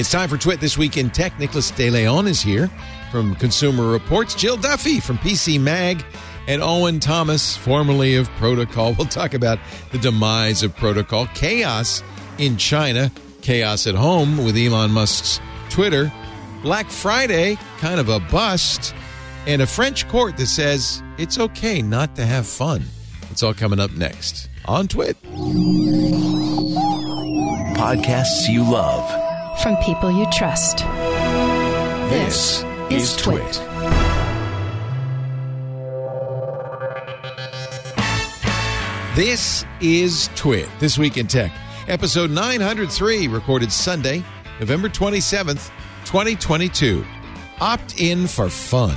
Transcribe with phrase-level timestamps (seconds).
[0.00, 1.38] It's time for Twit This Week in Tech.
[1.38, 2.70] Nicholas De Leon is here
[3.12, 4.34] from Consumer Reports.
[4.34, 6.02] Jill Duffy from PC Mag.
[6.48, 8.94] And Owen Thomas, formerly of Protocol.
[8.98, 9.58] We'll talk about
[9.92, 12.02] the demise of Protocol, chaos
[12.38, 16.10] in China, chaos at home with Elon Musk's Twitter,
[16.62, 18.94] Black Friday, kind of a bust,
[19.46, 22.84] and a French court that says it's okay not to have fun.
[23.30, 25.22] It's all coming up next on Twit.
[27.76, 29.29] Podcasts you love.
[29.62, 30.78] From people you trust.
[32.08, 33.60] This is Twit.
[39.14, 41.52] This is Twit, This Week in Tech,
[41.88, 44.24] episode 903, recorded Sunday,
[44.60, 45.70] November 27th,
[46.06, 47.04] 2022.
[47.60, 48.96] Opt in for fun.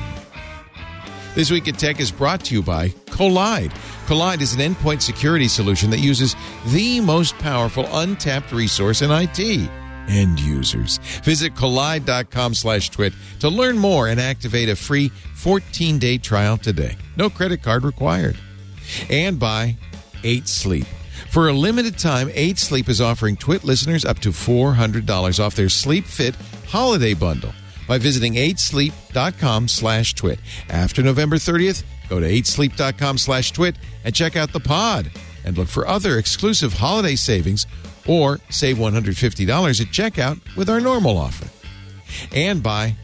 [1.35, 3.73] This Week in Tech is brought to you by Kolide.
[4.05, 9.69] Kolide is an endpoint security solution that uses the most powerful untapped resource in IT
[10.07, 10.97] end users.
[11.23, 16.95] Visit kolide.com slash twit to learn more and activate a free 14 day trial today.
[17.17, 18.37] No credit card required.
[19.09, 19.77] And by
[20.23, 20.85] 8 Sleep.
[21.29, 25.69] For a limited time, 8 Sleep is offering Twit listeners up to $400 off their
[25.69, 26.35] Sleep Fit
[26.67, 27.53] holiday bundle
[27.87, 30.39] by visiting 8sleep.com slash twit.
[30.69, 35.11] After November 30th, go to 8sleep.com slash twit and check out the pod
[35.45, 37.67] and look for other exclusive holiday savings
[38.07, 39.07] or save $150
[39.81, 41.47] at checkout with our normal offer.
[42.33, 42.95] And by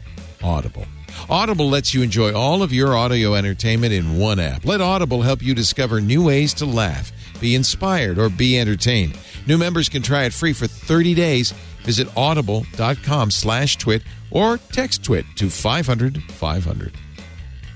[0.42, 0.86] Audible.
[1.28, 4.64] Audible lets you enjoy all of your audio entertainment in one app.
[4.64, 9.18] Let Audible help you discover new ways to laugh, be inspired, or be entertained.
[9.46, 11.52] New members can try it free for 30 days.
[11.82, 16.92] Visit audible.com slash twit or text twit to 500 500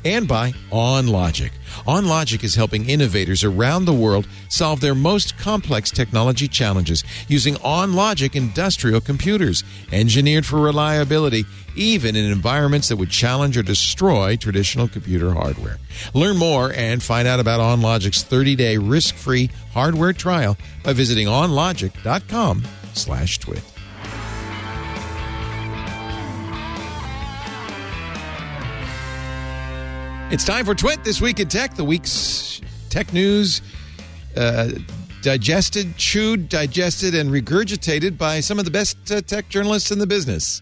[0.05, 1.51] and by OnLogic.
[1.87, 8.35] OnLogic is helping innovators around the world solve their most complex technology challenges using OnLogic
[8.35, 11.45] industrial computers, engineered for reliability,
[11.77, 15.79] even in environments that would challenge or destroy traditional computer hardware.
[16.13, 22.63] Learn more and find out about OnLogic's 30-day risk-free hardware trial by visiting onlogic.com
[22.95, 23.74] slash twit.
[30.31, 33.63] It's time for Twit This Week in Tech, the week's tech news
[34.37, 34.71] uh,
[35.23, 40.07] digested, chewed, digested, and regurgitated by some of the best uh, tech journalists in the
[40.07, 40.61] business.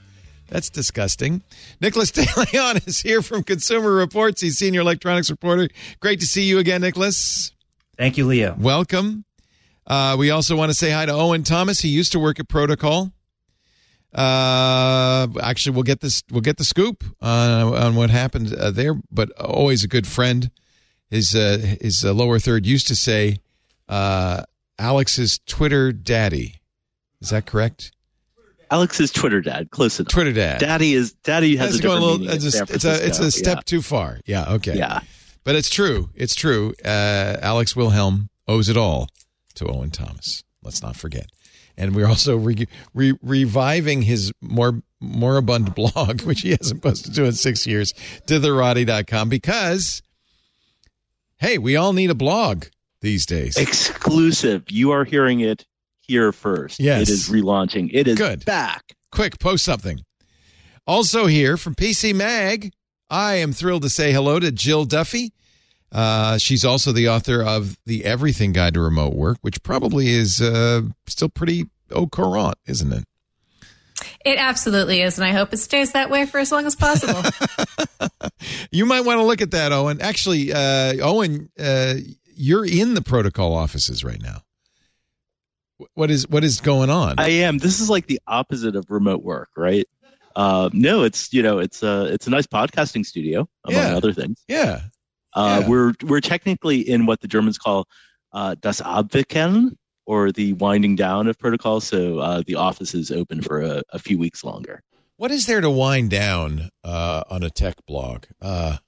[0.48, 1.42] That's disgusting.
[1.80, 4.42] Nicholas De Leon is here from Consumer Reports.
[4.42, 5.68] He's senior electronics reporter.
[6.00, 7.52] Great to see you again, Nicholas.
[7.96, 8.54] Thank you, Leo.
[8.58, 9.24] Welcome.
[9.86, 11.80] Uh, we also want to say hi to Owen Thomas.
[11.80, 13.12] He used to work at Protocol.
[14.14, 16.22] Uh, actually, we'll get this.
[16.30, 18.94] We'll get the scoop on on what happened uh, there.
[19.10, 20.50] But always a good friend.
[21.10, 23.38] His uh, his uh, lower third used to say,
[23.88, 24.44] uh,
[24.78, 26.60] "Alex's Twitter daddy."
[27.20, 27.92] Is that correct?
[28.70, 30.10] Alex's Twitter dad, close enough.
[30.10, 30.58] Twitter dad.
[30.58, 32.46] Daddy is daddy has That's a going different a little.
[32.48, 33.62] It's a, it's a it's a step Yeah.
[33.66, 34.20] too far.
[34.24, 34.52] Yeah.
[34.54, 34.76] Okay.
[34.76, 35.00] Yeah.
[35.44, 36.08] But it's true.
[36.14, 36.74] It's true.
[36.84, 39.08] Uh, Alex Wilhelm owes it all
[39.56, 40.42] to Owen Thomas.
[40.62, 41.26] Let's not forget.
[41.76, 47.24] And we're also re- re- reviving his more moribund blog, which he hasn't posted to
[47.24, 47.92] in six years,
[48.26, 50.02] to therotty.com because,
[51.38, 52.64] hey, we all need a blog
[53.00, 53.56] these days.
[53.56, 54.64] Exclusive.
[54.68, 55.66] You are hearing it
[56.00, 56.78] here first.
[56.80, 57.08] Yes.
[57.08, 57.90] It is relaunching.
[57.92, 58.44] It is Good.
[58.44, 58.94] back.
[59.10, 60.00] Quick, post something.
[60.86, 62.72] Also, here from PC Mag,
[63.08, 65.32] I am thrilled to say hello to Jill Duffy.
[65.92, 70.40] Uh, she's also the author of The Everything Guide to Remote Work, which probably is
[70.40, 73.04] uh, still pretty au courant, isn't it?
[74.24, 77.22] It absolutely is, and I hope it stays that way for as long as possible.
[78.72, 80.00] You might want to look at that, Owen.
[80.00, 81.94] Actually, uh, Owen, uh,
[82.34, 84.42] you're in the protocol offices right now.
[85.94, 87.16] What is what is going on?
[87.18, 87.58] I am.
[87.58, 89.86] This is like the opposite of remote work, right?
[90.34, 93.96] Uh, no, it's you know, it's a it's a nice podcasting studio among Yeah.
[93.96, 94.42] other things.
[94.48, 94.80] yeah,
[95.34, 95.68] Uh, Yeah.
[95.68, 97.86] We're we're technically in what the Germans call
[98.32, 99.76] uh, das Abwickeln,
[100.06, 101.80] or the winding down of protocol.
[101.80, 104.82] So uh, the office is open for a, a few weeks longer.
[105.16, 108.24] what is there to wind down uh, on a tech blog?
[108.40, 108.78] Uh,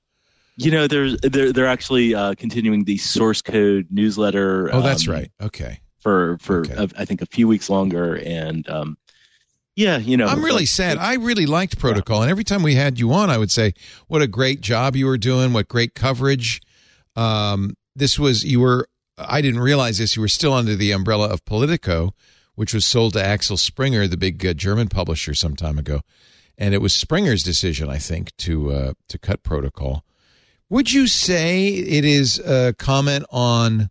[0.56, 4.70] You know, there's they're they're actually uh, continuing the source code newsletter.
[4.73, 5.31] oh, that's um, right.
[5.40, 5.81] Okay.
[6.00, 6.75] For for Okay.
[6.75, 8.97] uh, I think a few weeks longer, and um,
[9.76, 10.99] yeah, you know, I'm really like- sad.
[10.99, 13.75] I really liked Protocol, and every time we had you on, I would say,
[14.06, 15.53] "What a great job you were doing!
[15.53, 16.61] What great coverage!"
[17.17, 18.88] Um, this was you were.
[19.19, 20.17] I didn't realize this.
[20.17, 22.15] You were still under the umbrella of Politico,
[22.55, 26.00] which was sold to Axel Springer, the big uh, German publisher, some time ago,
[26.59, 30.05] and it was Springer's decision, I think, to uh, to cut Protocol.
[30.71, 33.91] Would you say it is a comment on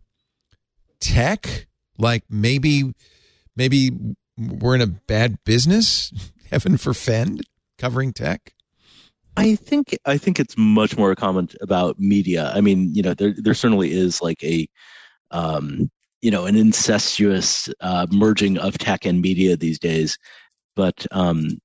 [1.00, 1.66] tech?
[1.96, 2.92] Like maybe
[3.56, 3.90] maybe
[4.36, 6.12] we're in a bad business
[6.50, 7.46] Heaven for Fend
[7.78, 8.52] covering tech?
[9.36, 12.52] I think I think it's much more a comment about media.
[12.54, 14.68] I mean, you know, there there certainly is like a
[15.32, 15.90] um,
[16.22, 20.16] you know an incestuous uh, merging of tech and media these days,
[20.76, 21.60] but um,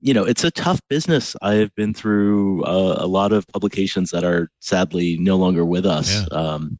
[0.00, 1.34] you know it's a tough business.
[1.42, 5.86] I have been through uh, a lot of publications that are sadly no longer with
[5.86, 6.14] us.
[6.30, 6.38] Yeah.
[6.38, 6.78] Um,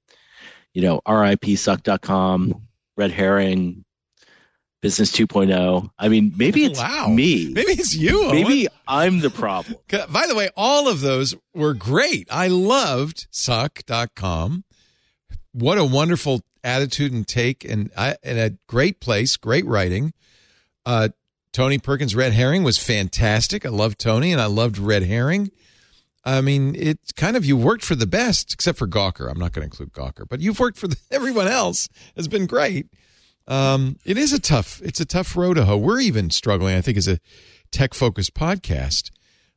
[0.74, 2.54] you know, RIPSuck.com,
[2.96, 3.84] Red Herring,
[4.80, 5.90] Business 2.0.
[5.98, 7.08] I mean, maybe it's Wow.
[7.08, 7.50] me.
[7.52, 8.24] Maybe it's you.
[8.24, 8.34] Owen.
[8.34, 9.76] Maybe I'm the problem.
[10.10, 12.26] By the way, all of those were great.
[12.30, 14.64] I loved suck.com.
[15.52, 20.12] What a wonderful attitude and take and I, and a great place, great writing.
[20.86, 21.08] Uh,
[21.52, 23.66] Tony Perkins Red Herring was fantastic.
[23.66, 25.50] I loved Tony and I loved Red Herring.
[26.24, 29.30] I mean, it's kind of you worked for the best, except for Gawker.
[29.30, 32.46] I'm not going to include Gawker, but you've worked for the, everyone else has been
[32.46, 32.86] great.
[33.50, 35.76] Um, it is a tough, it's a tough road to hoe.
[35.76, 37.18] We're even struggling, I think, as a
[37.72, 39.10] tech focused podcast.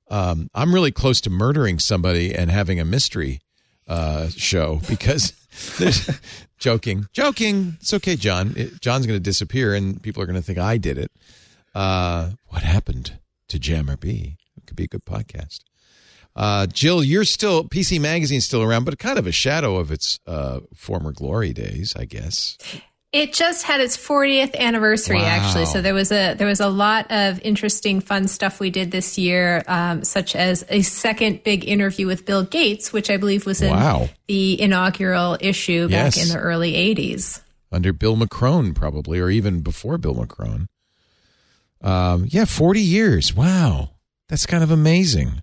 [0.09, 3.39] Um, I'm really close to murdering somebody and having a mystery
[3.87, 5.33] uh, show because
[5.77, 6.09] there's
[6.57, 7.77] joking, joking.
[7.79, 8.53] It's okay, John.
[8.57, 11.11] It, John's going to disappear and people are going to think I did it.
[11.75, 13.19] Uh, what happened
[13.49, 14.37] to Jammer B?
[14.57, 15.59] It could be a good podcast.
[16.35, 20.19] Uh, Jill, you're still PC Magazine's still around, but kind of a shadow of its
[20.25, 22.57] uh, former glory days, I guess.
[23.13, 25.25] It just had its 40th anniversary, Wow.
[25.25, 25.65] actually.
[25.67, 29.19] So there was a there was a lot of interesting, fun stuff we did this
[29.19, 33.61] year, um, such as a second big interview with Bill Gates, which I believe was
[33.61, 34.09] in Wow.
[34.27, 36.23] the inaugural issue back Yes.
[36.23, 37.39] in the early 80s.
[37.71, 40.67] under Bill Machrone, probably, or even before Bill Machrone.
[41.81, 43.35] Um, yeah, 40 years.
[43.35, 43.89] Wow.
[44.29, 45.41] That's kind of amazing.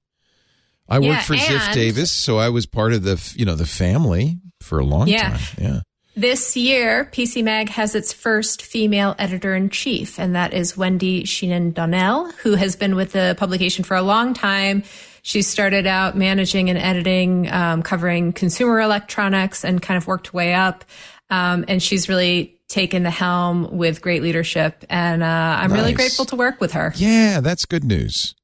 [0.89, 3.67] I Yeah, worked for Ziff Davis, so I was part of the, you know, the
[3.67, 5.31] family for a long Yeah.
[5.31, 5.41] time.
[5.59, 5.81] Yeah.
[6.21, 11.25] This year, PC Mag has its first female editor in chief, and that is Wendy
[11.25, 14.83] Sheehan Donnell, who has been with the publication for a long time.
[15.23, 20.37] She started out managing and editing, um, covering consumer electronics, and kind of worked her
[20.37, 20.85] way up.
[21.31, 26.27] Um, and she's really taken the helm with great leadership, and uh, I'm really grateful
[26.27, 26.93] to work with her.
[26.97, 28.35] Yeah, that's good news.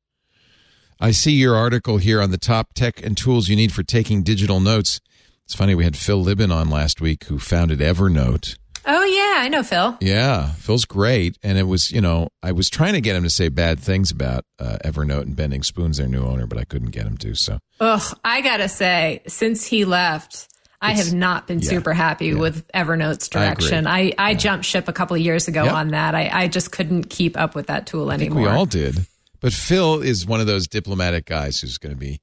[0.98, 4.22] I see your article here on the top tech and tools you need for taking
[4.22, 4.98] digital notes.
[5.46, 8.56] It's funny, we had Phil Libin on last week who founded Evernote.
[8.88, 9.96] Oh yeah, I know Phil.
[10.00, 13.30] Yeah, Phil's great, and it was you know I was trying to get him to
[13.30, 16.90] say bad things about uh, Evernote and Bending Spoons, their new owner, but I couldn't
[16.90, 17.34] get him to.
[17.34, 20.48] So Ugh, I gotta say, since he left,
[20.80, 23.86] I It's- have not been yeah, super happy with Evernote's I direction.
[23.88, 25.72] I, I, jumped ship a couple of years ago Yep.
[25.72, 26.14] on that.
[26.14, 28.42] I, I just couldn't keep up with that tool I anymore.
[28.42, 29.06] we all did.
[29.40, 32.20] But Phil is one of those diplomatic guys who's going to be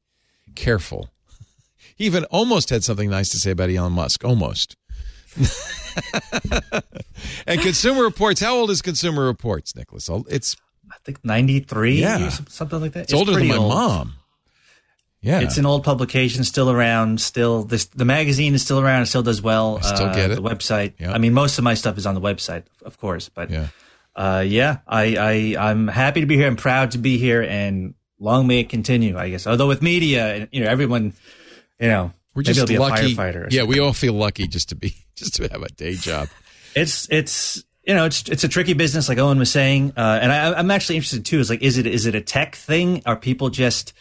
[0.56, 1.10] careful.
[1.96, 4.24] He even almost had something nice to say about Elon Musk.
[4.26, 4.76] Almost.
[7.48, 8.42] and Consumer Reports.
[8.42, 10.10] How old is Consumer Reports, Nicholas?
[10.30, 10.56] It's
[10.92, 12.30] I think 93 Yeah.
[12.30, 13.04] something like that.
[13.06, 13.70] it's, older than my old.
[13.70, 14.14] mom.
[15.22, 17.22] Yeah, It's an old publication, still around.
[17.22, 19.04] Still, this the magazine is still around.
[19.04, 19.80] It still does well.
[19.82, 20.36] I still Uh, get it.
[20.36, 20.94] The website.
[21.00, 21.14] Yeah.
[21.14, 23.30] I mean, most of my stuff is on the website, of course.
[23.30, 23.68] But yeah.
[24.18, 25.16] uh, yeah, I,
[25.58, 26.48] I I'm happy to be here.
[26.48, 29.18] I'm proud to be here, and long may it continue.
[29.18, 29.48] I guess.
[29.48, 31.14] Although with media, you know, everyone,
[31.84, 33.16] you know, We're just lucky.
[33.52, 36.30] yeah, we all feel lucky just to be just to have a day job.
[36.76, 40.32] it's it's you know it's it's a tricky business like Owen was saying uh, and
[40.32, 43.16] I, I'm actually interested too is like is it is it a tech thing are
[43.18, 43.92] people just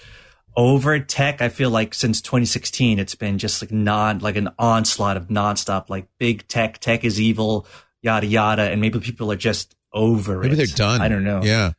[0.57, 5.17] over tech I feel like since 2016 it's been just like non like an onslaught
[5.17, 7.67] of nonstop like big tech tech is evil
[8.03, 11.01] yada yada and maybe people are just over Maybe it they're done.
[11.01, 11.73] I don't know Yeah.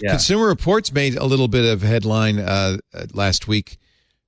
[0.00, 0.10] Yeah.
[0.10, 3.78] Consumer Reports made a little bit of headline uh, uh, last week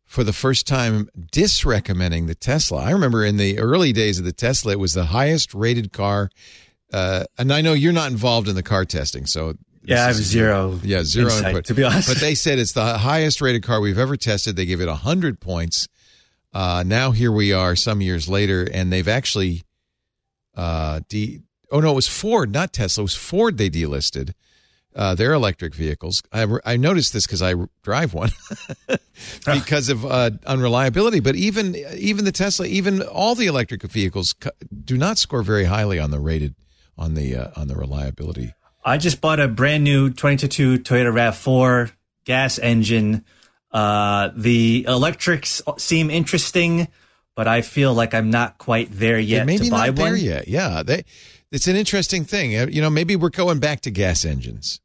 [0.07, 2.79] for the first time disrecommending the Tesla.
[2.85, 6.31] I remember in the early days of the Tesla, it was the highest rated car.
[6.93, 10.15] Uh, and I know you're not involved in the car testing, so yeah I have
[10.17, 11.65] zero Yeah, zero insight, input.
[11.67, 14.55] to be honest But they said it's the highest rated car we've ever tested.
[14.57, 15.89] They give it 100 points.
[16.53, 19.65] Uh, now here we are some years later, and they've actually,
[20.55, 21.41] uh, de-
[21.73, 23.03] oh no, it was Ford, not Tesla.
[23.03, 24.35] It was Ford they delisted
[24.95, 26.23] uh, their electric vehicles.
[26.33, 28.31] I, I noticed this because I drive one
[29.45, 31.21] because of uh, unreliability.
[31.21, 34.35] But even even the Tesla, even all the electric vehicles
[34.85, 36.55] do not score very highly on the rated
[36.97, 38.55] on the uh, on the reliability.
[38.85, 41.93] I just bought a brand new 2022 Toyota RAV4
[42.25, 43.25] gas engine.
[43.73, 46.89] Uh, the electrics seem interesting,
[47.35, 50.21] but I feel like I'm not quite there yet maybe to buy not there one.
[50.21, 50.49] yet.
[50.49, 51.05] Yeah, they,
[51.51, 52.57] it's an interesting thing.
[52.57, 54.81] Uh, You know, maybe we're going back to gas engines.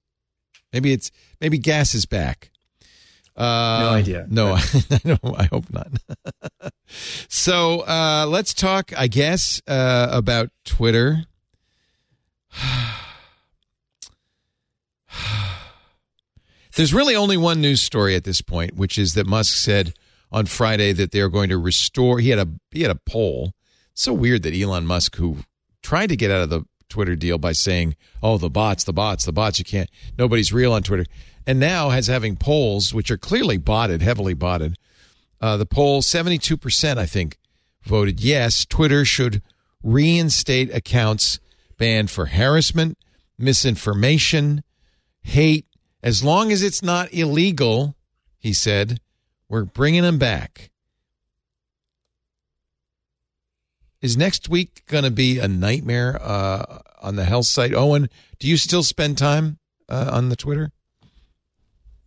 [0.73, 1.11] Maybe it's
[1.41, 2.51] maybe gas is back.
[3.35, 4.27] Uh, No idea.
[4.29, 4.61] No, I,
[5.05, 5.91] no, I hope not.
[7.29, 11.23] so uh, let's talk, I guess, uh, about Twitter.
[16.75, 19.93] There's really only one news story at this point, which is that Musk said
[20.31, 22.19] on Friday that they're going to restore.
[22.19, 23.53] He had a he had a poll.
[23.91, 25.37] It's so weird that Elon Musk, who
[25.81, 29.25] tried to get out of the Twitter deal by saying, "Oh, the bots, the bots,
[29.25, 29.89] the bots, you can't.
[30.17, 31.05] Nobody's real on Twitter,"
[31.47, 34.75] and now has having polls which are clearly botted, heavily botted.
[35.39, 37.37] Uh, the poll, seventy-two percent, I think,
[37.83, 38.65] voted yes.
[38.65, 39.41] Twitter should
[39.83, 41.39] reinstate accounts
[41.77, 42.97] banned for harassment,
[43.37, 44.63] misinformation,
[45.21, 45.65] hate,
[46.03, 47.95] as long as it's not illegal.
[48.37, 48.99] He said,
[49.47, 50.71] "We're bringing them back."
[54.01, 57.73] Is next week going to be a nightmare uh, on the health site?
[57.73, 60.71] Owen, do you still spend time uh, on the Twitter?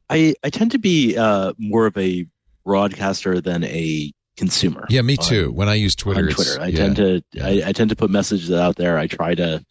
[0.08, 2.26] I I tend to be uh, more of a
[2.64, 4.86] broadcaster than a consumer.
[4.88, 5.52] Yeah, me on- too.
[5.52, 6.76] when I use Twitter, on Twitter, I yeah.
[6.78, 8.96] tend to I, I tend to put messages out there.
[8.96, 9.64] I try to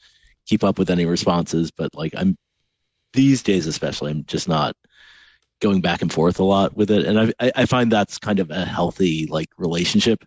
[0.46, 2.38] keep up with any responses, but like I'm
[3.14, 4.76] these days, especially, I'm just not
[5.60, 8.40] going back and forth a lot with it, and I I, I find that's kind
[8.40, 10.24] of a healthy like relationship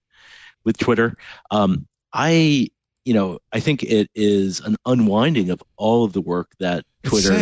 [0.65, 1.17] with Twitter.
[1.51, 2.69] Um, I
[3.05, 7.33] you know I think it is an unwinding of all of the work that Twitter.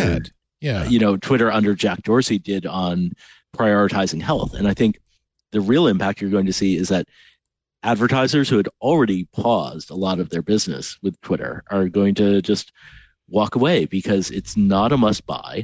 [0.61, 3.11] Yeah, you know Twitter under Jack Dorsey did on
[3.55, 4.99] prioritizing health, and I think
[5.51, 7.07] the real impact you're going to see is that
[7.83, 12.41] advertisers who had already paused a lot of their business with Twitter are going to
[12.41, 12.71] just
[13.29, 15.63] walk away because it's not a must buy.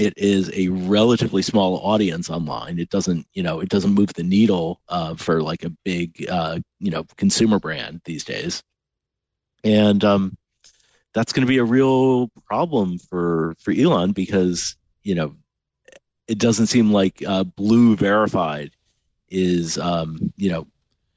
[0.00, 2.78] It is a relatively small audience online.
[2.78, 6.60] It doesn't, you know, it doesn't move the needle uh, for like a big, uh,
[6.78, 8.62] you know, consumer brand these days,
[9.62, 10.38] and um,
[11.12, 15.34] that's going to be a real problem for for Elon because you know
[16.26, 18.70] it doesn't seem like uh, Blue Verified
[19.28, 20.66] is um, you know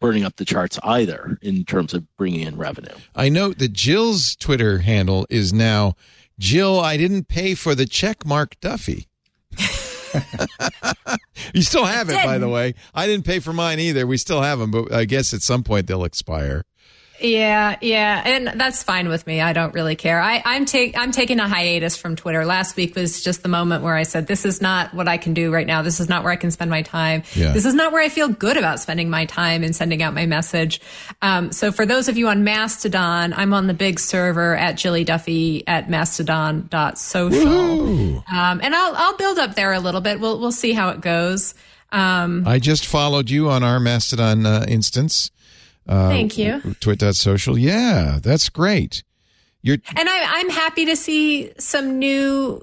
[0.01, 2.93] burning up the charts either in terms of bringing in revenue.
[3.15, 5.95] I note that Jill's Twitter handle is now
[6.39, 6.79] Jill.
[6.79, 9.07] I didn't pay for the check mark Duffy.
[11.53, 12.75] you still have it, by the way.
[12.93, 14.05] I didn't pay for mine either.
[14.05, 16.65] We still have them, but I guess at some point they'll expire.
[17.23, 19.39] Yeah, yeah, and that's fine with me.
[19.39, 20.21] I don't really care.
[20.21, 22.45] I, I'm take I'm taking a hiatus from Twitter.
[22.45, 25.33] Last week was just the moment where I said, "This is not what I can
[25.33, 25.83] do right now.
[25.83, 27.23] This is not where I can spend my time.
[27.33, 27.53] Yeah.
[27.53, 30.25] This is not where I feel good about spending my time and sending out my
[30.25, 30.81] message."
[31.21, 35.05] Um, so, for those of you on Mastodon, I'm on the big server at Jilly
[35.05, 40.19] Duffy at Mastodon.social, um, and I'll I'll build up there a little bit.
[40.19, 41.55] We'll we'll see how it goes.
[41.93, 45.31] Um, I just followed you on our Mastodon uh, instance.
[45.87, 46.61] Uh, Thank you.
[46.79, 47.57] Twit.social.
[47.57, 49.03] Yeah, that's great.
[49.61, 52.61] You're And I, I'm happy to see some new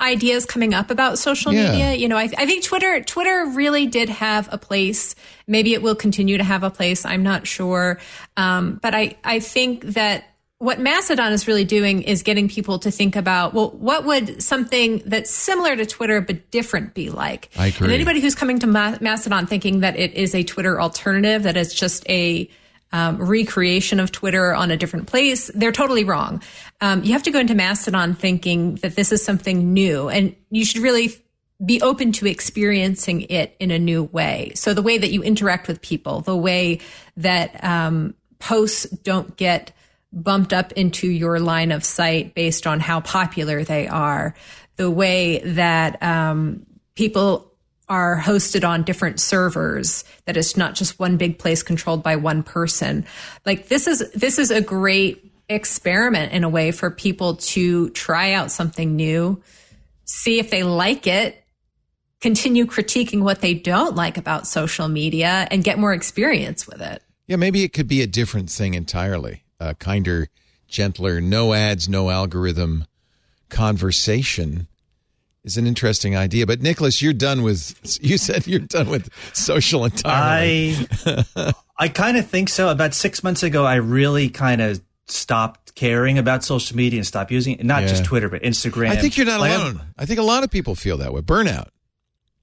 [0.00, 1.70] ideas coming up about social Yeah.
[1.72, 1.94] media.
[1.94, 5.14] You know, I, I think Twitter Twitter really did have a place.
[5.46, 7.04] Maybe it will continue to have a place.
[7.04, 7.98] I'm not sure,
[8.36, 10.24] um, but I I think that
[10.60, 15.02] what Mastodon is really doing is getting people to think about well, what would something
[15.06, 17.48] that's similar to Twitter but different be like?
[17.56, 17.86] I agree.
[17.86, 21.56] And anybody who's coming to Ma- Mastodon thinking that it is a Twitter alternative, that
[21.56, 22.48] it's just a
[22.92, 26.42] um, recreation of Twitter on a different place, they're totally wrong.
[26.82, 30.66] Um, you have to go into Mastodon thinking that this is something new, and you
[30.66, 31.14] should really
[31.64, 34.52] be open to experiencing it in a new way.
[34.56, 36.80] So the way that you interact with people, the way
[37.16, 39.72] that um, posts don't get
[40.12, 44.34] bumped up into your line of sight based on how popular they are,
[44.76, 47.52] the way that um, people
[47.88, 52.42] are hosted on different servers that it's not just one big place controlled by one
[52.42, 53.04] person.
[53.44, 58.32] Like this is this is a great experiment in a way for people to try
[58.32, 59.42] out something new
[60.10, 61.44] see if they like it
[62.20, 67.02] continue critiquing what they don't like about social media and get more experience with it.
[67.26, 69.44] Yeah, maybe it could be a different thing entirely.
[69.60, 70.28] A kinder,
[70.68, 72.86] gentler, no ads, no algorithm
[73.50, 74.66] conversation
[75.44, 76.46] is an interesting idea.
[76.46, 77.98] But Nicholas, you're done with.
[78.02, 80.76] You said you're done with social entirely.
[81.36, 82.68] I I kind of think so.
[82.70, 87.30] About six months ago, I really kind of stopped caring about social media and stopped
[87.30, 87.64] using it.
[87.64, 87.88] Not Yeah.
[87.88, 88.90] just Twitter, but Instagram.
[88.90, 89.80] I think you're not Like, alone.
[89.98, 91.20] I think a lot of people feel that way.
[91.20, 91.68] Burnout.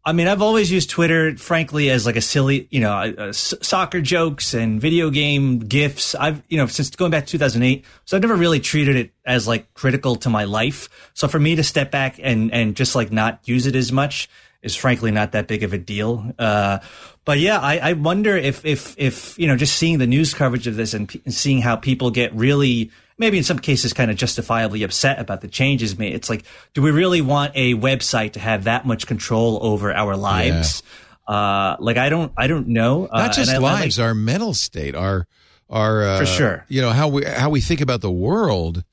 [0.08, 4.00] I mean, I've always used Twitter, frankly, as like a silly, you know, uh, soccer
[4.00, 6.16] jokes and video game gifs.
[6.16, 9.50] I've, you know, since going back to 2008, so I've never really treated it as
[9.50, 10.88] like critical to my life.
[11.14, 14.30] So for me to step back and and just like not use it as much
[14.62, 16.34] is frankly not that big of a deal.
[16.40, 16.80] Uh,
[17.26, 20.68] but yeah, I, I wonder if if if you know, just seeing the news coverage
[20.68, 24.12] of this and, pe- and seeing how people get really maybe in some cases kind
[24.12, 26.14] of justifiably upset about the changes made.
[26.14, 26.44] It's like,
[26.74, 30.84] do we really want a website to have that much control over our lives?
[31.28, 33.06] Uh, like I don't, I don't know.
[33.08, 35.28] Uh, Not just and I- I like- lives, our mental state, our
[35.70, 36.66] our uh, For sure.
[36.70, 38.84] You know how we how we think about the world,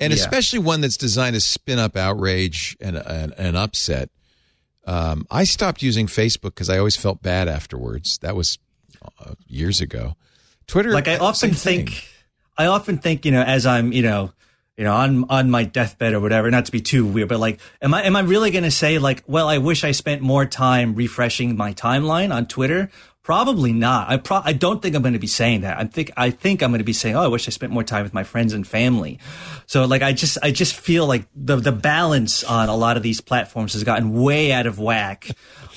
[0.00, 0.18] and Yeah.
[0.18, 4.08] especially one that's designed to spin up outrage and and, and upset.
[4.86, 8.16] Um, I stopped using Facebook because I always felt bad afterwards.
[8.18, 8.58] That was
[9.20, 10.14] uh, years ago.
[10.66, 11.86] Twitter, like I often same thing.
[11.88, 12.08] think,
[12.58, 14.32] I often think, you know, as I'm, you know,
[14.76, 16.50] you know, on on my deathbed or whatever.
[16.50, 18.98] Not to be too weird, but like, am I am I really going to say
[18.98, 22.90] like, well, I wish I spent more time refreshing my timeline on Twitter?
[23.22, 24.08] Probably not.
[24.08, 25.78] I pro- I don't think I'm going to be saying that.
[25.78, 27.82] I think I think I'm going to be saying, oh, I wish I spent more
[27.82, 29.18] time with my friends and family.
[29.66, 33.02] So like, I just I just feel like the the balance on a lot of
[33.02, 35.28] these platforms has gotten way out of whack,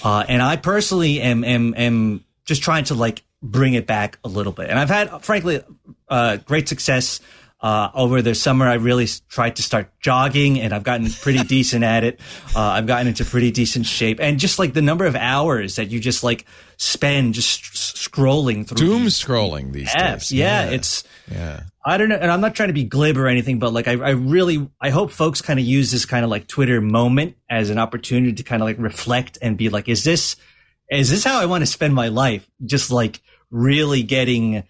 [0.03, 4.27] uh, and I personally am am am just trying to like bring it back a
[4.27, 4.69] little bit.
[4.69, 5.61] And I've had, frankly,
[6.09, 7.19] uh, great success
[7.61, 11.83] uh, over the summer, I really tried to start jogging and I've gotten pretty decent
[11.83, 12.19] at it.
[12.55, 15.89] Uh, I've gotten into pretty decent shape and just like the number of hours that
[15.89, 16.45] you just like
[16.77, 20.29] spend just scrolling through doom these scrolling these apps.
[20.29, 20.31] days.
[20.33, 21.63] Yeah, it's, yeah.
[21.85, 22.15] I don't know.
[22.15, 24.89] And I'm not trying to be glib or anything, but like I, I really, I
[24.89, 28.43] hope folks kind of use this kind of like Twitter moment as an opportunity to
[28.43, 30.37] kind of like reflect and be like, is this,
[30.89, 32.49] is this how I want to spend my life?
[32.65, 34.63] Just like really getting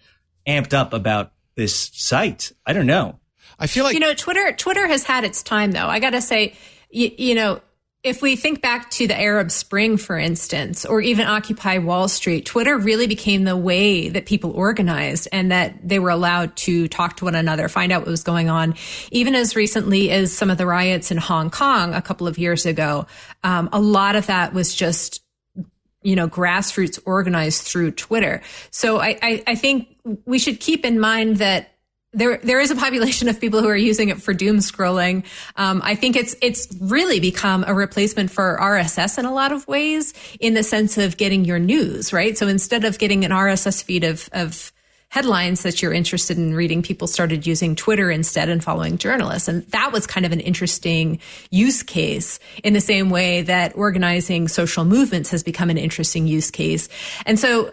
[0.46, 2.52] amped up about this site.
[2.66, 3.18] I don't know.
[3.58, 4.52] I feel like you know Twitter.
[4.52, 5.86] Twitter has had its time, though.
[5.86, 6.54] I got to say,
[6.90, 7.60] you, you know,
[8.02, 12.46] if we think back to the Arab Spring, for instance, or even Occupy Wall Street,
[12.46, 17.18] Twitter really became the way that people organized and that they were allowed to talk
[17.18, 18.74] to one another, find out what was going on.
[19.10, 22.64] Even as recently as some of the riots in Hong Kong a couple of years
[22.64, 23.06] ago,
[23.44, 25.22] um, a lot of that was just
[26.02, 28.42] you know, grassroots organized through Twitter.
[28.70, 29.88] So I, I, I, think
[30.24, 31.74] we should keep in mind that
[32.12, 35.24] there, there is a population of people who are using it for doom scrolling.
[35.56, 39.66] Um, I think it's, it's really become a replacement for RSS in a lot of
[39.68, 42.36] ways in the sense of getting your news, right?
[42.36, 44.72] So instead of getting an RSS feed of, of,
[45.10, 49.48] headlines that you're interested in reading, people started using Twitter instead and following journalists.
[49.48, 51.18] And that was kind of an interesting
[51.50, 56.52] use case in the same way that organizing social movements has become an interesting use
[56.52, 56.88] case.
[57.26, 57.72] And so,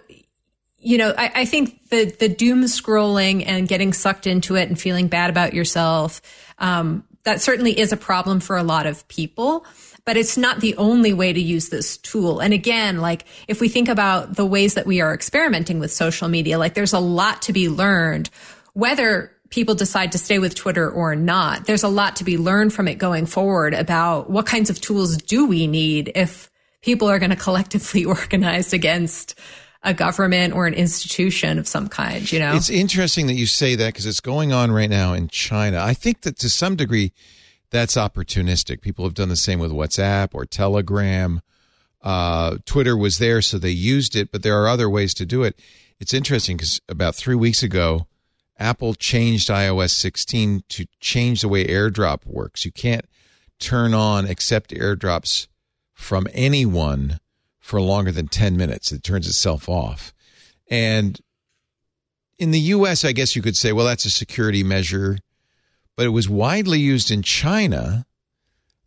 [0.80, 4.80] you know, I, I think the, the doom scrolling and getting sucked into it and
[4.80, 6.22] feeling bad about yourself,
[6.58, 9.64] um, that certainly is a problem for a lot of people
[10.08, 12.40] but it's not the only way to use this tool.
[12.40, 16.30] And again, like if we think about the ways that we are experimenting with social
[16.30, 18.30] media, like there's a lot to be learned,
[18.72, 21.66] whether people decide to stay with Twitter or not.
[21.66, 25.18] There's a lot to be learned from it going forward about what kinds of tools
[25.18, 26.50] do we need if
[26.82, 29.38] people are going to collectively organize against
[29.84, 32.56] a government or an institution of some kind, you know?
[32.56, 35.84] It's interesting that you say that because it's going on right now in China.
[35.84, 37.12] I think that to some degree,
[37.72, 38.82] that's opportunistic.
[38.82, 41.42] People have done the same with WhatsApp or Telegram.
[42.02, 45.44] Uh, Twitter was there, so they used it, but there are other ways to do
[45.44, 45.60] it.
[46.00, 48.08] It's interesting because about three weeks ago,
[48.60, 52.66] Apple changed iOS 16 to change the way AirDrop works.
[52.66, 53.06] You can't
[53.60, 55.48] turn on accept AirDrops
[55.94, 57.20] from anyone
[57.60, 58.92] for longer than 10 minutes.
[58.92, 60.14] It turns itself off.
[60.70, 61.20] And
[62.40, 65.18] in the US, I guess you could say, well, that's a security measure
[65.98, 68.06] but it was widely used in China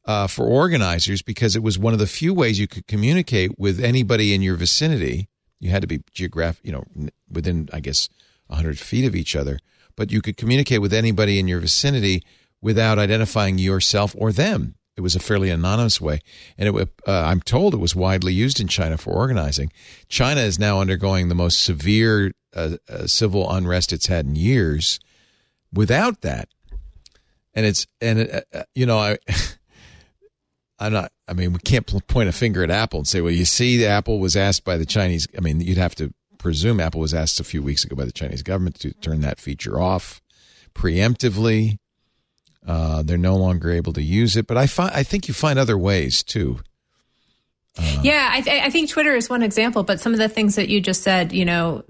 [0.07, 3.81] uh, for organizers because it was one of the few ways you could communicate with
[3.81, 5.29] anybody in your vicinity.
[5.59, 6.85] You had to be geographic, you know,
[7.31, 8.09] within I guess
[8.51, 9.59] hundred feet of each other,
[9.95, 12.23] but you could communicate with anybody in your vicinity
[12.61, 14.75] without identifying yourself or them.
[14.97, 16.21] It was a fairly anonymous way,
[16.59, 19.73] and it, uh, I'm told it was widely used in China for organizing.
[20.09, 24.99] China is now undergoing the most severe uh, uh civil unrest it's had in years.
[25.73, 26.49] Without that,
[27.55, 29.19] and it's and it, uh, you know I.
[30.83, 31.13] I'm not.
[31.29, 33.87] I mean, we can't point a finger at Apple and say, "Well, you see, the
[33.87, 37.39] Apple was asked by the Chinese." I mean, you'd have to presume Apple was asked
[37.39, 40.23] a few weeks ago by the Chinese government to turn that feature off
[40.75, 41.77] preemptively.
[42.67, 45.59] Uh, they're no longer able to use it, but I find I think you find
[45.59, 46.61] other ways too.
[47.79, 50.57] Uh, yeah, I, th- I think Twitter is one example, but some of the things
[50.57, 51.85] that you just said, you know,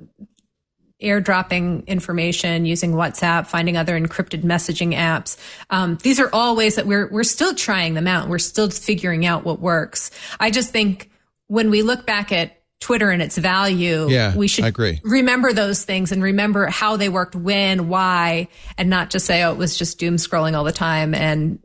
[1.03, 5.37] airdropping information using WhatsApp, finding other encrypted messaging apps.
[5.71, 8.29] Um, these are all ways that we're we're still trying them out.
[8.29, 10.11] We're still figuring out what works.
[10.39, 11.11] I just think
[11.47, 15.01] when we look back at Twitter and its value, yeah, we should agree.
[15.05, 19.53] remember those things and remember how they worked, when, why, and not just say, oh,
[19.53, 21.59] it was just doom scrolling all the time and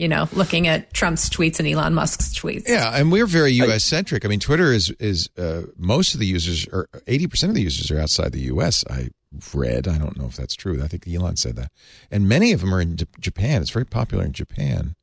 [0.00, 2.66] you know, looking at Trump's tweets and Elon Musk's tweets.
[2.66, 3.84] Yeah, and we're very U.S.
[3.84, 4.24] centric.
[4.24, 7.60] I mean, Twitter is is uh, most of the users, or eighty percent of the
[7.60, 8.82] users, are outside the U.S.
[8.88, 9.10] I
[9.52, 9.86] read.
[9.86, 10.82] I don't know if that's true.
[10.82, 11.70] I think Elon said that,
[12.10, 13.60] and many of them are in Japan.
[13.60, 14.94] It's very popular in Japan.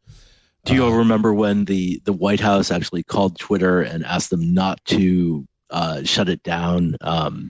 [0.65, 4.31] Do you all uh, remember when the the White House actually called Twitter and asked
[4.31, 6.95] them not to uh, shut it down?
[7.01, 7.49] Um,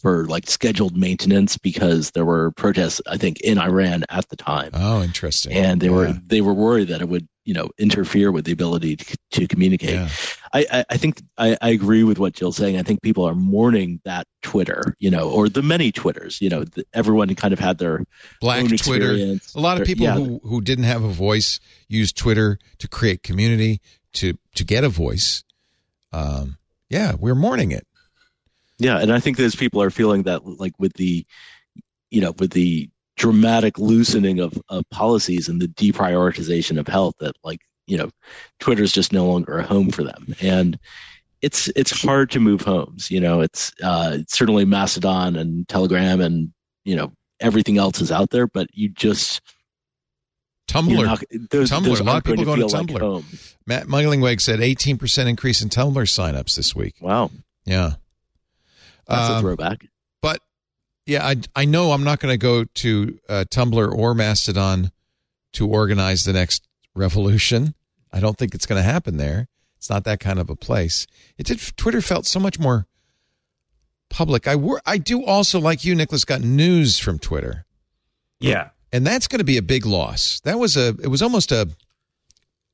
[0.00, 4.70] for like scheduled maintenance because there were protests, I think, in Iran at the time.
[4.72, 5.52] Oh, interesting.
[5.52, 5.92] And they yeah.
[5.92, 9.46] were they were worried that it would you know interfere with the ability to, to
[9.46, 9.94] communicate.
[9.94, 10.08] Yeah.
[10.52, 12.78] I, I, I think I, I agree with what Jill's saying.
[12.78, 16.40] I think people are mourning that Twitter, you know, or the many Twitters.
[16.40, 18.04] You know, the, everyone kind of had their
[18.40, 19.12] Black Twitter.
[19.54, 23.22] A lot of people yeah, who, who didn't have a voice used Twitter to create
[23.22, 23.80] community,
[24.14, 25.44] to to get a voice.
[26.12, 26.56] Um,
[26.88, 27.86] yeah, we're mourning it.
[28.80, 31.24] Yeah, and I think those people are feeling that, like with the,
[32.10, 37.34] you know, with the dramatic loosening of, of policies and the deprioritization of health, that
[37.44, 38.10] like you know,
[38.60, 40.78] Twitter's just no longer a home for them, and
[41.42, 43.10] it's it's hard to move homes.
[43.10, 46.52] You know, it's uh, it's certainly Mastodon and Telegram and
[46.84, 49.40] you know everything else is out there, but you just
[50.68, 51.04] Tumblr.
[51.04, 51.84] not, those, Tumblr.
[51.84, 53.56] those A lot of aren't going people to feel like Tumblr.
[53.66, 56.94] Matt Mullenweg said 18% increase in Tumblr signups this week.
[57.00, 57.30] Wow,
[57.64, 57.94] Yeah.
[59.10, 59.86] That's a Um, throwback.
[60.22, 60.40] but
[61.06, 64.92] yeah, I, I know I'm not going to go to uh, Tumblr or Mastodon
[65.54, 67.74] to organize the next revolution.
[68.12, 69.48] I don't think it's going to happen there.
[69.76, 71.06] It's not that kind of a place.
[71.38, 71.58] It did.
[71.76, 72.86] Twitter felt so much more
[74.08, 74.46] public.
[74.46, 77.64] I wor- I do also like you, Nicholas, got news from Twitter,
[78.40, 78.70] Yeah.
[78.92, 80.40] and that's going to be a big loss.
[80.40, 80.88] That was a.
[81.02, 81.70] It was almost a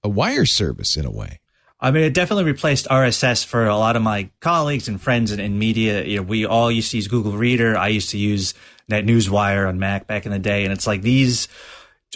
[0.02, 1.38] a wire service in a way.
[1.78, 5.40] I mean, it definitely replaced RSS for a lot of my colleagues and friends in,
[5.40, 6.04] in media.
[6.04, 7.76] You know, we all used to use Google Reader.
[7.76, 8.54] I used to use
[8.90, 11.48] NetNewsWire on Mac back in the day, and it's like these.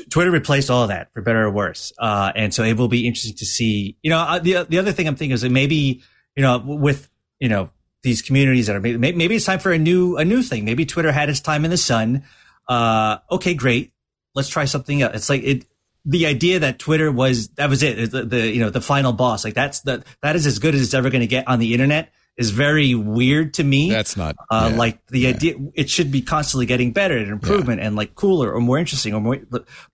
[0.09, 3.07] Twitter replaced all of that for better or worse, uh, and so it will be
[3.07, 3.99] interesting to see.
[4.03, 6.03] You know, uh, the the other thing I'm thinking is that maybe
[6.37, 7.71] you know with you know
[8.03, 10.65] these communities that are maybe, maybe it's time for a new a new thing.
[10.65, 12.23] Maybe Twitter had its time in the sun.
[12.69, 13.93] Uh, okay, great.
[14.35, 15.15] Let's try something else.
[15.17, 15.67] It's like it
[16.05, 19.45] the idea that Twitter was that was it the, the you know the final boss
[19.45, 21.73] like that's the that is as good as it's ever going to get on the
[21.75, 23.91] internet is very weird to me.
[23.91, 24.79] That's not uh, yeah.
[24.79, 25.29] like the yeah.
[25.31, 29.15] idea it should be constantly getting better and improvement and like cooler or more interesting
[29.15, 29.39] or more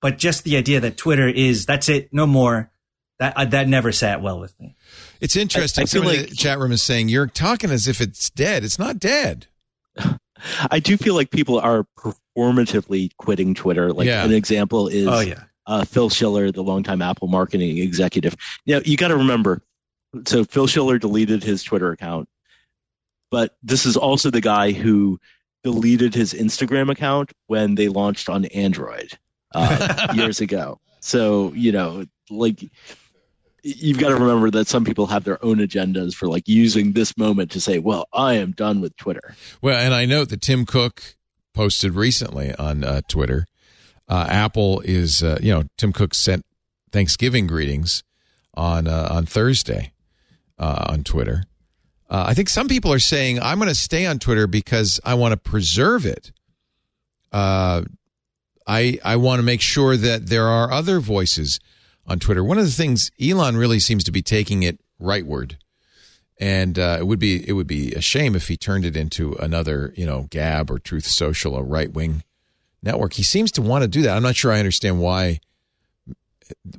[0.00, 2.70] but just the idea that Twitter is that's it no more
[3.18, 4.76] that uh, that never sat well with me.
[5.20, 5.82] It's interesting.
[5.82, 8.00] I- I feel Somebody in like- the chat room is saying you're talking as if
[8.00, 8.62] it's dead.
[8.64, 9.46] It's not dead.
[10.70, 13.92] I do feel like people are performatively quitting Twitter.
[13.92, 14.24] Like Yeah.
[14.24, 15.44] an example is Oh yeah.
[15.66, 18.36] Uh, Phil Schiller, the longtime Apple marketing executive.
[18.66, 19.62] Now, you got to remember.
[20.26, 22.28] So Phil Schiller deleted his Twitter account,
[23.30, 25.18] but this is also the guy who
[25.62, 29.12] deleted his Instagram account when they launched on Android
[29.54, 30.80] uh, years ago.
[31.00, 32.64] So you know, like
[33.62, 37.16] you've got to remember that some people have their own agendas for like using this
[37.18, 40.64] moment to say, "Well, I am done with Twitter." Well, and I note that Tim
[40.64, 41.16] Cook
[41.52, 43.46] posted recently on uh, Twitter.
[44.08, 46.44] Uh, Apple is, uh, you know, Tim Cook sent
[46.92, 48.02] Thanksgiving greetings
[48.54, 49.92] on uh, on Thursday
[50.58, 51.44] uh, on Twitter.
[52.08, 55.14] Uh, I think some people are saying I'm going to stay on Twitter because I
[55.14, 56.32] want to preserve it.
[57.32, 57.82] Uh,
[58.66, 61.58] I I want to make sure that there are other voices
[62.06, 62.44] on Twitter.
[62.44, 65.56] One of the things Elon really seems to be taking it rightward
[66.38, 69.92] and it would be it would be a shame if he turned it into another
[69.96, 72.22] you know Gab or Truth Social, a right wing
[72.86, 73.12] network.
[73.12, 74.16] He seems to want to do that.
[74.16, 75.40] I'm not sure I understand why,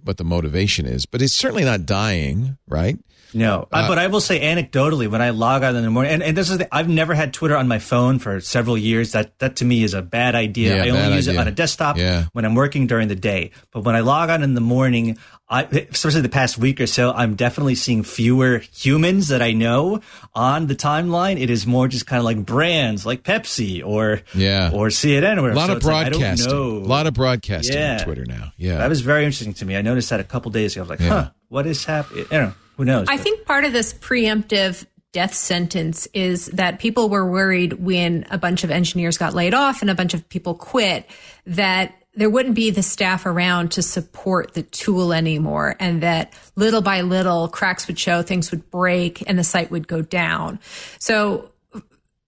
[0.04, 2.98] what the motivation is, but it's certainly not dying, right?
[3.34, 6.24] No, Uh, but I will say anecdotally when I log on in the morning, and,
[6.24, 9.12] and this is the, I've never had Twitter on my phone for several years.
[9.12, 10.78] That that to me is a bad idea.
[10.78, 11.40] Yeah, I only use idea.
[11.40, 12.28] it on a desktop Yeah.
[12.32, 13.52] when I'm working during the day.
[13.72, 15.18] But when I log on in the morning,
[15.50, 20.02] I, especially the past week or so, I'm definitely seeing fewer humans that I know
[20.36, 21.40] on the timeline.
[21.40, 24.72] It is more just kind of like brands like Pepsi or Yeah.
[24.74, 26.64] or CNN or A lot So of it's like, I don't broadcasting, know.
[26.78, 27.98] a lot of broadcasting Yeah.
[28.00, 28.52] on Twitter now.
[28.58, 29.78] Yeah, That was very interesting to me.
[29.78, 30.82] I noticed that a couple days ago.
[30.82, 31.10] I was like, Yeah.
[31.10, 32.26] huh, what is happening?
[32.30, 32.54] I don't know.
[32.76, 33.08] Who knows?
[33.10, 38.26] I But- think part of this preemptive death sentence is that people were worried when
[38.30, 41.10] a bunch of engineers got laid off and a bunch of people quit
[41.46, 46.82] that there wouldn't be the staff around to support the tool anymore and that little
[46.82, 50.60] by little cracks would show things would break and the site would go down
[51.00, 51.52] so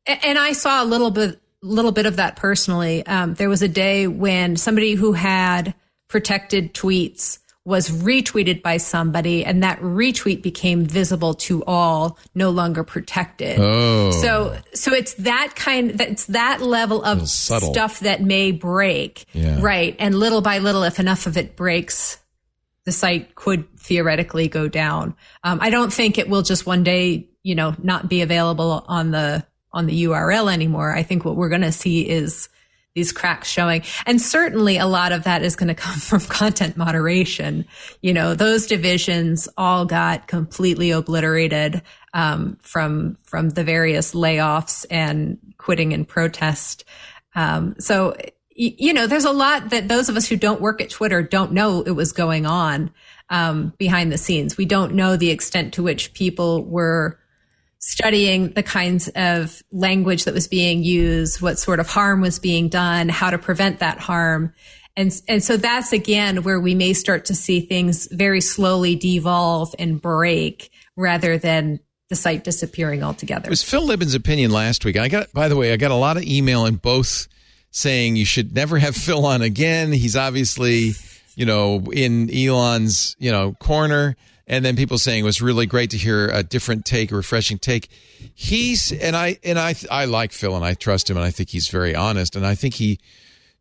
[0.06, 3.06] and I saw a little bit little bit of that personally.
[3.06, 5.74] Um, there was a day when somebody who had
[6.08, 12.84] protected tweets was retweeted by somebody, and that retweet became visible to all, no longer
[12.84, 13.60] protected.
[13.60, 14.10] Oh.
[14.10, 16.02] So, so it's that kind.
[16.02, 19.60] It's that level of stuff that may break, Yeah.
[19.62, 19.96] right?
[20.00, 22.18] And little by little, if enough of it breaks,
[22.86, 25.16] the site could theoretically go down.
[25.44, 29.12] Um, I don't think it will just one day, you know, not be available on
[29.12, 30.92] the on the URL anymore.
[30.92, 32.50] I think what we're going to see is
[32.96, 36.78] these cracks showing, and certainly a lot of that is going to come from content
[36.78, 37.66] moderation.
[38.02, 41.82] You know, those divisions all got completely obliterated
[42.14, 46.84] um, from from the various layoffs and quitting and protest.
[47.36, 48.16] Um, so
[48.62, 51.54] you know, there's a lot that those of us who don't work at Twitter don't
[51.54, 52.92] know it was going on.
[53.30, 54.58] um, behind the scenes.
[54.58, 57.20] We don't know the extent to which people were
[57.80, 62.70] studying the kinds of language that was being used, what sort of harm was being
[62.70, 64.54] done, how to prevent that harm.
[64.98, 69.74] And, and so that's again where we may start to see things very slowly devolve
[69.80, 73.48] and break rather than the site disappearing altogether.
[73.48, 74.98] It was Phil Libin's opinion last week.
[74.98, 77.28] I got, by the way, I got a lot of email in both
[77.72, 79.94] saying you should never have Phil on again.
[79.94, 80.94] He's obviously,
[81.36, 84.18] you know, in Elon's, you know, corner.
[84.50, 87.60] And then people saying it was really great to hear a different take, a refreshing
[87.60, 87.88] take.
[88.34, 91.50] He's and I and I I like Phil and I trust him and I think
[91.50, 93.00] he's very honest and I think he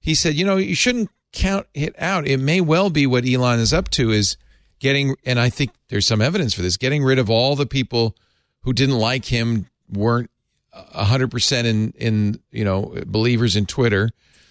[0.01, 2.27] he said, you know, you shouldn't count it out.
[2.27, 4.38] It may well be what Elon is up to is
[4.79, 8.16] getting and I think there's some evidence for this, getting rid of all the people
[8.62, 10.31] who didn't like him, weren't
[10.74, 14.09] 100% in in, you know, believers in Twitter,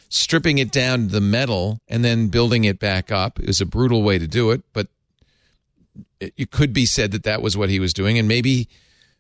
[0.10, 3.40] stripping it down to the metal and then building it back up.
[3.40, 4.88] is a brutal way to do it, but
[6.20, 8.18] it could be said that that was what he was doing.
[8.18, 8.68] And maybe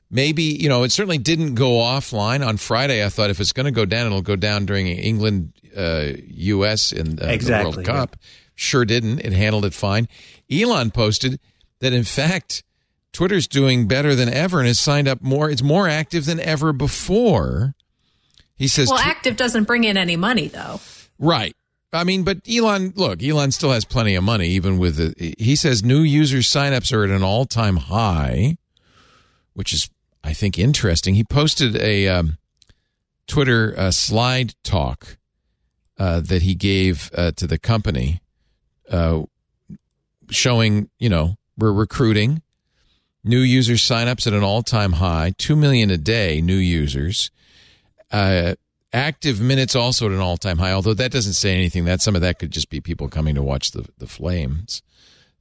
[0.09, 3.05] maybe you know it certainly didn't go offline on friday.
[3.05, 6.13] I thought if it's going to go down it'll go down during england uh,
[6.63, 8.27] us in uh, exactly, the world cup yeah.
[8.55, 9.19] sure didn't.
[9.19, 10.07] It handled it fine.
[10.51, 11.39] Elon posted
[11.79, 12.63] that in fact
[13.11, 16.73] twitter's doing better than ever and has signed up more it's more active than ever
[16.73, 17.75] before.
[18.55, 20.79] He says well active doesn't bring in any money though.
[21.19, 21.55] Right
[21.97, 25.55] I mean, but Elon, look, Elon still has plenty of money, even with the, he
[25.55, 28.57] says new user signups are at an all time high,
[29.53, 29.89] which is,
[30.23, 31.15] I think, interesting.
[31.15, 32.37] He posted a um,
[33.27, 35.17] Twitter uh, slide talk
[35.97, 38.21] uh, that he gave uh, to the company,
[38.91, 39.23] uh,
[40.29, 42.43] showing, you know, we're recruiting
[43.23, 47.31] new user signups at an all time high, 2 million a day, new users.
[48.11, 48.55] Uh,
[48.97, 51.85] active minutes also at an all-time high although that doesn't say anything.
[51.85, 54.81] That some of that could just be people coming to watch the the flames.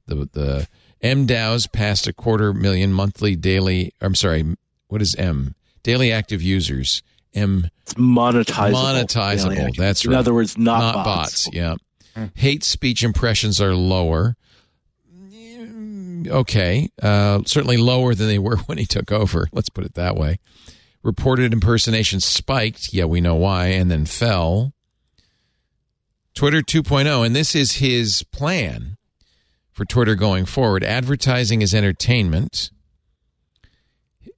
[0.05, 0.67] The the
[1.03, 4.43] mDAUs passed a quarter million monthly daily i'm sorry
[4.87, 5.53] what is m?
[5.83, 7.03] Daily active users.
[7.33, 11.45] M it's monetizable monetizable that's right in other words not, not bots.
[11.45, 11.75] bots yeah.
[12.33, 14.35] Hate speech impressions are lower.
[16.27, 20.15] Okay uh, certainly lower than they were when he took over let's put it that
[20.15, 20.39] way
[21.03, 22.93] Reported impersonation spiked.
[22.93, 24.73] Yeah, we know why, and then fell.
[26.33, 28.97] Twitter 2.0, and this is his plan
[29.71, 30.83] for Twitter going forward.
[30.83, 32.71] Advertising is entertainment.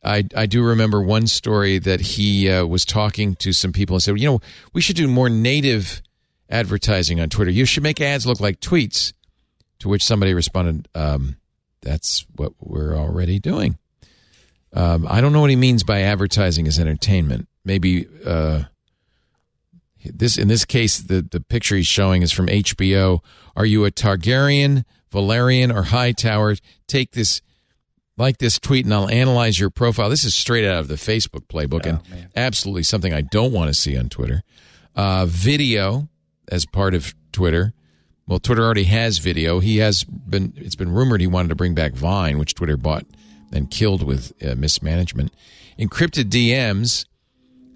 [0.04, 4.04] I, I do remember one story that he uh, was talking to some people and
[4.04, 4.40] said, you know,
[4.74, 6.02] we should do more native
[6.50, 7.52] advertising on Twitter.
[7.52, 9.14] You should make ads look like tweets.
[9.80, 11.38] To which somebody responded, um,
[11.82, 13.78] that's what we're already doing.
[14.74, 17.48] Um, I don't know what he means by advertising as entertainment.
[17.66, 18.64] Maybe uh,
[20.06, 23.20] this in this case, the the picture he's showing is from HBO.
[23.56, 26.56] Are you a Targaryen, Velaryon, or Hightower?
[26.88, 27.42] Take this,
[28.18, 30.10] like this tweet, and I'll analyze your profile.
[30.10, 32.30] This is straight out of the Facebook playbook, oh, and man.
[32.36, 34.44] absolutely something I don't want to see on Twitter.
[34.96, 36.08] Uh, video
[36.48, 37.74] as part of Twitter.
[38.28, 39.60] Well, Twitter already has video.
[39.60, 40.54] He has been.
[40.56, 43.06] It's been rumored he wanted to bring back Vine, which Twitter bought
[43.52, 45.34] and killed with uh, mismanagement.
[45.78, 47.06] Encrypted DMs,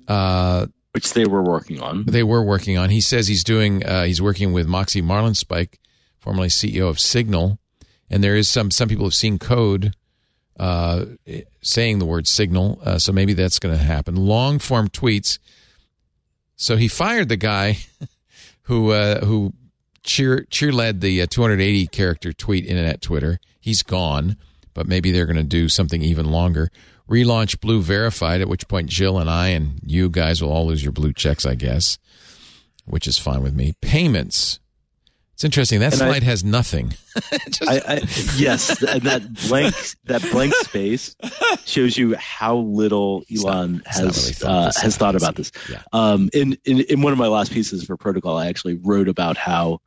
[0.07, 2.05] uh, which they were working on.
[2.05, 2.89] They were working on.
[2.89, 3.85] He says he's doing.
[3.85, 5.75] Uh, he's working with Moxie Marlinspike,
[6.19, 7.59] formerly CEO of Signal,
[8.09, 8.71] and there is some.
[8.71, 9.95] Some people have seen code
[10.59, 11.05] uh,
[11.61, 14.15] saying the word Signal, uh, so maybe that's going to happen.
[14.15, 15.39] Long form tweets.
[16.55, 17.77] So he fired the guy
[18.63, 19.53] who uh, who
[20.03, 23.39] cheer cheer led the 280 character tweet in internet Twitter.
[23.59, 24.37] He's gone
[24.73, 26.71] but maybe they're going to do something even longer.
[27.09, 30.83] Relaunch Blue Verified, at which point Jill and I and you guys will all lose
[30.83, 31.97] your blue checks, I guess,
[32.85, 33.73] which is fine with me.
[33.81, 34.59] Payments.
[35.33, 35.79] It's interesting.
[35.79, 36.93] That and slide I, has nothing.
[37.49, 37.95] Just, I, I,
[38.37, 41.15] yes, that blank that blank space
[41.65, 45.51] shows you how little Elon not, has really thought uh, has thought about this.
[45.69, 45.81] Yeah.
[45.91, 49.35] Um, in, in in one of my last pieces for Protocol, I actually wrote about
[49.35, 49.81] how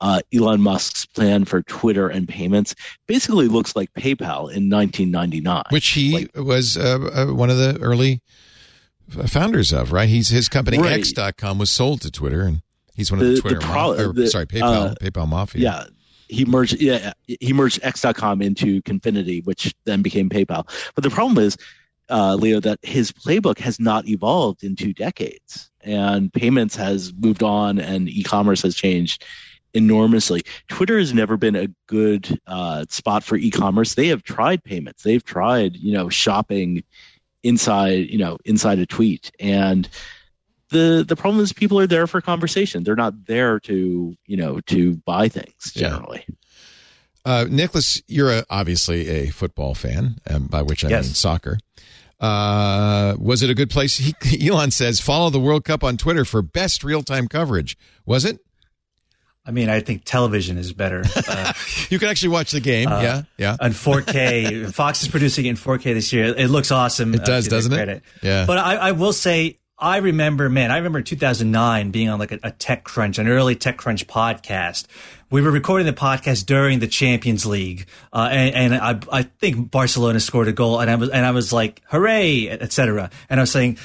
[0.00, 2.74] uh, Elon Musk's plan for Twitter and payments
[3.06, 7.78] basically looks like PayPal in 1999, which he like, was uh, uh, one of the
[7.80, 8.22] early
[9.26, 9.92] founders of.
[9.92, 10.92] Right, he's his company right.
[10.92, 12.62] X.com was sold to Twitter, and
[12.94, 13.58] he's one of the, the Twitter.
[13.58, 15.62] The pro- ma- or, the, sorry, PayPal, uh, PayPal mafia.
[15.62, 15.84] Yeah,
[16.30, 21.42] he merged yeah he merged x.com into confinity which then became paypal but the problem
[21.44, 21.56] is
[22.08, 27.42] uh, leo that his playbook has not evolved in two decades and payments has moved
[27.42, 29.24] on and e-commerce has changed
[29.74, 30.42] enormously.
[30.68, 33.94] Twitter has never been a good uh, spot for e-commerce.
[33.94, 35.02] They have tried payments.
[35.02, 36.82] They've tried, you know, shopping
[37.42, 39.30] inside, you know, inside a tweet.
[39.40, 39.88] And
[40.70, 42.84] the the problem is people are there for conversation.
[42.84, 46.24] They're not there to, you know, to buy things generally.
[46.28, 46.34] Yeah.
[47.22, 51.04] Uh, Nicholas, you're a, obviously a football fan, um, by which I Yes.
[51.04, 51.58] mean soccer.
[52.18, 53.96] Uh, was it a good place?
[53.96, 54.14] He,
[54.48, 57.76] Elon says, follow the World Cup on Twitter for best real time coverage.
[58.06, 58.40] Was it?
[59.50, 61.02] I mean, I think television is better.
[61.28, 61.52] Uh,
[61.90, 62.88] You can actually watch the game.
[62.88, 63.56] yeah, yeah.
[63.60, 64.72] on 4K.
[64.74, 66.26] Fox is producing it in 4K this year.
[66.36, 67.14] It looks awesome.
[67.14, 68.02] It does, doesn't it?
[68.22, 68.46] Yeah.
[68.46, 72.36] But I, I will say, I remember, man, I remember 2009 being on like a,
[72.44, 74.86] a TechCrunch, an early TechCrunch podcast.
[75.30, 79.70] We were recording the podcast during the Champions League, uh, and, and I, I think
[79.70, 83.10] Barcelona scored a goal, and I was, and I was like, "Hooray!" etc.
[83.28, 83.78] And I was saying,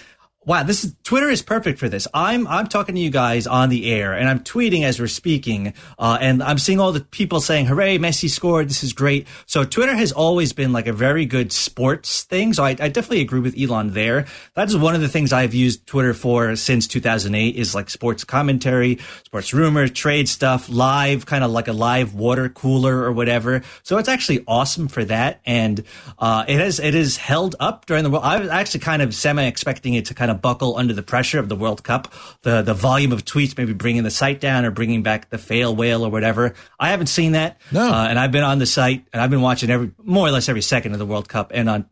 [0.47, 2.07] Wow, this is Twitter is perfect for this.
[2.13, 5.73] I'm I'm talking to you guys on the air, and I'm tweeting as we're speaking,
[5.97, 8.69] uh, and I'm seeing all the people saying, "Hooray, Messi scored!
[8.69, 12.53] This is great." So Twitter has always been like a very good sports thing.
[12.53, 14.27] So I, I definitely agree with Elon there.
[14.53, 18.23] That is one of the things I've used Twitter for since 2008 is like sports
[18.23, 23.63] commentary, sports rumor, trade stuff, live, kind of like a live water cooler or whatever.
[23.81, 25.83] So it's actually awesome for that, and
[26.19, 28.11] uh, it has it is held up during the.
[28.15, 31.39] I was actually kind of semi expecting it to kind of buckle under the pressure
[31.39, 34.71] of the World Cup, the the volume of tweets maybe bringing the site down or
[34.71, 36.53] bringing back the fail whale or whatever.
[36.79, 37.91] I haven't seen that, No.
[37.91, 40.49] uh, and I've been on the site and I've been watching every more or less
[40.49, 41.85] every second of the World Cup and on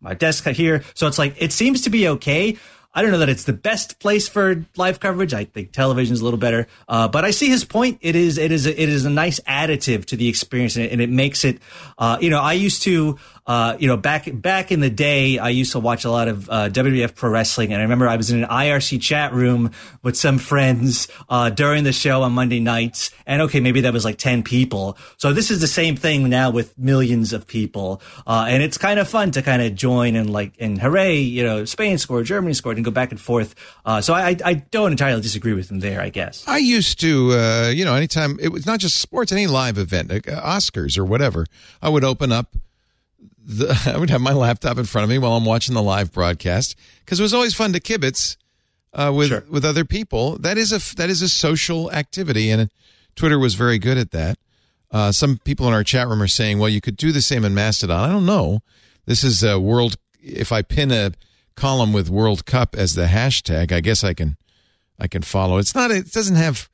[0.00, 0.82] my desk here.
[0.94, 2.58] So it's like it seems to be okay.
[2.96, 5.34] I don't know that it's the best place for live coverage.
[5.34, 7.98] I think television is a little better, uh, but I see his point.
[8.02, 10.92] It is it is a, it is a nice additive to the experience, and it,
[10.92, 11.58] and it makes it.
[11.98, 13.18] Uh, you know, I used to.
[13.46, 16.48] Uh, you know, back back in the day, I used to watch a lot of
[16.48, 19.70] uh, WWF pro wrestling, and I remember I was in an IRC chat room
[20.02, 24.02] with some friends uh, during the show on Monday nights, and okay, maybe that was
[24.02, 24.96] like ten people.
[25.18, 28.98] So this is the same thing now with millions of people, uh, and it's kind
[28.98, 32.54] of fun to kind of join and like and hooray, you know, Spain scored, Germany
[32.54, 33.54] scored, and go back and forth.
[33.84, 36.44] Uh, so I I don't entirely disagree with him there, I guess.
[36.46, 40.08] I used to, uh, you know, anytime it was not just sports, any live event,
[40.08, 41.44] like Oscars or whatever,
[41.82, 42.56] I would open up
[43.44, 46.12] the, I would have my laptop in front of me while I'm watching the live
[46.12, 48.36] broadcast because it was always fun to kibitz
[48.92, 49.44] uh, with Sure.
[49.50, 50.38] with other people.
[50.38, 52.70] That is a that is a social activity, and
[53.16, 54.38] Twitter was very good at that.
[54.90, 57.44] Uh, some people in our chat room are saying, "Well, you could do the same
[57.44, 58.60] in Mastodon." I don't know.
[59.06, 59.96] This is a world.
[60.22, 61.12] If I pin a
[61.56, 64.36] column with World Cup as the hashtag, I guess I can
[64.98, 65.58] I can follow.
[65.58, 65.90] It's not.
[65.90, 66.68] It doesn't have.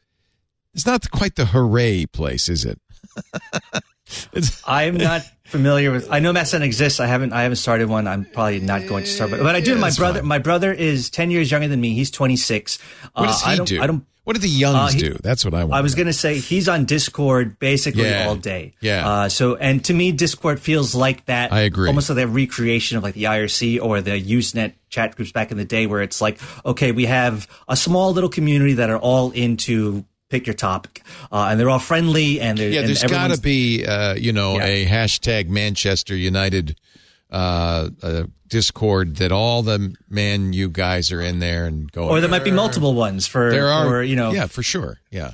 [0.75, 2.79] It's not quite the hooray place, is it?
[4.67, 6.11] I'm not familiar with.
[6.11, 7.01] I know Mastodon exists.
[7.01, 7.33] I haven't.
[7.33, 8.07] I haven't started one.
[8.07, 9.73] I'm probably not going to start, but, but I do.
[9.75, 10.21] Yeah, my brother.
[10.21, 10.29] fine.
[10.29, 11.95] My brother is ten years younger than me.
[11.95, 12.79] He's 26.
[13.15, 13.83] what does Uh, he I don't, do?
[13.83, 14.05] I don't.
[14.25, 15.17] what do the youngs Uh, he- do?
[15.23, 15.75] That's what I want.
[15.75, 18.27] I was going to say he's on Discord basically Yeah.
[18.29, 18.75] all day.
[18.81, 19.09] Yeah.
[19.09, 21.53] Uh, so, and to me, Discord feels like that.
[21.53, 21.89] I agree.
[21.89, 25.57] Almost like that recreation of like the IRC or the Usenet chat groups back in
[25.57, 29.31] the day, where it's like, okay, we have a small little community that are all
[29.33, 33.41] into pick your topic, uh, and they're all friendly and they're, yeah, there's got to
[33.41, 34.65] be, uh, you know, Yeah.
[34.65, 36.77] a hashtag Manchester United
[37.31, 42.09] uh, uh, Discord that all the man you guys are in there and going.
[42.09, 44.99] Or there might be multiple ones for, There are, for you know, yeah, for sure,
[45.11, 45.33] yeah.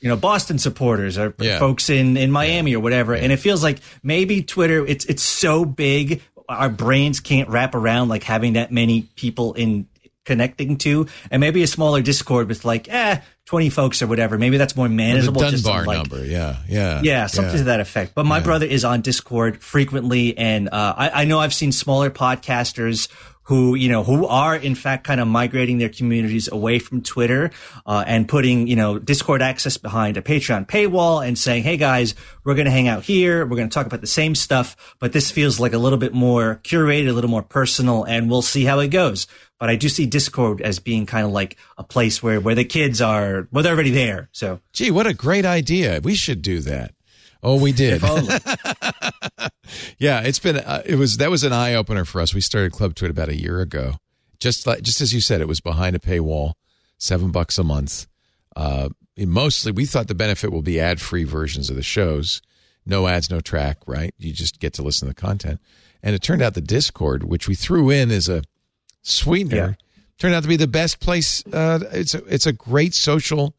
[0.00, 1.58] you know Boston supporters or Yeah.
[1.58, 3.14] folks in in Miami or whatever.
[3.14, 8.08] And it feels like maybe Twitter it's it's so big our brains can't wrap around
[8.08, 9.86] like having that many people in
[10.30, 14.38] connecting to and maybe a smaller discord with like eh 20 folks or whatever.
[14.38, 17.80] Maybe that's more The manageable just Dunbar like, number, yeah, yeah, yeah, something to that
[17.80, 18.14] effect.
[18.14, 22.10] But my brother is on Discord frequently, and uh, I, I know I've seen smaller
[22.10, 23.08] podcasters
[23.50, 27.50] who, you know, who are in fact kind of migrating their communities away from Twitter
[27.84, 32.14] uh, and putting, you know, Discord access behind a Patreon paywall and saying, "Hey guys,
[32.44, 33.44] we're going to hang out here.
[33.44, 36.14] We're going to talk about the same stuff, but this feels like a little bit
[36.14, 39.26] more curated, a little more personal, and we'll see how it goes."
[39.58, 42.64] But I do see Discord as being kind of like a place where where the
[42.64, 44.60] kids are, well, they're already there, so.
[44.72, 46.00] Gee, what a great idea!
[46.04, 46.94] We should do that.
[47.42, 48.02] Oh, we did.
[49.98, 50.56] yeah, it's been.
[50.56, 52.34] Uh, it was that was an eye opener for us.
[52.34, 53.94] We started Club TWiT about a year ago.
[54.38, 56.52] Just like just as you said, it was behind a paywall,
[56.98, 58.06] seven bucks a month.
[58.56, 62.42] Uh, mostly, we thought the benefit will be ad free versions of the shows,
[62.84, 63.78] no ads, no track.
[63.86, 65.60] Right, you just get to listen to the content.
[66.02, 68.42] And it turned out the Discord, which we threw in as a
[69.02, 69.72] sweetener, Yeah.
[70.18, 71.44] turned out to be the best place.
[71.46, 73.54] Uh, it's a, it's a great social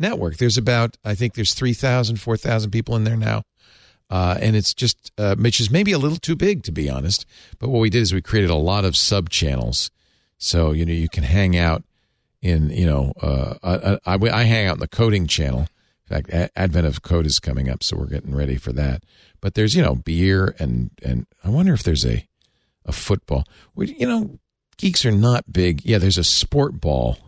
[0.00, 0.38] network.
[0.38, 3.44] There's about I think there's 3,000, 4,000 people in there now.
[4.10, 7.24] Uh, and it's just, uh, which is maybe a little too big to be honest.
[7.60, 9.90] But what we did is we created a lot of sub channels,
[10.36, 11.84] so you know you can hang out
[12.42, 15.60] in, you know, uh, I, I, I hang out in the coding channel.
[15.60, 19.04] In fact, A- Advent of Code is coming up, so we're getting ready for that.
[19.40, 22.26] But there's you know beer and and I wonder if there's a
[22.84, 23.44] a football.
[23.74, 24.38] We, you know,
[24.76, 25.84] geeks are not big.
[25.84, 27.18] Yeah, there's a sport ball.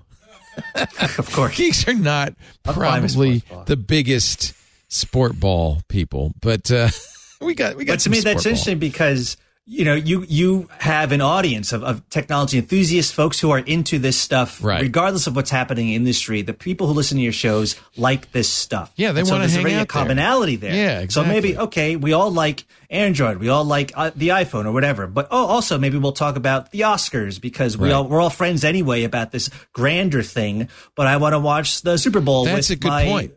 [1.19, 1.57] Of course.
[1.57, 2.35] Geeks are not
[2.65, 4.55] I'll probably the biggest
[4.89, 6.89] sport ball people, but uh,
[7.41, 7.95] we got we got.
[7.95, 12.09] But to me, that's interesting because you know you you have an audience of, of
[12.09, 14.83] technology enthusiasts, folks who are into this stuff, right.
[14.83, 16.43] regardless of what's happening in the industry.
[16.43, 18.93] The people who listen to your shows like this stuff.
[18.97, 20.73] Yeah, they so want to hang already out a commonality there.
[20.73, 20.85] there.
[20.85, 21.31] Yeah, exactly.
[21.31, 25.07] So maybe okay, we all like Android, we all like uh, the iPhone or whatever.
[25.07, 27.95] But oh, also maybe we'll talk about the Oscars because we right.
[27.95, 30.69] all we're all friends anyway about this grander thing.
[30.97, 32.45] But I want to watch the Super Bowl.
[32.45, 33.33] That's a good point.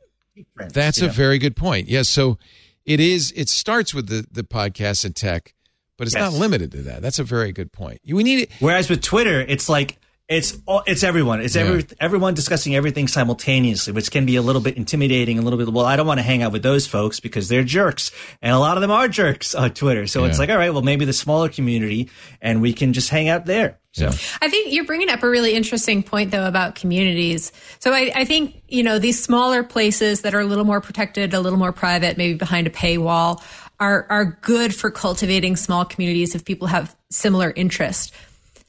[0.55, 1.13] Friends, That's a know?
[1.13, 1.87] very good point.
[1.87, 2.37] Yes, so
[2.83, 3.31] it is.
[3.35, 5.54] It starts with the the podcast and tech,
[5.97, 6.31] but it's Yes.
[6.31, 7.01] not limited to that.
[7.01, 7.99] That's a very good point.
[8.07, 8.51] We need it.
[8.59, 11.39] Whereas with Twitter, it's like it's all- it's everyone.
[11.39, 11.85] It's every Yeah.
[12.01, 15.37] everyone discussing everything simultaneously, which can be a little bit intimidating.
[15.37, 15.71] A little bit.
[15.71, 18.09] Well, I don't want to hang out with those folks because they're jerks,
[18.41, 20.07] and a lot of them are jerks on Twitter.
[20.07, 22.09] So it's like, all right, well, maybe the smaller community,
[22.41, 23.77] and we can just hang out there.
[23.91, 24.07] So
[24.41, 27.51] I think you're bringing up a really interesting point, though, about communities.
[27.79, 31.33] So I, I think, you know, these smaller places that are a little more protected,
[31.35, 33.41] a little more private, maybe behind a paywall,
[33.79, 38.13] are, are good for cultivating small communities if people have similar interest.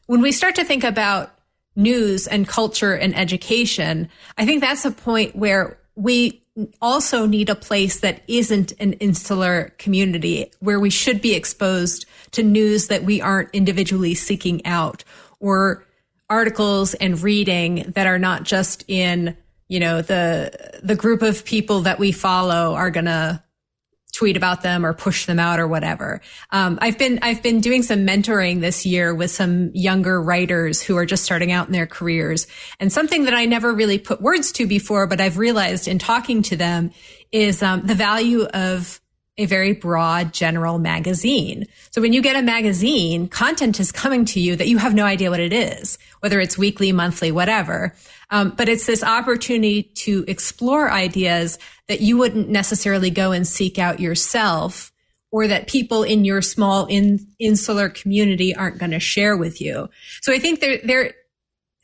[0.06, 1.32] When we start to think about
[1.74, 6.42] news and culture and education, I think that's a point where we
[6.80, 12.42] also need a place that isn't an insular community where we should be exposed to
[12.42, 15.04] news that we aren't individually seeking out
[15.38, 15.84] or
[16.30, 19.36] articles and reading that are not just in,
[19.68, 23.42] you know, the, the group of people that we follow are going to
[24.16, 26.20] tweet about them or push them out or whatever.
[26.50, 30.96] Um, I've been I've been doing some mentoring this year with some younger writers who
[30.96, 32.46] are just starting out in their careers,
[32.80, 36.42] and something that I never really put words to before, but I've realized in talking
[36.42, 36.90] to them
[37.30, 39.00] is um, the value of
[39.38, 41.66] a very broad general magazine.
[41.90, 45.04] So when you get a magazine, content is coming to you that you have no
[45.04, 47.94] idea what it is, whether it's weekly, monthly, whatever.
[48.30, 51.58] Um, but it's this opportunity to explore ideas
[51.88, 54.90] that you wouldn't necessarily go and seek out yourself
[55.30, 59.88] or that people in your small in, insular community aren't going to share with you.
[60.22, 61.12] So I think they're, they're,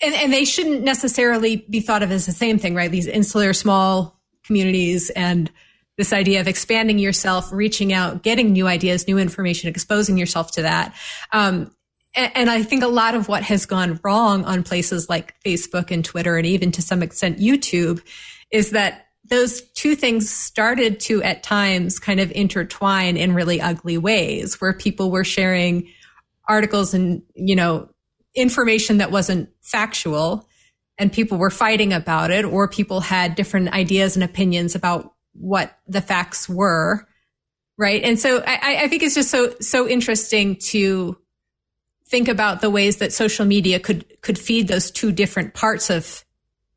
[0.01, 2.91] and, and they shouldn't necessarily be thought of as the same thing, right?
[2.91, 5.51] These insular small communities and
[5.99, 10.62] this idea of expanding yourself, reaching out, getting new ideas, new information, exposing yourself to
[10.62, 10.95] that.
[11.32, 11.70] Um,
[12.14, 15.90] and, and I think a lot of what has gone wrong on places like Facebook
[15.90, 18.03] and Twitter, and even to some extent YouTube,
[18.51, 23.97] is that those two things started to at times kind of intertwine in really ugly
[23.97, 25.88] ways where people were sharing
[26.49, 27.88] articles and, you know,
[28.34, 30.49] information that wasn't factual
[30.99, 35.76] and people were fighting about it or people had different ideas and opinions about what
[35.87, 37.07] the facts were.
[37.78, 38.03] Right.
[38.03, 41.18] And so I, I think it's just so, so interesting to
[42.07, 46.24] think about the ways that social media could, could feed those two different parts of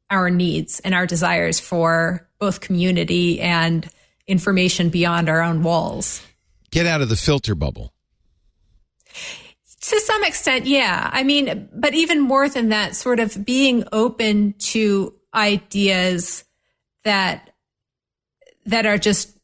[0.10, 3.90] our needs and our desires for both community and
[4.28, 6.22] information beyond our own walls.
[6.72, 7.92] Get out of the filter bubble.
[9.82, 11.10] To some extent, yeah.
[11.14, 16.44] I mean, but even more than that, sort of being open to ideas
[17.04, 17.52] that
[18.66, 19.36] that are just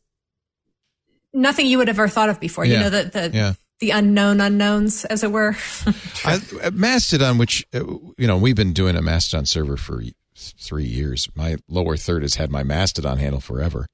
[1.33, 2.65] nothing you would have ever thought of before.
[2.65, 2.73] Yeah.
[2.73, 3.53] You know, the the, Yeah.
[3.79, 5.55] the unknown unknowns, as it were.
[6.25, 6.39] I,
[6.73, 7.83] Mastodon, which uh,
[8.17, 10.03] you know, we've been doing a Mastodon server for
[10.35, 11.29] three years.
[11.35, 13.85] My lower third has had my Mastodon handle forever.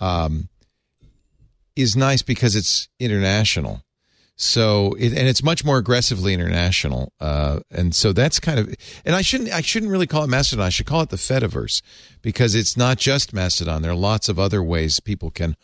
[0.00, 0.48] Um,
[1.74, 3.82] is nice because it's international.
[4.40, 8.72] So it, and it's much more aggressively international, uh, and so that's kind of.
[9.04, 10.64] And I shouldn't I shouldn't really call it Mastodon.
[10.64, 11.82] I should call it the Fediverse
[12.22, 13.82] because it's not just Mastodon.
[13.82, 15.56] There are lots of other ways people can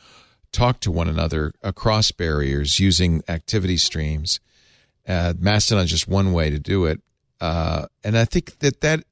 [0.51, 4.41] talk to one another across barriers using activity streams.
[5.07, 7.01] Uh, Mastodon is just one way to do it,
[7.41, 9.05] uh, and I think that that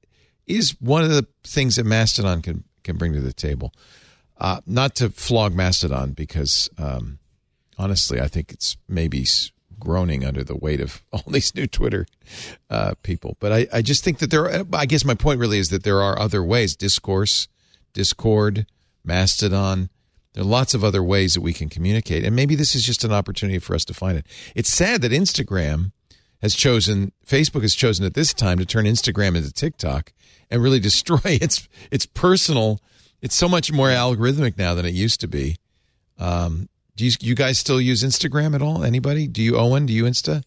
[0.45, 3.73] is one of the things that Mastodon can can bring to the table.
[4.39, 7.21] Uh, not to flog Mastodon because um,
[7.83, 9.27] honestly, I think it's maybe
[9.79, 12.07] groaning under the weight of all these new Twitter
[12.71, 13.37] uh, people.
[13.41, 14.49] But I, I just think that there.
[14.49, 17.49] Are, I guess my point really is that there are other ways: discourse,
[17.93, 18.67] Discord,
[19.05, 19.91] Mastodon.
[20.35, 23.05] There are lots of other ways that we can communicate, and maybe this is just
[23.05, 24.27] an opportunity for us to find it.
[24.55, 25.93] It's sad that Instagram
[26.41, 30.13] has chosen, Facebook has chosen at this time to turn Instagram into TikTok
[30.51, 32.81] and really destroy its its personal.
[33.21, 35.57] It's so much more algorithmic now than it used to be.
[36.19, 38.85] Um, do you, you guys still use Instagram at all?
[38.85, 39.27] Anybody?
[39.27, 39.87] Do you, Owen?
[39.87, 40.43] Do you Insta?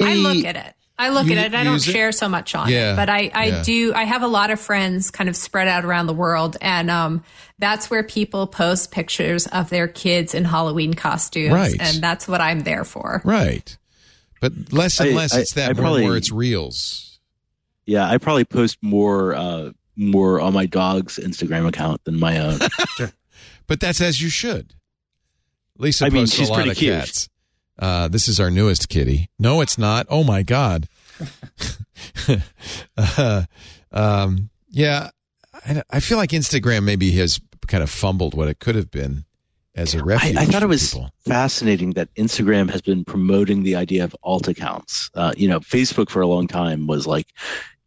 [0.00, 0.74] I look at it.
[0.96, 1.54] I look You at it.
[1.56, 1.92] I don't use it?
[1.92, 3.62] share so much on Yeah, it, but I, I yeah.
[3.64, 3.92] do.
[3.94, 7.24] I have a lot of friends kind of spread out around the world, and um,
[7.58, 11.74] that's where people post pictures of their kids in Halloween costumes, Right.
[11.80, 13.20] and that's what I'm there for.
[13.24, 13.76] Right.
[14.40, 17.18] But less and I- less, I- it's that I more probably- where it's reels.
[17.86, 22.60] Yeah, I probably post more uh, more on my dog's Instagram account than my own.
[23.66, 24.74] But that's as you should.
[25.78, 26.94] Lisa I mean, posts she's a lot pretty of cute.
[26.94, 27.28] cats.
[27.78, 29.30] Uh, this is our newest kitty.
[29.38, 30.06] No, it's not.
[30.08, 30.88] Oh my god.
[32.96, 33.42] uh,
[33.90, 35.10] um, yeah,
[35.66, 39.24] I, I feel like Instagram maybe has kind of fumbled what it could have been
[39.74, 40.36] as a refuge.
[40.36, 41.10] I thought it was people.
[41.26, 45.10] fascinating that Instagram has been promoting the idea of alt accounts.
[45.14, 47.28] Uh, you know, Facebook for a long time was like,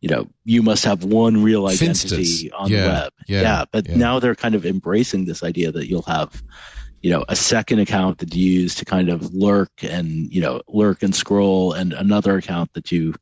[0.01, 2.49] you know, you must have one real identity Finstas.
[2.57, 3.13] on Yeah, the web.
[3.27, 3.65] yeah, yeah.
[3.71, 3.95] but yeah.
[3.97, 6.43] now they're kind of embracing this idea that you'll have,
[7.01, 10.61] you know, a second account that you use to kind of lurk and you know
[10.67, 13.15] lurk and scroll, and another account that you,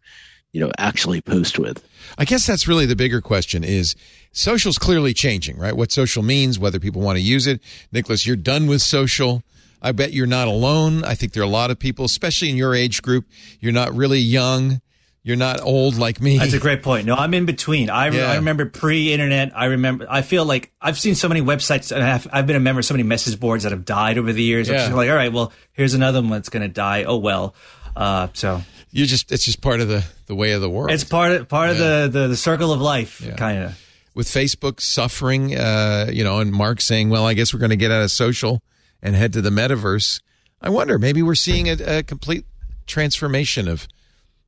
[0.51, 1.83] you know, actually post with.
[2.17, 3.95] I guess that's really the bigger question is
[4.31, 5.75] social's clearly changing, right?
[5.75, 7.61] What social means, whether people want to use it.
[7.91, 9.43] Nicholas, you're done with social.
[9.81, 11.03] I bet you're not alone.
[11.03, 13.25] I think there are a lot of people, especially in your age group.
[13.59, 14.81] You're not really young.
[15.25, 16.37] You're not old like me.
[16.37, 17.07] That's a great point.
[17.07, 17.89] No, I'm in between.
[17.89, 18.31] I, Yeah.
[18.31, 19.51] I remember pre-internet.
[19.57, 20.05] I remember.
[20.07, 22.85] I feel like I've seen so many websites, and I've, I've been a member of
[22.85, 24.69] so many message boards that have died over the years.
[24.69, 24.93] I'm Yeah.
[24.93, 27.05] like, all right, well, here's another one that's going to die.
[27.05, 27.55] Oh well.
[27.95, 28.61] Uh, so
[28.91, 30.91] you just, it's just part of the, the way of the world.
[30.91, 33.35] it's part of part of the, the the circle of life, Yeah.
[33.35, 33.81] kind of.
[34.13, 37.75] with Facebook suffering, uh, you know, and Mark saying, well, I guess we're going to
[37.77, 38.61] get out of social
[39.01, 40.21] and head to the metaverse.
[40.61, 42.45] I wonder, maybe we're seeing a, a complete
[42.85, 43.87] transformation of,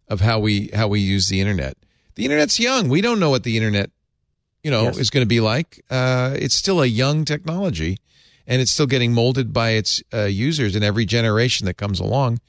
[0.07, 1.77] of how we, how we use the internet.
[2.15, 2.89] The internet's young.
[2.89, 3.91] We don't know what the internet,
[4.63, 4.97] you know, Yes.
[4.97, 5.83] is going to be like.
[5.89, 7.97] Uh, it's still a young technology
[8.47, 12.39] and it's still getting molded by its uh, users and every generation that comes along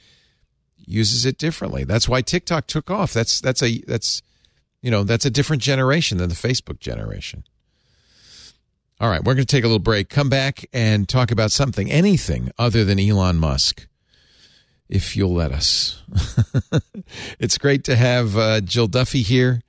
[0.77, 1.85] uses it differently.
[1.85, 3.13] That's why TikTok took off.
[3.13, 4.23] That's, that's a, that's,
[4.81, 7.45] you know, that's a different generation than the Facebook generation.
[9.01, 11.91] All right, we're going to take a little break, come back and talk about something,
[11.91, 13.87] anything other than Elon Musk,
[14.89, 16.03] if you'll let us.
[17.39, 19.63] it's great to have uh, Jill Duffy here,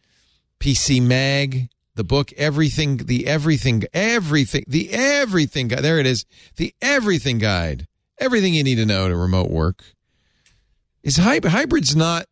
[0.59, 5.83] PC Mag, the book, everything, the everything, everything, the everything guide.
[5.83, 9.83] There it is, the everything guide, everything you need to know to remote work.
[11.03, 12.25] Is hy- hybrid's not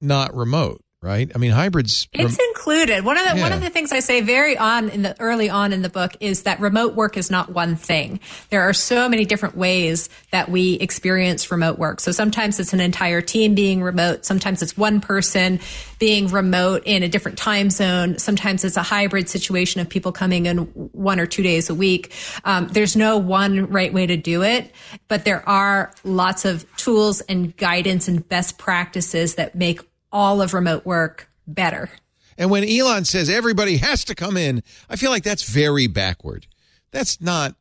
[0.00, 1.30] not remote, right?
[1.34, 2.08] I mean, hybrids.
[2.12, 3.04] It's included.
[3.04, 5.72] One of the one of the things I say very on in the early on
[5.72, 8.20] in the book is that remote work is not one thing.
[8.50, 12.00] There are so many different ways that we experience remote work.
[12.00, 14.24] So sometimes it's an entire team being remote.
[14.24, 15.58] Sometimes it's one person
[15.98, 18.18] being remote in a different time zone.
[18.18, 22.12] Sometimes it's a hybrid situation of people coming in one or two days a week.
[22.44, 24.72] Um, there's no one right way to do it,
[25.08, 29.80] but there are lots of tools and guidance and best practices that make
[30.12, 31.90] all of remote work better.
[32.38, 36.46] And when Elon says everybody has to come in, I feel like that's very backward.
[36.90, 37.54] That's not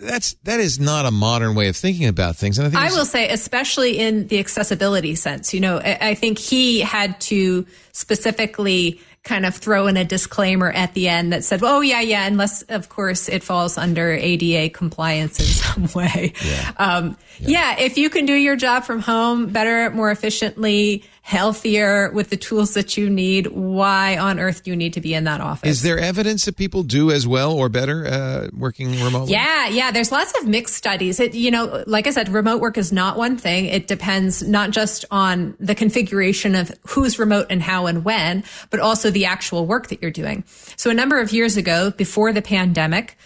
[0.00, 2.58] that's that is not a modern way of thinking about things.
[2.58, 6.14] And I think I will say, especially in the accessibility sense, you know, I, I
[6.14, 11.44] think he had to specifically kind of throw in a disclaimer at the end that
[11.44, 15.46] said, "Oh yeah, yeah," unless of course it falls under ADA compliance in
[15.88, 16.32] some way.
[16.44, 16.72] Yeah.
[16.76, 22.30] Um, yeah, if you can do your job from home better, more efficiently, healthier with
[22.30, 25.42] the tools that you need, why on earth do you need to be in that
[25.42, 25.68] office?
[25.68, 29.32] is there evidence that people do as well or better uh, working remotely?
[29.32, 29.90] Yeah, yeah.
[29.90, 31.20] There's lots of mixed studies.
[31.20, 33.66] It, you know, like I said, remote work is not one thing.
[33.66, 38.80] It depends not just on the configuration of who's remote and how and when, but
[38.80, 40.44] also the actual work that you're doing.
[40.76, 43.18] So a number of years ago, before the pandemic,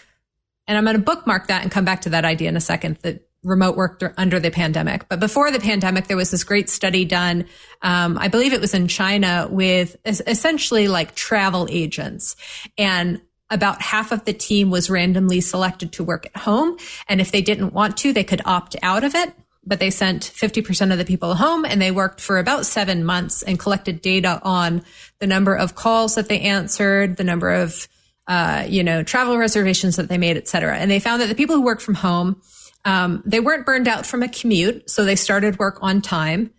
[0.67, 2.99] and I'm going to bookmark that and come back to that idea in a second.
[3.03, 7.05] That remote work under the pandemic, but before the pandemic, there was this great study
[7.05, 7.47] done.
[7.83, 12.37] Um, I believe it was in China with essentially like travel agents,
[12.79, 13.21] and
[13.51, 16.77] about half of the team was randomly selected to work at home,
[17.09, 19.33] and if they didn't want to, they could opt out of it.
[19.65, 23.45] But they sent 50% of the people home and they worked for about seven months
[23.45, 24.83] and collected data on
[25.21, 27.87] the number of calls that they answered, the number of
[28.27, 30.77] uh, you know, travel reservations that they made, et cetera.
[30.77, 32.41] And they found that the people who worked from home,
[32.85, 36.53] um, they weren't burned out from a commute, so they started work on time.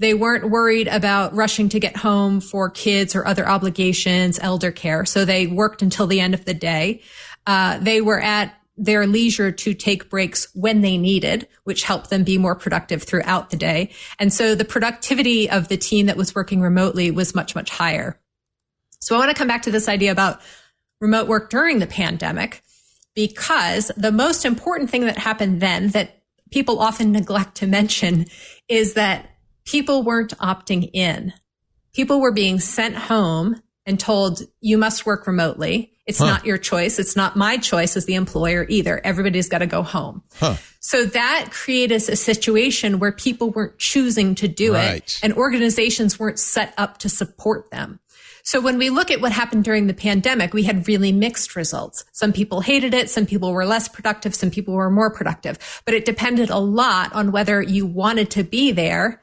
[0.00, 5.04] They weren't worried about rushing to get home for kids or other obligations, elder care,
[5.04, 7.02] so they worked until the end of the day.
[7.46, 12.22] Uh, they were at their leisure to take breaks when they needed, which helped them
[12.22, 13.90] be more productive throughout the day.
[14.20, 18.20] And so the productivity of the team that was working remotely was much, much higher.
[19.00, 20.40] So I want to come back to this idea about
[21.00, 22.62] remote work during the pandemic
[23.18, 28.26] because the most important thing that happened then that people often neglect to mention
[28.68, 29.28] is that
[29.64, 31.32] people weren't opting in.
[31.92, 35.90] People were being sent home and told, you must work remotely.
[36.06, 36.26] It's Huh.
[36.26, 37.00] not your choice.
[37.00, 39.00] It's not my choice as the employer either.
[39.04, 40.22] Everybody's got to go home.
[40.38, 40.54] Huh.
[40.78, 44.98] So that created a situation where people weren't choosing to do Right.
[44.98, 47.98] it and organizations weren't set up to support them.
[48.48, 52.06] So when we look at what happened during the pandemic, we had really mixed results.
[52.12, 53.10] Some people hated it.
[53.10, 54.34] Some people were less productive.
[54.34, 58.44] Some people were more productive, but it depended a lot on whether you wanted to
[58.44, 59.20] be there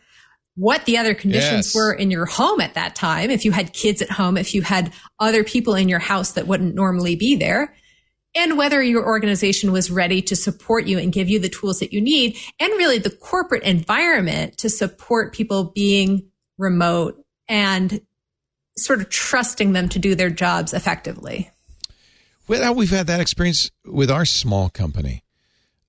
[0.54, 1.76] what the other conditions Yes.
[1.76, 3.32] were in your home at that time.
[3.32, 6.46] If you had kids at home, if you had other people in your house that
[6.46, 7.74] wouldn't normally be there,
[8.36, 11.92] and whether your organization was ready to support you and give you the tools that
[11.92, 18.02] you need, and really the corporate environment to support people being remote and
[18.78, 21.52] sort of trusting them to do their jobs effectively.
[22.48, 25.24] Well, we've had that experience with our small company.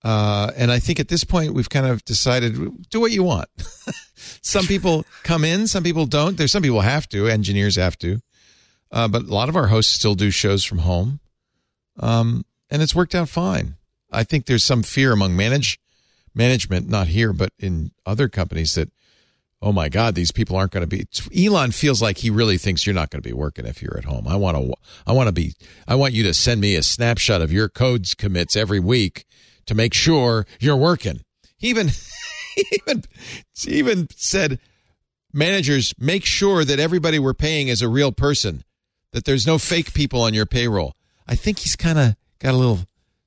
[0.03, 3.49] Uh, and I think at this point, we've kind of decided do what you want.
[4.43, 6.37] some people come in, some people don't.
[6.37, 8.21] There's some people have to, engineers have to.
[8.93, 11.21] Uh, but a lot of our hosts still do shows from home.
[11.99, 13.75] Um, and it's worked out fine.
[14.13, 15.81] I think there's some fear among manage
[16.35, 18.91] management, not here, but in other companies that,
[19.63, 21.07] oh my God, these people aren't going to be.
[21.37, 24.05] Elon feels like he really thinks you're not going to be working if you're at
[24.05, 24.29] home.
[24.29, 24.75] I want to,
[25.07, 25.55] I want to be,
[25.89, 29.25] I want you to send me a snapshot of your codes commits every week
[29.67, 31.23] to make sure you're working.
[31.57, 31.89] He even,
[32.55, 33.03] he even,
[33.55, 34.61] he even said,
[35.33, 38.65] managers, make sure that everybody we're paying is a real person,
[39.13, 40.95] that there's no fake people on your payroll.
[41.27, 42.81] I think he's kind of got a little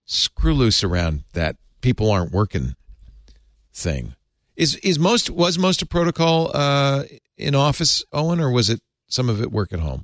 [0.06, 2.76] screw loose around that people aren't working
[3.74, 4.16] thing.
[4.60, 7.04] Is is most was most of protocol uh,
[7.38, 10.04] in office, Owen, or was it some of it work at home?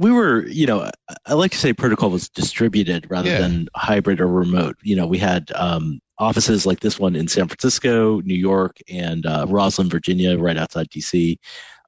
[0.00, 0.90] we were, you know,
[1.26, 3.38] I- like to say protocol was distributed rather Yeah.
[3.38, 4.74] than hybrid or remote.
[4.82, 9.24] You know, we had um, offices like this one in San Francisco, New York, and
[9.24, 11.38] uh, Rosslyn, Virginia, right outside DC.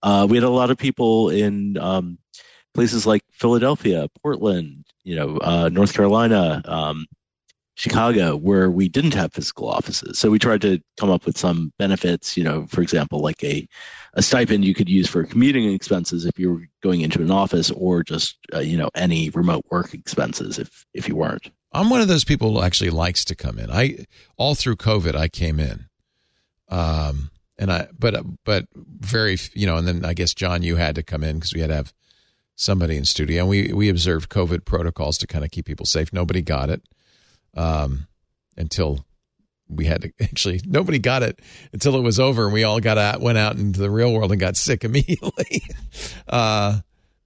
[0.05, 2.17] Uh, we had a lot of people in um,
[2.75, 7.07] places like Philadelphia, Portland, you know, uh, North Carolina, um,
[7.77, 10.19] Chicago, where we didn't have physical offices.
[10.19, 13.67] So we tried to come up with some benefits, you know, for example, like a,
[14.15, 17.73] a stipend you could use for commuting expenses if you were going into an office
[17.73, 21.51] or just, uh, you know, any remote work expenses if, if you weren't.
[21.73, 23.71] I'm one of those people who actually likes to come in.
[23.71, 24.07] I
[24.37, 25.87] all through COVID, I came in,
[26.69, 30.95] um, and I but but very you know, and then I guess John, you had
[30.95, 31.93] to come in because we had to have
[32.55, 36.13] somebody in studio, and we we observed COVID protocols to kind of keep people safe.
[36.13, 36.81] Nobody got it
[37.57, 38.07] um,
[38.57, 39.05] until
[39.69, 41.41] we had to actually nobody got it
[41.73, 44.33] until it was over, and we all got out went out into the real world
[44.33, 45.63] and got sick immediately.
[46.29, 46.81] uh,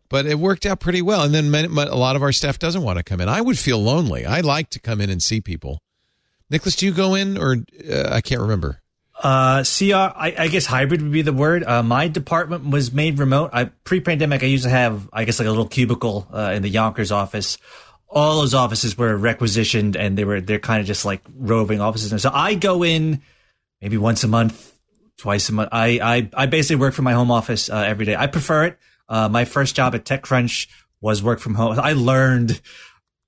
[0.09, 1.23] but it worked out pretty well.
[1.23, 3.29] And then many, a lot of our staff doesn't want to come in.
[3.29, 4.25] I would feel lonely.
[4.25, 5.83] I like to come in and see people.
[6.51, 7.57] Nicholas, do you go in or
[7.91, 8.81] uh, I can't remember?
[9.23, 11.65] Uh, CR, I, I guess hybrid would be the word.
[11.65, 13.51] Uh, my department was made remote.
[13.53, 16.69] I pre-pandemic, I used to have, I guess, like a little cubicle uh, in the
[16.69, 17.59] Yonkers office.
[18.11, 22.13] All those offices were requisitioned, and they were they're kind of just like roving offices.
[22.13, 23.23] And so I go in
[23.81, 24.79] maybe once a month,
[25.19, 25.69] twice a month.
[25.73, 28.17] I I, I basically work from my home office uh, every day.
[28.17, 28.79] I prefer it.
[29.09, 30.69] Uh, my first job at TechCrunch
[31.01, 31.79] was work from home.
[31.79, 32.61] I learned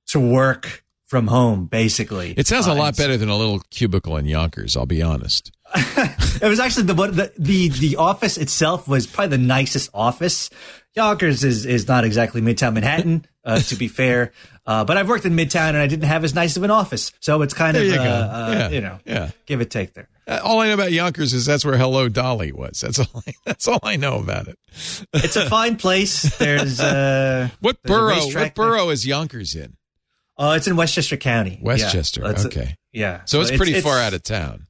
[0.09, 2.33] to work from home basically.
[2.37, 5.51] It sounds a Uh, lot better than a little cubicle in Yonkers, I'll be honest.
[5.77, 10.51] it was actually the the, the the office itself was probably the nicest office.
[10.95, 14.33] Yonkers is is not exactly Midtown Manhattan, uh, to be fair.
[14.67, 17.11] Uh, but I've worked in Midtown and I didn't have as nice of an office,
[17.21, 19.31] so it's kind There of you uh, uh, Yeah, you know, yeah.
[19.47, 20.09] give it take there.
[20.29, 22.81] Uh, All I know about Yonkers is that's where Hello Dolly was.
[22.81, 23.23] That's all.
[23.27, 24.57] I, that's all I know about it.
[25.15, 26.37] It's a fine place.
[26.39, 28.27] There's uh, What There's borough?
[28.41, 29.77] What borough is Yonkers in?
[30.41, 31.61] Oh, it's in Westchester County.
[31.63, 32.25] Westchester.
[32.25, 33.21] It's- okay, yeah.
[33.27, 34.67] so it's pretty far out of town.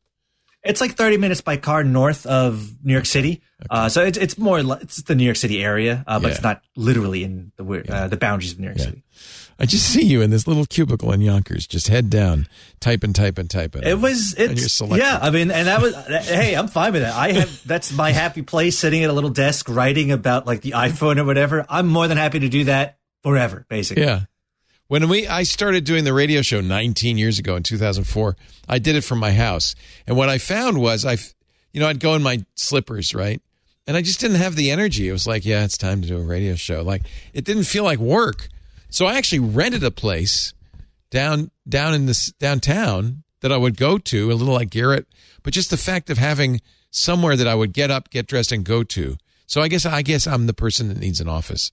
[0.63, 3.41] It's like 30 minutes by car north of New York City.
[3.71, 6.35] Uh, so it's, it's more, it's the New York City area, uh, but Yeah.
[6.35, 8.85] it's not literally in the, uh, the boundaries of New York Yeah.
[8.85, 9.03] City.
[9.59, 12.47] I just see you in this little cubicle in Yonkers, just head down,
[12.79, 15.95] type and type It was, And you're it's, yeah, I mean, and that was,
[16.29, 17.15] hey, I'm fine with that.
[17.15, 20.73] I have, that's my happy place sitting at a little desk writing about like the
[20.73, 21.65] iPhone or whatever.
[21.71, 24.03] I'm more than happy to do that forever, basically.
[24.05, 24.25] Yeah.
[24.91, 28.37] When we I started doing the radio show 19 years ago in 2004,
[28.69, 29.77] I did it from my house.
[30.05, 31.17] And what I found was I
[31.73, 33.41] you know, I'd go in my slippers, right?
[33.87, 35.09] And I just didn't have the energy.
[35.09, 36.83] It was like, yeah, it's time to do a radio show.
[36.83, 38.49] Like it didn't feel like work.
[38.89, 40.55] So I actually rented a place
[41.11, 45.07] down down in this downtown that I would go to, a little like garret,
[45.45, 46.61] but just the fact of having
[46.91, 49.17] somewhere that I would get up, get dressed and go to.
[49.47, 51.71] So I guess I guess I'm the person that needs an office.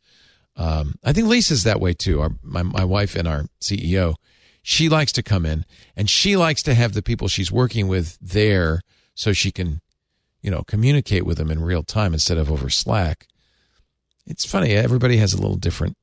[0.58, 2.20] Um, I think Lisa's that way too.
[2.22, 4.16] Our, my my wife and our CEO,
[4.64, 8.18] she likes to come in and she likes to have the people she's working with
[8.20, 8.82] there
[9.14, 9.82] so she can,
[10.42, 13.28] you know, communicate with them in real time instead of over Slack.
[14.26, 14.72] It's funny.
[14.74, 15.96] Everybody has a little different.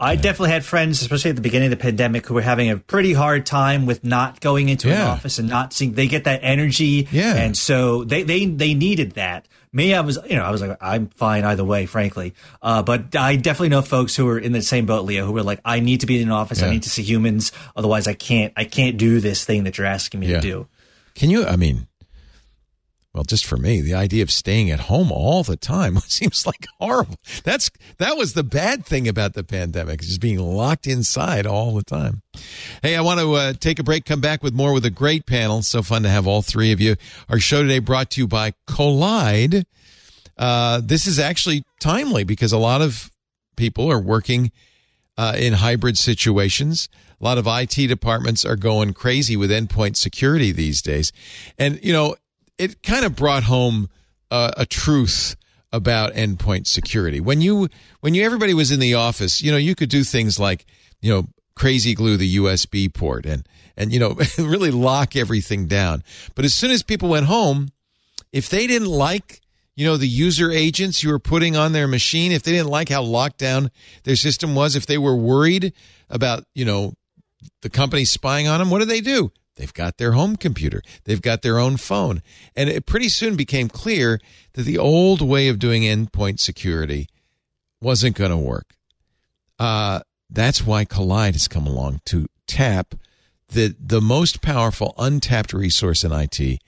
[0.00, 2.76] I definitely had friends, especially at the beginning of the pandemic, who were having a
[2.76, 5.94] pretty hard time with not going into an office and not seeing.
[5.94, 7.34] They get that energy, Yeah.
[7.34, 9.48] and so they they they needed that.
[9.78, 12.34] Me, I was, you know, I was like, I'm fine either way, frankly.
[12.60, 15.42] Uh, but I definitely know folks who are in the same boat, Leo, who were
[15.44, 16.60] like, I need to be in an office.
[16.60, 16.66] Yeah.
[16.66, 17.52] I need to see humans.
[17.76, 20.40] Otherwise, I can't, I can't do this thing that you're asking me Yeah.
[20.40, 20.66] to do.
[21.14, 21.46] Can you?
[21.46, 21.86] I mean,
[23.18, 26.68] well, just for me, the idea of staying at home all the time seems like
[26.78, 27.16] horrible.
[27.42, 31.82] That's that was the bad thing about the pandemic, just being locked inside all the
[31.82, 32.22] time.
[32.80, 34.04] Hey, I want to uh, take a break.
[34.04, 35.62] Come back with more with a great panel.
[35.62, 36.94] So fun to have all three of you.
[37.28, 39.64] Our show today brought to you by Kolide.
[40.36, 43.10] Uh, this is actually timely because a lot of
[43.56, 44.52] people are working
[45.16, 46.88] uh, in hybrid situations.
[47.20, 51.12] A lot of IT departments are going crazy with endpoint security these days.
[51.58, 52.14] And, you know,
[52.58, 53.88] it kind of brought home
[54.30, 55.36] uh, a truth
[55.72, 57.20] about endpoint security.
[57.20, 57.68] When you,
[58.00, 60.66] when you, everybody was in the office, you know, you could do things like,
[61.00, 63.46] you know, crazy glue the USB port and,
[63.76, 66.02] and, you know, really lock everything down.
[66.34, 67.68] But as soon as people went home,
[68.32, 69.40] if they didn't like
[69.78, 72.88] you know the user agents you were putting on their machine if they didn't like
[72.88, 73.70] how locked down
[74.02, 75.72] their system was if they were worried
[76.10, 76.92] about you know
[77.62, 80.80] the company spying on them what do they do they've got their home computer.
[81.04, 82.22] They've got their own phone.
[82.56, 84.20] And it pretty soon became clear
[84.54, 87.08] that the old way of doing endpoint security
[87.80, 88.74] wasn't going to work.
[89.58, 90.00] Uh,
[90.30, 92.94] that's why kolide has come along to tap
[93.48, 96.60] the the most powerful untapped resource in IT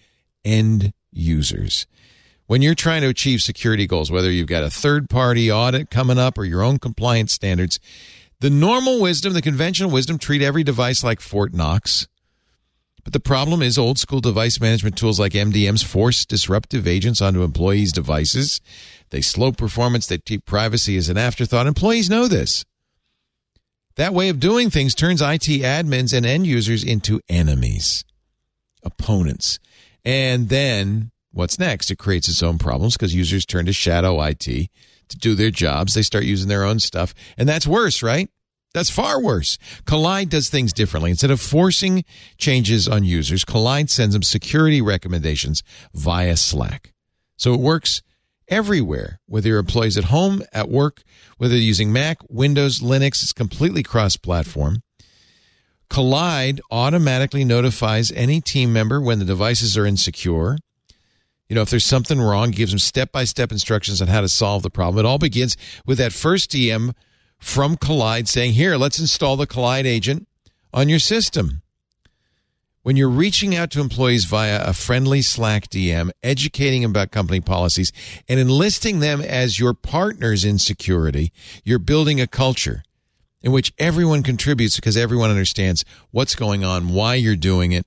[0.45, 1.86] end users.
[2.47, 6.18] When you're trying to achieve security goals, whether you've got a third party audit coming
[6.18, 7.78] up or your own compliance standards,
[8.41, 12.09] the normal wisdom, the conventional wisdom, treat every device like Fort Knox.
[13.11, 17.42] But the problem is old school device management tools like MDMs force disruptive agents onto
[17.42, 18.61] employees' devices.
[19.11, 21.66] They slow performance, they keep privacy as an afterthought.
[21.66, 22.64] Employees know this.
[23.96, 28.04] That way of doing things turns IT admins and end users into enemies,
[28.84, 29.58] opponents.
[30.04, 31.90] And then what's next?
[31.90, 35.94] It creates its own problems because users turn to shadow IT to do their jobs.
[35.94, 37.12] They start using their own stuff.
[37.36, 38.30] And that's worse, right?
[38.72, 39.58] That's far worse.
[39.84, 41.10] Kolide does things differently.
[41.10, 42.04] Instead of forcing
[42.38, 45.62] changes on users, Kolide sends them security recommendations
[45.92, 46.92] via Slack.
[47.36, 48.02] So it works
[48.48, 51.02] everywhere, whether your employees at home, at work,
[51.38, 54.82] whether they're using Mac, Windows, Linux, it's completely cross platform.
[55.88, 60.58] Kolide automatically notifies any team member when the devices are insecure.
[61.48, 64.28] You know, if there's something wrong, gives them step by step instructions on how to
[64.28, 65.04] solve the problem.
[65.04, 66.92] It all begins with that first DM
[67.41, 70.28] from Kolide saying, Here, let's install the Kolide agent
[70.72, 71.62] on your system.
[72.82, 77.41] When you're reaching out to employees via a friendly Slack DM, educating them about company
[77.41, 77.93] policies,
[78.28, 81.30] and enlisting them as your partners in security,
[81.62, 82.82] you're building a culture
[83.43, 87.86] in which everyone contributes because everyone understands what's going on, why you're doing it.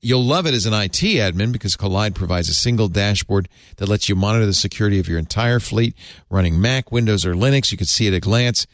[0.00, 4.08] You'll love it as an IT admin because Kolide provides a single dashboard that lets
[4.08, 5.94] you monitor the security of your entire fleet
[6.30, 7.70] running Mac, Windows, or Linux.
[7.70, 8.66] You can see at a glance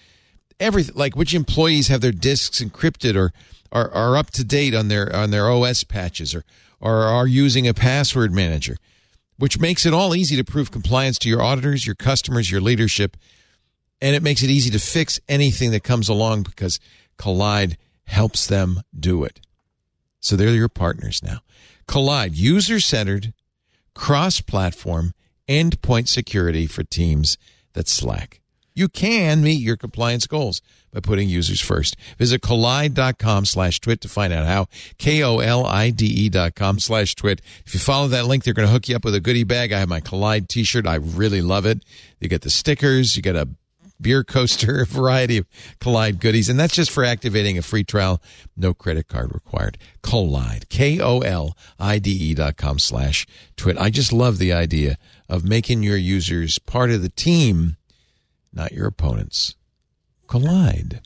[0.61, 3.33] everything like which employees have their disks encrypted or
[3.73, 6.45] are, are up to date on their on their OS patches or
[6.81, 8.77] or are using a password manager,
[9.39, 13.17] which makes it all easy to prove compliance to your auditors, your customers, your leadership
[14.05, 16.79] and it makes it easy to fix anything that comes along because
[17.17, 19.41] Kolide helps them do it.
[20.21, 21.39] So they're your partners now.
[21.89, 23.33] Kolide, user centered,
[23.95, 25.15] cross platform,
[25.49, 27.39] endpoint security for teams
[27.73, 28.41] that Slack.
[28.75, 30.61] You can meet your compliance goals
[30.93, 31.97] by putting users first.
[32.19, 34.67] Visit kolide.com slash twit to find out how.
[34.99, 37.41] K-O-L-I-D-E dot com slash twit.
[37.65, 39.73] If you follow that link, they're going to hook you up with a goodie bag.
[39.73, 40.87] I have my Kolide t-shirt.
[40.87, 41.85] I really love it.
[42.21, 43.17] You get the stickers.
[43.17, 43.49] You get a
[44.01, 45.47] beer coaster, a variety of
[45.80, 46.49] Kolide goodies.
[46.49, 48.20] And that's just for activating a free trial.
[48.57, 49.78] No credit card required.
[50.03, 53.26] Kolide, K-O-L-I-D-E dot com slash
[53.57, 53.78] twit.
[53.78, 57.76] I just love the idea of making your users part of the team,
[58.53, 59.57] not your opponents.
[60.26, 61.01] Kolide.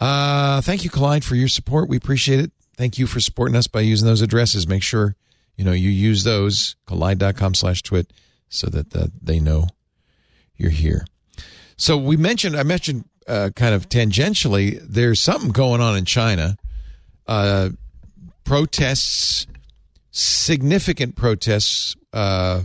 [0.00, 1.88] Uh, thank you, Kolide, for your support.
[1.88, 2.52] We appreciate it.
[2.76, 4.68] Thank you for supporting us by using those addresses.
[4.68, 5.16] Make sure,
[5.56, 8.12] you know, you use those, kolide.com slash twit,
[8.48, 9.66] so that uh, they know
[10.56, 11.04] you're here.
[11.78, 16.56] So we mentioned, I mentioned uh, kind of tangentially, there's something going on in China.
[17.26, 17.70] Uh,
[18.42, 19.46] protests,
[20.10, 22.64] significant protests, uh,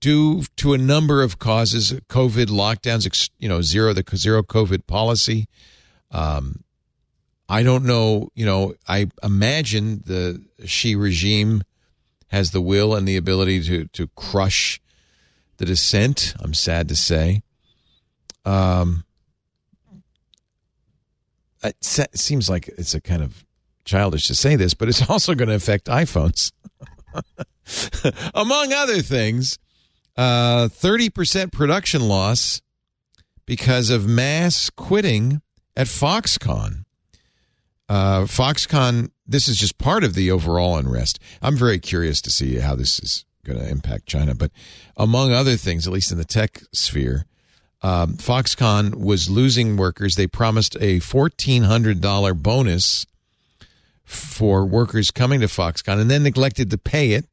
[0.00, 5.46] due to a number of causes, COVID lockdowns, you know, zero the zero COVID policy.
[6.10, 6.62] Um,
[7.48, 11.62] I don't know, you know, I imagine the Xi regime
[12.28, 14.78] has the will and the ability to to crush
[15.56, 16.34] the dissent.
[16.38, 17.43] I'm sad to say.
[18.44, 19.04] Um,
[21.62, 23.44] it seems like it's a kind of
[23.84, 26.52] childish to say this, but it's also going to affect iPhones.
[28.34, 29.58] Among other things,
[30.16, 32.60] uh, 30% production loss
[33.46, 35.40] because of mass quitting
[35.76, 36.84] at Foxconn.
[37.88, 41.18] Uh, Foxconn, this is just part of the overall unrest.
[41.42, 44.34] I'm very curious to see how this is going to impact China.
[44.34, 44.50] But
[44.96, 47.26] among other things, at least in the tech sphere,
[47.82, 50.14] um, Foxconn was losing workers.
[50.16, 53.06] They promised a $1,400 bonus
[54.04, 57.26] for workers coming to Foxconn and then neglected to pay it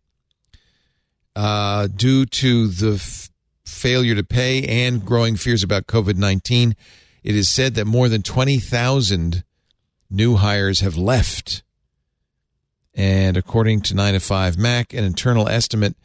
[1.36, 3.30] uh, due to the f-
[3.66, 6.76] failure to pay and growing fears about COVID 19.
[7.24, 9.44] It is said that more than 20,000
[10.10, 11.64] new hires have left.
[12.94, 15.96] And according to 9 to 5 Mac, an internal estimate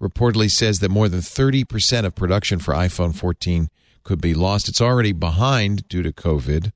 [0.00, 3.68] reportedly says that more than 30% of production for iPhone 14
[4.02, 4.68] could be lost.
[4.68, 6.72] It's already behind due to COVID.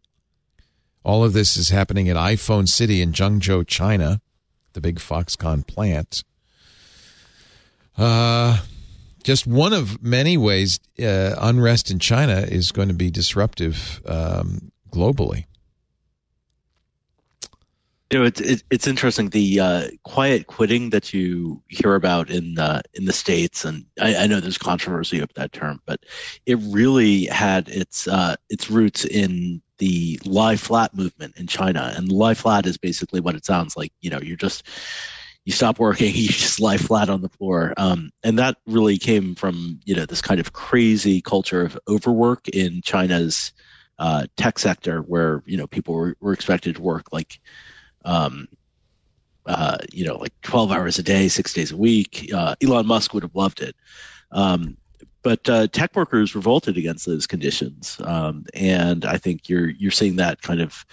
[1.02, 4.20] All of this is happening at iPhone City in Zhengzhou, China,
[4.72, 6.24] the big Foxconn plant.
[7.96, 8.60] Uh,
[9.22, 14.70] just one of many ways uh, unrest in China is going to be disruptive um,
[14.90, 15.46] globally.
[18.14, 22.80] You know, it's it's interesting the uh, quiet quitting that you hear about in the
[22.94, 25.98] in the states, and I, I, know there's controversy of that term, but
[26.46, 32.12] it really had its uh, its roots in the lie flat movement in China, and
[32.12, 33.92] lie flat is basically what it sounds like.
[34.00, 34.62] You know, you're just
[35.44, 39.34] you stop working, you just lie flat on the floor, um, and that really came
[39.34, 43.52] from you know this kind of crazy culture of overwork in China's
[43.98, 47.40] uh, tech sector, where you know people were, were expected to work like
[48.04, 48.48] um,
[49.46, 52.30] uh, you know, like 12 hours a day, six days a week.
[52.34, 53.76] Uh, Elon Musk would have loved it.
[54.32, 54.76] Um,
[55.22, 60.16] but uh, tech workers revolted against those conditions, um, and I think you're you're seeing
[60.16, 60.84] that kind of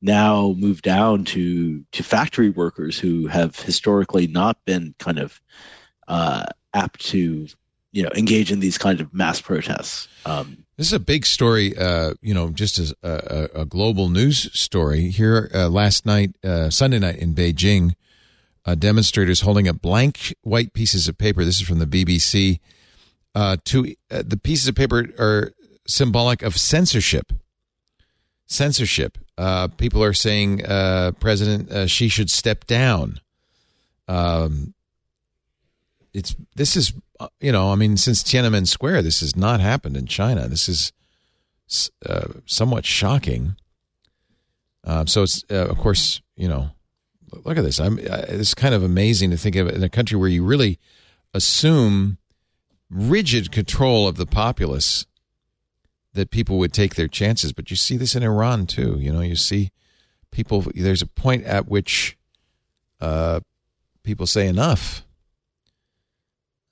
[0.00, 5.40] now move down to to factory workers who have historically not been kind of
[6.08, 7.46] uh, apt to
[7.92, 10.08] you know engage in these kind of mass protests.
[10.24, 14.50] Um, this is a big story, uh, you know, just as a, a, global news
[14.58, 15.08] story.
[15.08, 17.94] Here uh, last night, uh, Sunday night in Beijing,
[18.66, 21.44] uh, demonstrators holding up blank white pieces of paper.
[21.44, 22.60] This is from the BBC.
[23.34, 25.52] Uh, to uh, the pieces of paper are
[25.86, 27.32] symbolic of censorship.
[28.46, 29.18] Censorship.
[29.78, 30.58] people are saying
[31.20, 33.18] President Xi should step down.
[34.08, 34.74] Um,
[36.16, 39.96] it's this is uh, you know I mean since Tiananmen Square this has not happened
[39.96, 40.48] in China.
[40.48, 40.92] This is
[42.04, 43.56] uh, somewhat shocking.
[44.82, 46.70] Uh, so it's uh, of course you know
[47.44, 47.78] look at this.
[47.78, 50.78] I'm it's kind of amazing to think of it in a country where you really
[51.34, 52.16] assume
[52.88, 55.04] rigid control of the populace
[56.14, 57.52] that people would take their chances.
[57.52, 58.96] But you see this in Iran too.
[58.98, 59.70] You know, you see
[60.30, 60.64] people.
[60.74, 62.16] There's a point at which
[63.02, 63.40] uh,
[64.02, 65.05] people say enough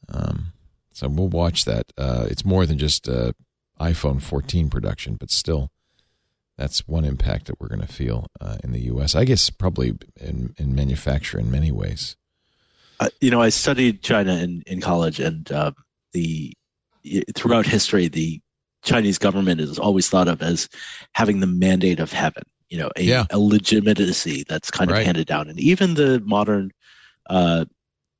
[0.08, 0.52] um,
[0.92, 1.92] so we'll watch that.
[1.98, 3.32] Uh, it's more than just uh,
[3.80, 5.70] iPhone 14 production, but still,
[6.56, 9.14] that's one impact that we're going to feel uh, in the U.S.
[9.14, 12.16] I guess probably in, in manufacturing in many ways.
[13.00, 15.72] Uh, you know, I studied China in, in college, and uh,
[16.12, 16.52] the
[17.34, 18.40] throughout history, the
[18.82, 20.68] Chinese government is always thought of as
[21.12, 22.44] having the mandate of heaven.
[22.68, 23.24] You know, a, yeah.
[23.30, 25.06] a legitimacy that's kind of right.
[25.06, 26.70] handed down, and even the modern
[27.28, 27.64] uh,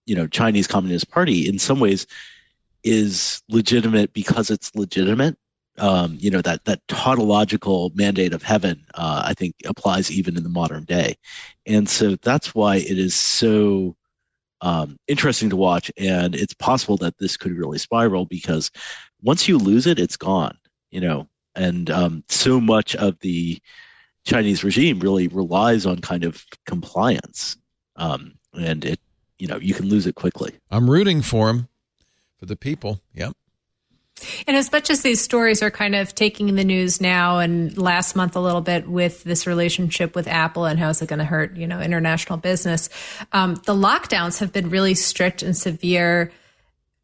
[0.07, 2.07] you know Chinese Communist Party in some ways
[2.83, 5.37] is legitimate because it's legitimate.
[5.79, 10.45] Um, you know that that tautological mandate of heaven, uh, I think, applies even in
[10.45, 11.17] the modern day,
[11.67, 13.97] and so that's why it is so
[14.61, 15.91] um, interesting to watch.
[15.99, 18.71] And it's possible that this could really spiral because
[19.23, 20.57] once you lose it, it's gone.
[20.93, 23.59] You know, and um, so much of the
[24.25, 27.57] Chinese regime really relies on kind of compliance,
[27.97, 29.01] um, and it
[29.39, 30.53] you know you can lose it quickly.
[30.70, 31.68] I'm rooting for him,
[32.39, 33.01] for the people.
[33.14, 33.35] Yep.
[34.47, 38.14] And as much as these stories are kind of taking the news now and last
[38.14, 41.24] month a little bit with this relationship with Apple and how is it going to
[41.24, 42.89] hurt, you know, international business,
[43.32, 46.30] um, the lockdowns have been really strict and severe,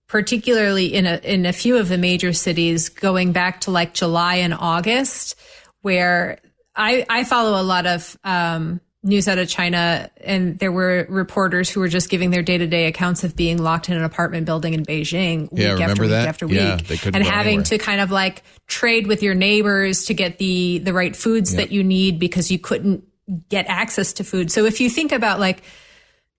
[0.06, 4.36] particularly in a in a few of the major cities, going back to like July
[4.36, 5.34] and August,
[5.82, 6.38] where
[6.76, 11.70] I I follow a lot of um, news out of China, and there were reporters
[11.70, 14.44] who were just giving their day to day accounts of being locked in an apartment
[14.44, 16.28] building in Beijing week yeah, after week that?
[16.28, 16.78] after week, yeah,
[17.14, 17.64] and having anywhere.
[17.64, 21.72] to kind of like trade with your neighbors to get the the right foods that
[21.72, 23.04] you need because you couldn't
[23.48, 24.50] get access to food.
[24.50, 25.62] So if you think about like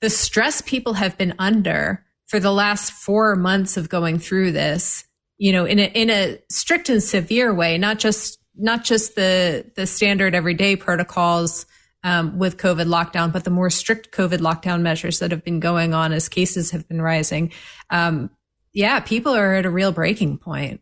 [0.01, 5.05] the stress people have been under for the last four months of going through this,
[5.37, 9.65] you know, in a in a strict and severe way, not just not just the
[9.75, 11.65] the standard everyday protocols
[12.03, 15.93] um, with COVID lockdown, but the more strict COVID lockdown measures that have been going
[15.93, 17.51] on as cases have been rising.
[17.89, 18.29] Um,
[18.73, 20.81] yeah, people are at a real breaking point.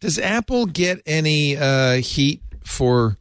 [0.00, 3.18] Does Apple get any uh, heat for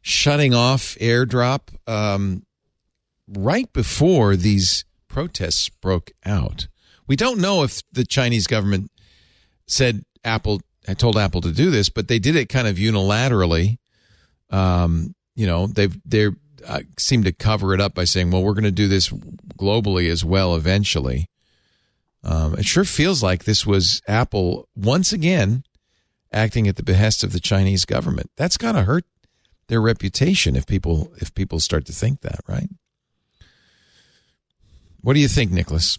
[0.00, 2.44] shutting off AirDrop um,
[3.26, 6.68] right before these protests broke out?
[7.06, 8.90] We don't know if the Chinese government
[9.66, 10.60] said Apple
[10.96, 13.78] told Apple to do this, but they did it kind of unilaterally.
[14.50, 16.28] Um, you know, they've they
[16.66, 20.10] uh, seem to cover it up by saying, "Well, we're going to do this globally
[20.10, 21.28] as well eventually."
[22.24, 25.64] Um, it sure feels like this was Apple once again
[26.32, 28.30] acting at the behest of the Chinese government.
[28.36, 29.04] That's got to hurt
[29.68, 32.68] their reputation if people if people start to think that, right?
[35.00, 35.98] What do you think, Nicholas?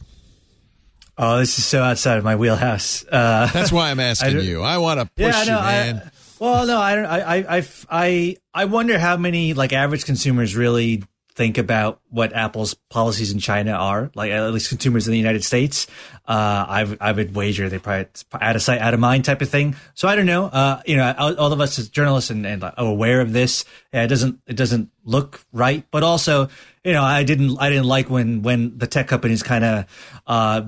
[1.18, 3.04] Oh, this is so outside of my wheelhouse.
[3.04, 4.62] Uh, That's why I'm asking I you.
[4.62, 6.12] I want to push yeah, no, you, man.
[6.40, 7.06] Well, no, I don't.
[7.06, 11.04] I, I, I, I wonder how many like average consumers really
[11.36, 15.44] think about what Apple's policies in China are, like at least consumers in the United
[15.44, 15.86] States.
[16.28, 19.50] Uh, I, I would wager they probably out of sight, out of mind type of
[19.50, 19.76] thing.
[19.94, 20.46] So I don't know.
[20.46, 24.04] Uh, you know, all, all, of us as journalists and, and aware of this, yeah,
[24.04, 26.50] it doesn't, it doesn't look right, but also,
[26.84, 30.62] you know, I didn't, I didn't like when, when the tech companies kind of, uh,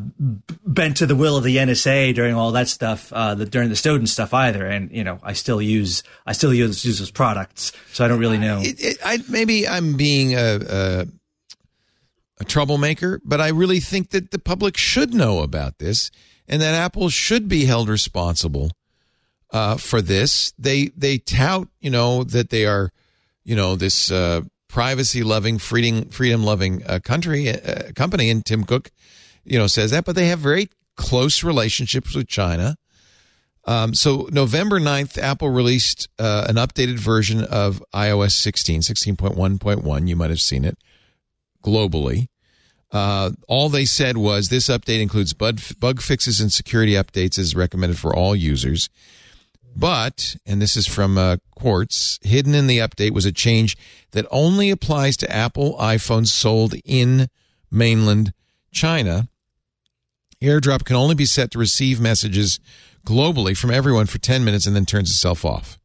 [0.65, 3.75] bent to the will of the NSA during all that stuff, uh, the, during the
[3.75, 4.65] Snowden stuff either.
[4.65, 7.71] And, you know, I still use, I still use, use those products.
[7.93, 8.59] So I don't really know.
[8.61, 11.07] It, it, I, maybe I'm being a,
[12.41, 16.11] a, troublemaker, but I really think that the public should know about this
[16.47, 18.71] and that Apple should be held responsible,
[19.51, 20.53] uh, for this.
[20.57, 22.91] They, they tout, you know, that they are,
[23.43, 28.63] you know, this, uh, privacy loving, freedom freedom loving uh, country uh, company, and Tim
[28.63, 28.89] Cook,
[29.43, 30.05] you know, says that.
[30.05, 32.77] But they have very close relationships with China.
[33.65, 40.07] Um, so November 9th, Apple released uh, an updated version of iOS 16, 16.1.1.
[40.07, 40.79] You might have seen it
[41.63, 42.27] globally.
[42.91, 47.55] Uh, all they said was this update includes bug, bug fixes and security updates as
[47.55, 48.89] recommended for all users.
[49.75, 53.77] But, and this is from uh, Quartz, hidden in the update was a change
[54.11, 57.29] that only applies to Apple iPhones sold in
[57.71, 58.33] mainland
[58.73, 59.29] China.
[60.41, 62.59] AirDrop can only be set to receive messages
[63.05, 65.79] globally from everyone for 10 minutes and then turns itself off.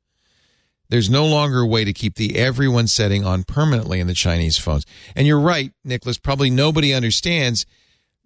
[0.89, 4.59] There's no longer a way to keep the everyone setting on permanently in the Chinese
[4.59, 4.85] phones.
[5.15, 7.67] And you're right, Nicholas, probably nobody understands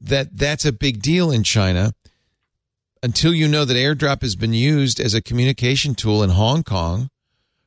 [0.00, 1.92] that that's a big deal in China
[3.02, 7.08] until you know that airdrop has been used as a communication tool in Hong Kong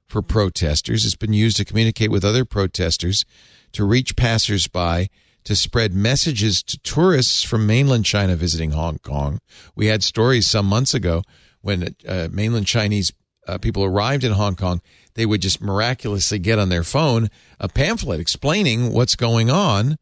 [0.07, 1.05] for protesters.
[1.05, 3.25] It's been used to communicate with other protesters,
[3.71, 5.09] to reach passersby,
[5.43, 9.39] to spread messages to tourists from mainland China visiting Hong Kong.
[9.75, 11.23] We had stories some months ago
[11.61, 13.11] when uh, mainland Chinese
[13.47, 14.81] uh, people arrived in Hong Kong,
[15.15, 17.29] they would just miraculously get on their phone
[17.59, 19.97] a pamphlet explaining what's going on,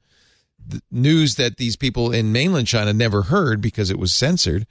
[0.89, 4.65] news that these people in mainland China never heard because it was censored.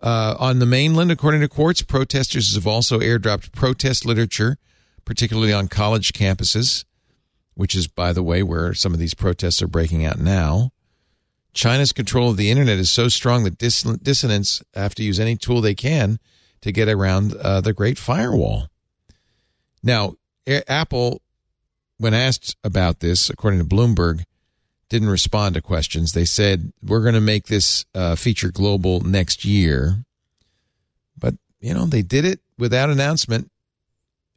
[0.00, 4.56] Uh, on the mainland, according to Quartz, protesters have also airdropped protest literature,
[5.04, 6.84] particularly on college campuses,
[7.54, 10.70] which is, by the way, where some of these protests are breaking out now.
[11.52, 15.34] China's control of the internet is so strong that diss- dissidents have to use any
[15.34, 16.20] tool they can
[16.60, 18.68] to get around uh, the Great Firewall.
[19.82, 20.14] Now,
[20.46, 21.22] Apple,
[21.98, 24.24] when asked about this, according to Bloomberg,
[24.88, 26.12] didn't respond to questions.
[26.12, 30.04] They said, we're going to make this uh, feature global next year.
[31.18, 33.50] But, you know, they did it without announcement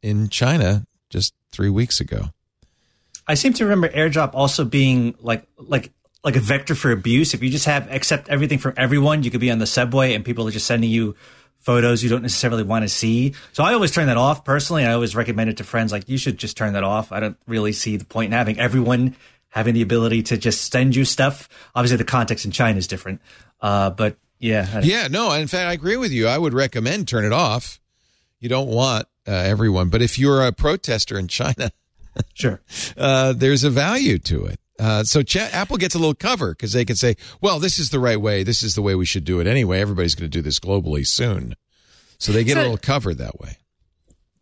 [0.02, 2.30] in China just three weeks ago.
[3.28, 5.92] I seem to remember AirDrop also being like like
[6.24, 7.34] like a vector for abuse.
[7.34, 10.26] If you just have accept everything from everyone, you could be on the subway and
[10.26, 11.16] people are just sending you
[11.62, 13.34] photos you don't necessarily want to see.
[13.53, 14.86] So I always turn that off personally.
[14.86, 17.12] I always recommend it to friends like you should just turn that off.
[17.12, 19.16] I don't really see the point in having everyone
[19.49, 21.47] having the ability to just send you stuff.
[21.76, 23.22] Obviously, the context in China is different,
[23.62, 25.32] uh, but yeah, yeah, no.
[25.34, 26.28] In fact, I agree with you.
[26.28, 27.80] I would recommend turn it off.
[28.39, 31.72] You don't want uh, everyone, but if you're a protester in China,
[32.34, 32.62] sure,
[32.97, 34.59] uh, there's a value to it.
[34.82, 37.92] Uh, so Ch- Apple gets a little cover because they can say, "Well, this is
[37.92, 38.44] the right way.
[38.44, 39.80] This is the way we should do it anyway.
[39.80, 41.56] Everybody's going to do this globally soon."
[42.18, 43.58] So they get so, a little cover that way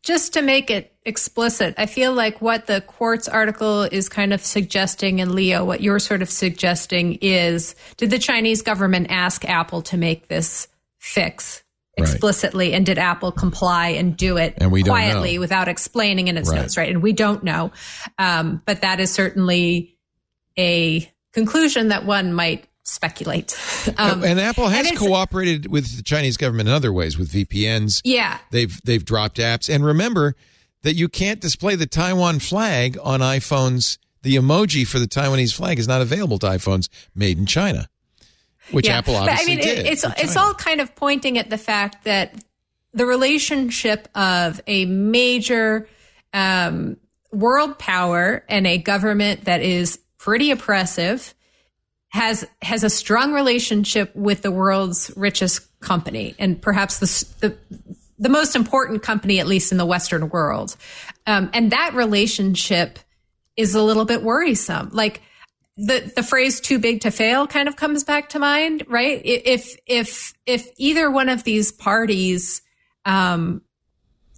[0.01, 4.41] just to make it explicit, I feel like what the Quartz article is kind of
[4.41, 9.81] suggesting, and Leo, what you're sort of suggesting is did the Chinese government ask Apple
[9.83, 10.67] to make this
[10.99, 11.63] fix
[11.97, 12.75] explicitly, right.
[12.75, 16.61] and did Apple comply and do it and we quietly without explaining in its right.
[16.61, 16.89] notes, right?
[16.89, 17.71] And we don't know.
[18.17, 19.98] Um, but that is certainly
[20.59, 23.57] a conclusion that one might speculate.
[23.97, 28.01] Um, and Apple has and cooperated with the Chinese government in other ways with VPNs.
[28.03, 29.73] Yeah, they've they've dropped apps.
[29.73, 30.35] And remember,
[30.83, 33.97] that you can't display the Taiwan flag on iPhones.
[34.21, 37.87] The emoji for the Taiwanese flag is not available to iPhones made in China,
[38.71, 38.97] which Yeah.
[38.97, 39.79] Apple But, obviously I mean, did.
[39.79, 42.35] it, it's it's all kind of pointing at the fact that
[42.93, 45.87] the relationship of a major
[46.33, 46.97] um,
[47.31, 51.33] world power and a government that is pretty oppressive
[52.09, 57.57] has has a strong relationship with the world's richest company and perhaps the the
[58.19, 60.75] the most important company, at least in the Western world.
[61.25, 62.99] Um, and that relationship
[63.55, 64.89] is a little bit worrisome.
[64.91, 65.21] Like
[65.77, 69.21] the, the phrase too big to fail kind of comes back to mind, right?
[69.23, 72.61] If, if, if either one of these parties,
[73.05, 73.61] um,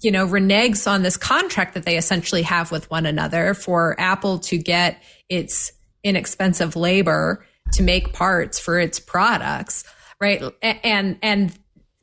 [0.02, 4.40] you know, reneges on this contract that they essentially have with one another for Apple
[4.40, 5.02] to get
[5.32, 5.72] its
[6.04, 9.86] inexpensive labor to make parts for its products,
[10.20, 10.44] right?
[10.62, 11.58] And, and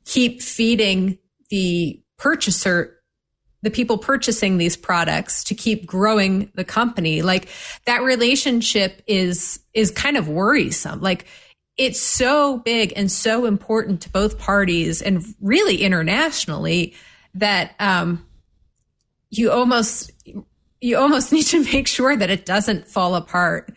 [0.05, 1.19] keep feeding
[1.51, 2.95] the purchaser
[3.63, 7.49] the people purchasing these products to keep growing the company like
[7.87, 11.27] that relationship is is kind of worrisome like
[11.77, 16.95] it's so big and so important to both parties and really internationally
[17.35, 18.25] that um
[19.31, 20.11] you almost
[20.81, 23.71] you almost need to make sure that it doesn't fall apart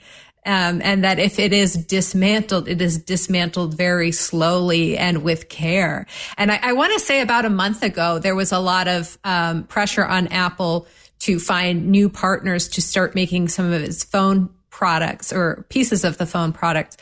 [0.45, 6.07] um, and that if it is dismantled, it is dismantled very slowly and with care.
[6.37, 9.19] And I, I want to say about a month ago, there was a lot of
[9.23, 10.87] um, pressure on Apple
[11.19, 16.17] to find new partners to start making some of its phone products or pieces of
[16.17, 16.97] the phone product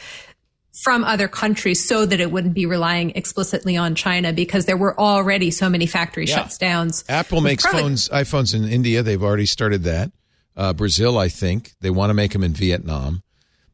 [0.84, 4.98] from other countries so that it wouldn't be relying explicitly on China because there were
[5.00, 6.44] already so many factory Yeah.
[6.46, 7.04] shutdowns.
[7.10, 9.04] Apple makes Probably- phones, iPhones in India.
[9.04, 10.12] They've already started that.
[10.56, 13.24] Uh, Brazil, I think they want to make them in Vietnam,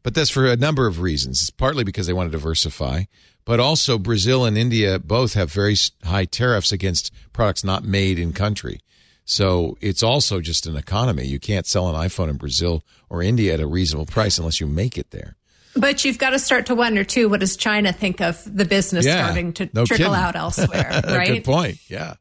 [0.04, 1.42] but that's for a number of reasons.
[1.42, 3.04] It's partly because they want to diversify,
[3.44, 8.34] but also Brazil and India both have very high tariffs against products not made in
[8.34, 8.80] country.
[9.26, 11.26] So it's also just an economy.
[11.26, 14.68] You can't sell an iPhone in Brazil or India at a reasonable price unless you
[14.68, 15.36] make it there.
[15.76, 19.06] But you've got to start to wonder too, what does China think of the business
[19.06, 20.20] Yeah, starting to no trickle kidding.
[20.20, 21.28] out elsewhere, right?
[21.28, 21.78] Good point.
[21.90, 22.16] Yeah.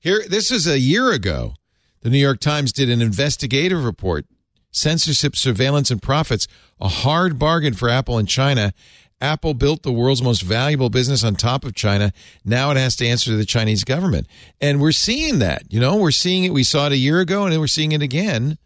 [0.00, 1.54] Here, this is a year ago.
[2.02, 4.26] The New York Times did an investigative report
[4.74, 6.48] censorship, surveillance, and profits,
[6.80, 8.72] a hard bargain for Apple in China.
[9.20, 12.12] Apple built the world's most valuable business on top of China.
[12.44, 14.26] Now it has to answer to the Chinese government.
[14.60, 15.62] And we're seeing that.
[15.72, 16.52] You know, we're seeing it.
[16.52, 18.58] We saw it a year ago, and then we're seeing it again.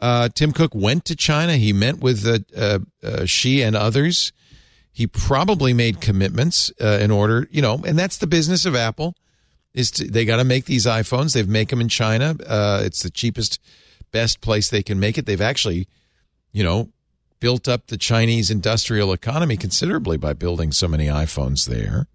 [0.00, 1.56] Uh, Tim Cook went to China.
[1.56, 4.32] He met with uh, uh, uh, Xi and others.
[4.92, 9.14] He probably made commitments uh, in order, you know, and that's the business of Apple.
[9.74, 11.34] Is to, they got to make these iPhones?
[11.34, 12.34] They've make them in China.
[12.46, 13.60] Uh, it's the cheapest,
[14.10, 15.26] best place they can make it.
[15.26, 15.86] They've actually,
[16.52, 16.88] you know,
[17.40, 22.06] built up the Chinese industrial economy considerably by building so many iPhones there.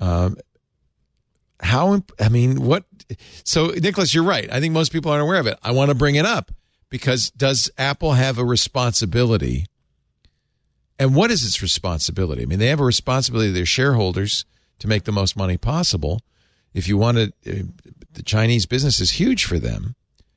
[0.00, 0.36] Um,
[1.60, 2.84] how I mean, what?
[3.44, 4.50] So, Nicholas, you're right.
[4.52, 5.58] I think most people aren't aware of it.
[5.62, 6.52] I want to bring it up
[6.90, 9.66] because does Apple have a responsibility?
[10.98, 12.42] And what is its responsibility?
[12.42, 14.44] I mean, they have a responsibility to their shareholders
[14.78, 16.20] to make the most money possible.
[16.74, 17.62] If you want to, uh,
[18.12, 19.94] the Chinese business is huge for them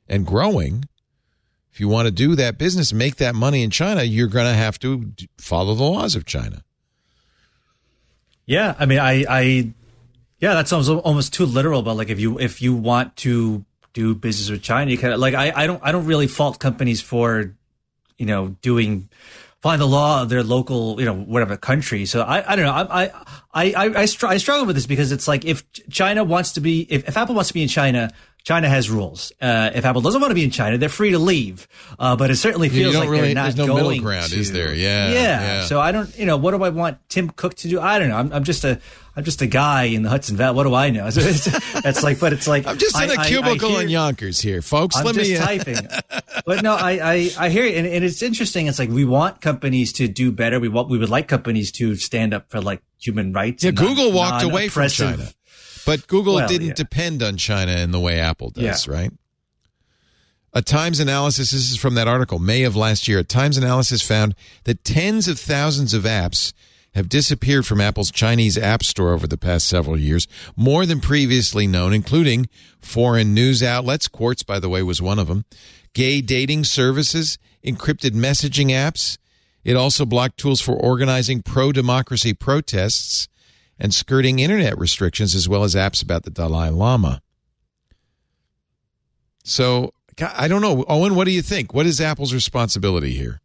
[0.08, 0.84] and growing.
[1.72, 4.54] If you want to do that business, make that money in China, you're going to
[4.54, 6.62] have to follow the laws of China.
[8.46, 9.72] Yeah, I mean, I, I,
[10.38, 11.82] yeah, that sounds almost too literal.
[11.82, 15.20] But like, if you if you want to do business with China, you kind of
[15.20, 17.54] like, I, I don't, I don't really fault companies for,
[18.18, 19.08] you know, doing
[19.62, 22.04] following the law of their local, you know, whatever country.
[22.04, 22.72] So I, I don't know.
[22.72, 23.10] I, I,
[23.54, 26.60] I, I, I, str- I struggle with this because it's like if China wants to
[26.60, 28.12] be, if, if Apple wants to be in China.
[28.46, 29.32] China has rules.
[29.42, 31.66] Uh, if Apple doesn't want to be in China, they're free to leave.
[31.98, 33.56] Uh, but it certainly feels like really- they're not going.
[33.56, 34.38] there's no middle going ground, to.
[34.38, 34.72] is there?
[34.72, 35.64] Yeah, yeah, yeah.
[35.64, 37.80] So I don't, you know, what do I want Tim Cook to do?
[37.80, 38.16] I don't know.
[38.16, 38.78] I'm, I'm just a,
[39.16, 40.54] I'm just a guy in the Hudson Valley.
[40.54, 41.08] What do I know?
[41.16, 44.96] It's, like, but it's like I'm just in a a cubicle in Yonkers here, folks.
[44.96, 45.36] I'm Let just me.
[45.38, 45.76] uh, typing.
[46.46, 48.68] But no, I, I, I hear it, and, and it's interesting.
[48.68, 50.60] It's like we want companies to do better.
[50.60, 53.64] We want, we would like companies to stand up for like human rights.
[53.64, 55.28] Yeah, Google non- walked away from China,
[55.86, 56.74] but Google Well, didn't yeah.
[56.74, 58.92] depend on China in the way Apple does, Yeah.
[58.92, 59.10] right?
[60.52, 63.18] A Times analysis, this is from that article, May of last year.
[63.18, 64.34] A Times analysis found
[64.64, 66.52] that tens of thousands of apps
[66.94, 70.26] have disappeared from Apple's Chinese App Store over the past several years,
[70.56, 72.48] more than previously known, including
[72.80, 74.08] foreign news outlets.
[74.08, 75.44] Quartz, by the way, was one of them.
[75.92, 79.18] Gay dating services, encrypted messaging apps.
[79.62, 83.28] It also blocked tools for organizing pro democracy protests
[83.78, 87.22] and skirting internet restrictions, as well as apps about the Dalai Lama.
[89.44, 90.84] So, I don't know.
[90.88, 91.74] Owen, what do you think?
[91.74, 93.40] What is Apple's responsibility here?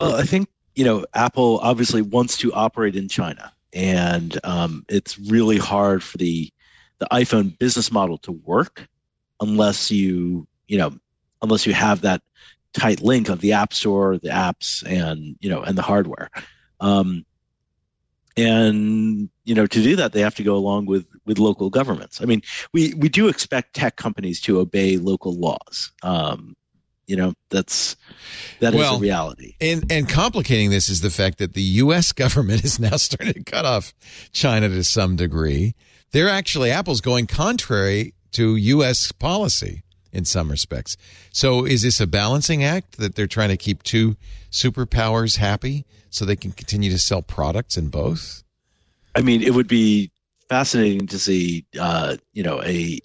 [0.00, 5.18] Well, I think you know Apple obviously wants to operate in China, and um, it's
[5.18, 6.52] really hard for the
[6.98, 8.86] the iPhone business model to work
[9.40, 10.94] unless you you know
[11.42, 12.22] unless you have that
[12.72, 16.30] tight link of the app store, the apps, and you know and the hardware.
[16.80, 17.24] Um,
[18.36, 22.20] and you know to do that they have to go along with with local governments
[22.20, 22.42] i mean
[22.72, 26.56] we we do expect tech companies to obey local laws um,
[27.06, 27.96] you know that's
[28.60, 32.12] that Well, is a reality And and complicating this is the fact that the U.S.
[32.24, 33.94] government is now starting to cut off
[34.32, 35.74] China to some degree.
[36.12, 39.12] They're actually Apple's going contrary to U.S.
[39.12, 39.83] policy
[40.14, 40.96] in some respects.
[41.32, 44.16] So is this a balancing act that they're trying to keep two
[44.50, 48.42] superpowers happy so they can continue to sell products in both?
[49.16, 50.10] i mean it would be
[50.48, 52.98] fascinating to see uh, you know a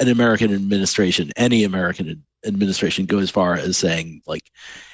[0.00, 4.50] an american administration any american administration go as far as saying like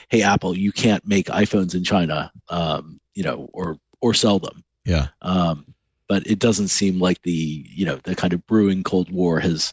[0.08, 4.64] hey apple you can't make iphones in china um, you know or or sell them
[4.86, 5.08] Yeah.
[5.20, 5.66] um,
[6.08, 9.72] but it doesn't seem like the you know the kind of brewing Cold War has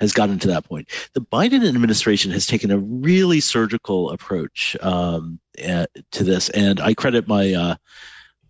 [0.00, 0.90] has gotten to that point.
[1.14, 6.94] The Biden administration has taken a really surgical approach um, uh, to this, and I
[6.94, 7.74] credit my uh,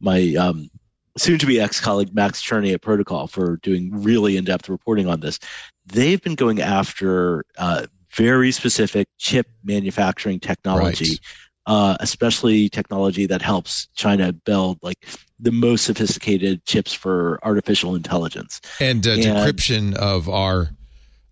[0.01, 0.69] my um,
[1.17, 5.39] soon-to-be ex-colleague Max Cherney at Protocol for doing really in-depth reporting on this.
[5.87, 11.19] They've been going after uh, very specific chip manufacturing technology Right.
[11.67, 15.07] uh, especially technology that helps China build like
[15.41, 18.61] the most sophisticated chips for artificial intelligence.
[18.81, 20.71] And uh, And- decryption of our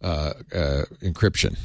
[0.04, 1.56] uh, uh, encryption,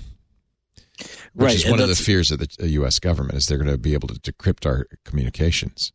[1.34, 3.00] which Right, is one of the fears of the U.S.
[3.00, 5.92] government is they're going to be able to decrypt our communications.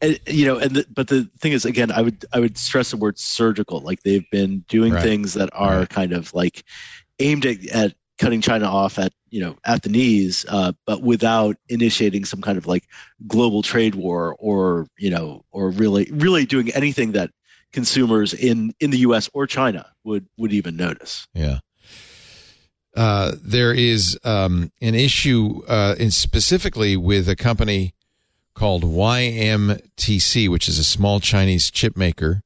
[0.00, 2.90] And, you know, and the, but the thing is, again, I would I would stress
[2.90, 3.80] the word surgical.
[3.80, 5.02] Like they've been doing Right.
[5.02, 5.88] things that are Right.
[5.88, 6.64] kind of like
[7.18, 11.56] aimed at, at cutting China off at you know at the knees, uh, but without
[11.68, 12.84] initiating some kind of like
[13.26, 17.30] global trade war or you know or really really doing anything that
[17.74, 19.28] consumers in in the U.S.
[19.34, 21.26] or China would would even notice.
[21.34, 21.58] Yeah.
[22.96, 27.92] Uh, there is um, an issue uh, in specifically with a company
[28.54, 32.42] called YMTC, which is a small Chinese chip maker.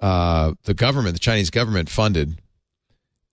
[0.00, 2.40] Uh, the government, the Chinese government, funded,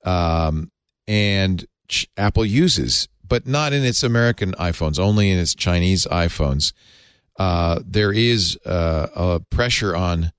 [0.06, 0.72] um,
[1.07, 6.73] and Ch- Apple uses, but not in its American iPhones, only in its Chinese iPhones.
[7.40, 10.31] Uh, there is uh, a pressure on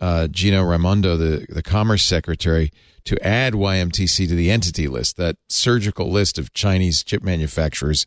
[0.00, 2.72] uh, Gina Raimondo, the, the Commerce Secretary,
[3.04, 8.06] to add YMTC to the entity list, that surgical list of Chinese chip manufacturers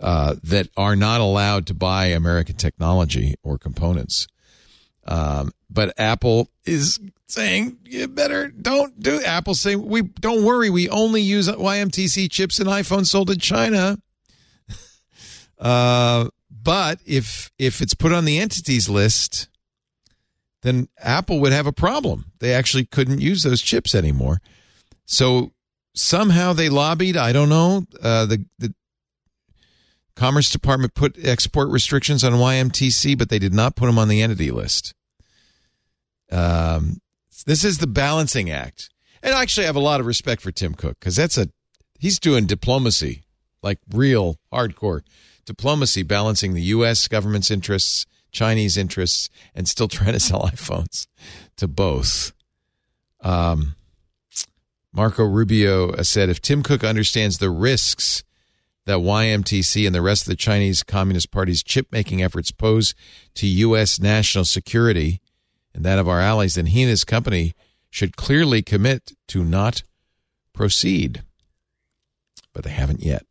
[0.00, 4.26] uh, that are not allowed to buy American technology or components.
[5.06, 9.22] Um, but Apple is saying you better don't do.
[9.22, 10.70] Apple's saying we don't worry.
[10.70, 13.98] We only use YMTC chips in iPhones sold in China.
[15.58, 19.48] uh, but if if it's put on the entities list,
[20.64, 22.32] then Apple would have a problem.
[22.40, 24.40] They actually couldn't use those chips anymore.
[25.04, 25.52] So
[25.94, 27.18] somehow they lobbied.
[27.18, 27.84] I don't know.
[28.02, 28.74] Uh, the the
[30.16, 34.22] Commerce Department put export restrictions on YMTC, but they did not put them on the
[34.22, 34.94] entity list.
[36.32, 36.98] Um,
[37.46, 38.88] this is the balancing act,
[39.22, 41.48] and I actually have a lot of respect for Tim Cook because that's a
[41.98, 43.24] he's doing diplomacy,
[43.62, 45.02] like real hardcore
[45.44, 47.06] diplomacy, balancing the U.S.
[47.06, 51.06] government's interests, Chinese interests, and still trying to sell iPhones
[51.56, 52.32] to both.
[53.22, 53.74] Um,
[54.92, 58.22] Marco Rubio said, if Tim Cook understands the risks
[58.86, 62.94] that YMTC and the rest of the Chinese Communist Party's chip making efforts pose
[63.34, 63.98] to U.S.
[63.98, 65.20] national security
[65.74, 67.54] and that of our allies, then he and his company
[67.90, 69.82] should clearly commit to not
[70.52, 71.22] proceed.
[72.52, 73.24] But they haven't yet.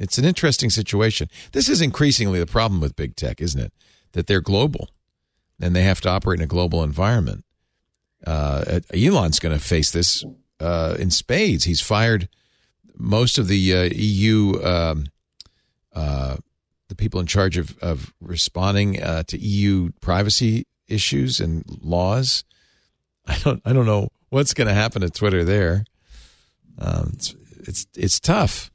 [0.00, 1.28] It's an interesting situation.
[1.52, 3.72] This is increasingly the problem with big tech, isn't it?
[4.12, 4.88] That they're global
[5.60, 7.44] and they have to operate in a global environment.
[8.26, 10.24] Uh, Elon's going to face this
[10.58, 11.64] uh, in spades.
[11.64, 12.28] He's fired
[12.96, 15.06] most of the uh, EU, um,
[15.94, 16.36] uh,
[16.88, 22.44] the people in charge of, of responding uh, to EU privacy issues and laws.
[23.26, 25.84] I don't, I don't know what's going to happen to Twitter there.
[26.78, 28.69] Um, it's, it's, it's tough.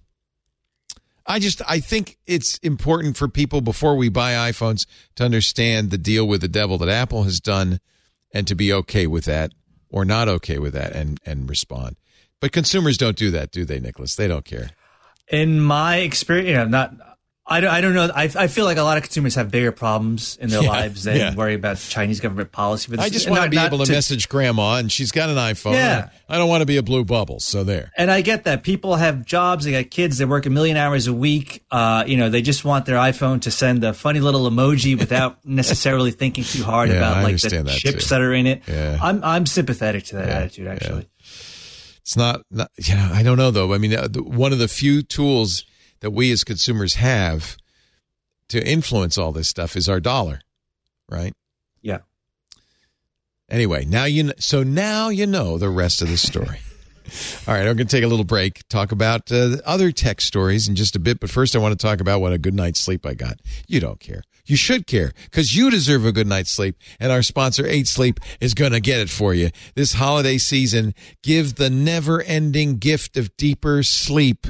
[1.27, 4.85] I just, I think it's important for people before we buy iPhones
[5.15, 7.79] to understand the deal with the devil that Apple has done
[8.31, 9.51] and to be okay with that
[9.89, 11.95] or not okay with that and, and respond.
[12.41, 14.15] But consumers don't do that, do they, Nicholas?
[14.15, 14.71] They don't care.
[15.29, 17.14] in my experience, you know, not
[17.47, 18.09] I don't, I don't know.
[18.15, 21.03] I, I feel like a lot of consumers have bigger problems in their Yeah, lives
[21.03, 21.35] than yeah.
[21.35, 22.89] worry about Chinese government policy.
[22.89, 25.73] But I just want to be able to, message grandma, and she's got an iPhone.
[25.73, 26.09] Yeah.
[26.27, 27.39] I don't want to be a blue bubble.
[27.39, 27.91] So there.
[27.97, 31.05] And I get that people have jobs, they got kids, they work a million hours
[31.05, 31.63] a week.
[31.69, 35.37] Uh, you know, they just want their iPhone to send a funny little emoji without
[35.45, 38.09] necessarily thinking too hard Yeah, about I like the that, chips too.
[38.09, 38.63] that are in it.
[38.67, 38.97] Yeah.
[38.99, 41.07] I'm I'm sympathetic to that Yeah, attitude actually.
[42.01, 43.71] It's not, not know, I don't know though.
[43.73, 45.63] I mean, uh, the, one of the few tools
[46.01, 47.57] that we as consumers have
[48.49, 50.41] to influence all this stuff is our dollar,
[51.09, 51.33] right?
[51.81, 51.99] Yeah.
[53.49, 56.59] Anyway, now you kn- so now you know the rest of the story.
[57.47, 60.67] All right, I'm going to take a little break, talk about uh, other tech stories
[60.67, 61.19] in just a bit.
[61.19, 63.39] But first, I want to talk about what a good night's sleep I got.
[63.67, 64.23] You don't care.
[64.47, 66.77] You should care because you deserve a good night's sleep.
[66.99, 69.49] And our sponsor, 8 Sleep, is going to get it for you.
[69.75, 70.93] This holiday season,
[71.23, 74.47] give the never ending gift of deeper sleep.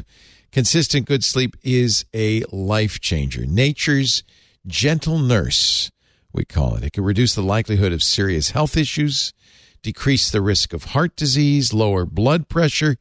[0.55, 3.45] Consistent good sleep is a life changer.
[3.45, 4.23] Nature's
[4.65, 5.91] gentle nurse,
[6.31, 6.83] we call it.
[6.85, 9.33] It can reduce the likelihood of serious health issues
[9.81, 12.95] decrease the risk of heart disease, lower blood pressure,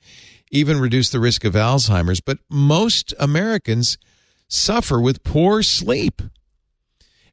[0.50, 2.20] even reduce the risk of Alzheimer's.
[2.20, 3.98] But most Americans
[4.48, 6.22] suffer with poor sleep.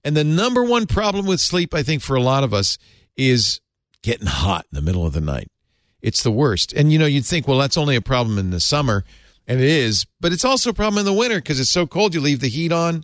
[0.03, 2.77] And the number one problem with sleep, I think, for a lot of us
[3.18, 3.60] is
[4.03, 5.48] getting hot in the middle of the night.
[5.99, 6.73] It's the worst.
[6.73, 9.03] And you know, you'd think, well, that's only a problem in the summer,
[9.47, 12.13] and it is, but it's also a problem in the winter because it's so cold,
[12.13, 13.03] you leave the heat on,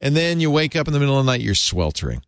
[0.00, 2.22] and then you wake up in the middle of the night, you're sweltering.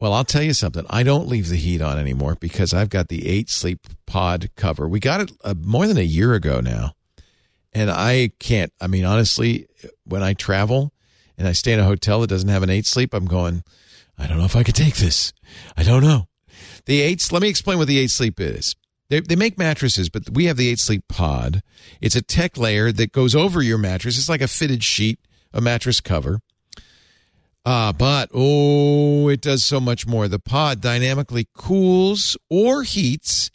[0.00, 0.84] Well, I'll tell you something.
[0.90, 4.88] I don't leave the heat on anymore because I've got the eight sleep pod cover.
[4.88, 6.92] We got it uh, more than a year ago now.
[7.72, 9.66] And I can't, I mean, honestly,
[10.04, 10.92] when I travel
[11.38, 13.64] and I stay in a hotel that doesn't have an eight sleep, I'm going,
[14.18, 15.32] I don't know if I could take this.
[15.76, 16.28] I don't know.
[16.86, 18.76] The eight, let me explain what the eight sleep is.
[19.14, 21.62] They, they make mattresses, but we have the eight sleep pod.
[22.00, 24.18] It's a tech layer that goes over your mattress.
[24.18, 25.20] It's like a fitted sheet,
[25.52, 26.40] a mattress cover.
[27.64, 30.26] Ah, but oh, it does so much more.
[30.26, 33.52] The pod dynamically cools or heats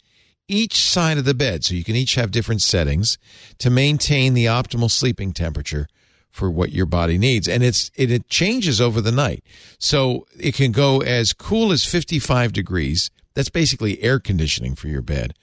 [0.48, 3.18] each side of the bed, so you can each have different settings
[3.58, 5.88] to maintain the optimal sleeping temperature
[6.30, 7.46] for what your body needs.
[7.46, 9.44] And it's it, it changes over the night.
[9.78, 13.10] So it can go as cool as 55 degrees.
[13.34, 15.34] That's basically air conditioning for your bed.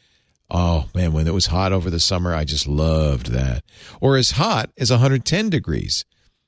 [0.50, 3.64] Oh man, when it was hot over the summer, I just loved that.
[4.00, 6.06] Or as hot as 110 degrees.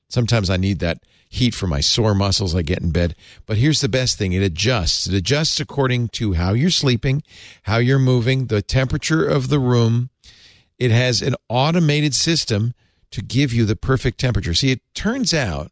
[0.08, 0.98] Sometimes I need that
[1.30, 3.14] heat for my sore muscles I get in bed.
[3.46, 5.06] But here's the best thing it adjusts.
[5.06, 7.22] It adjusts according to how you're sleeping,
[7.62, 10.10] how you're moving, the temperature of the room.
[10.78, 12.74] It has an automated system
[13.12, 14.54] to give you the perfect temperature.
[14.54, 15.70] See, it turns out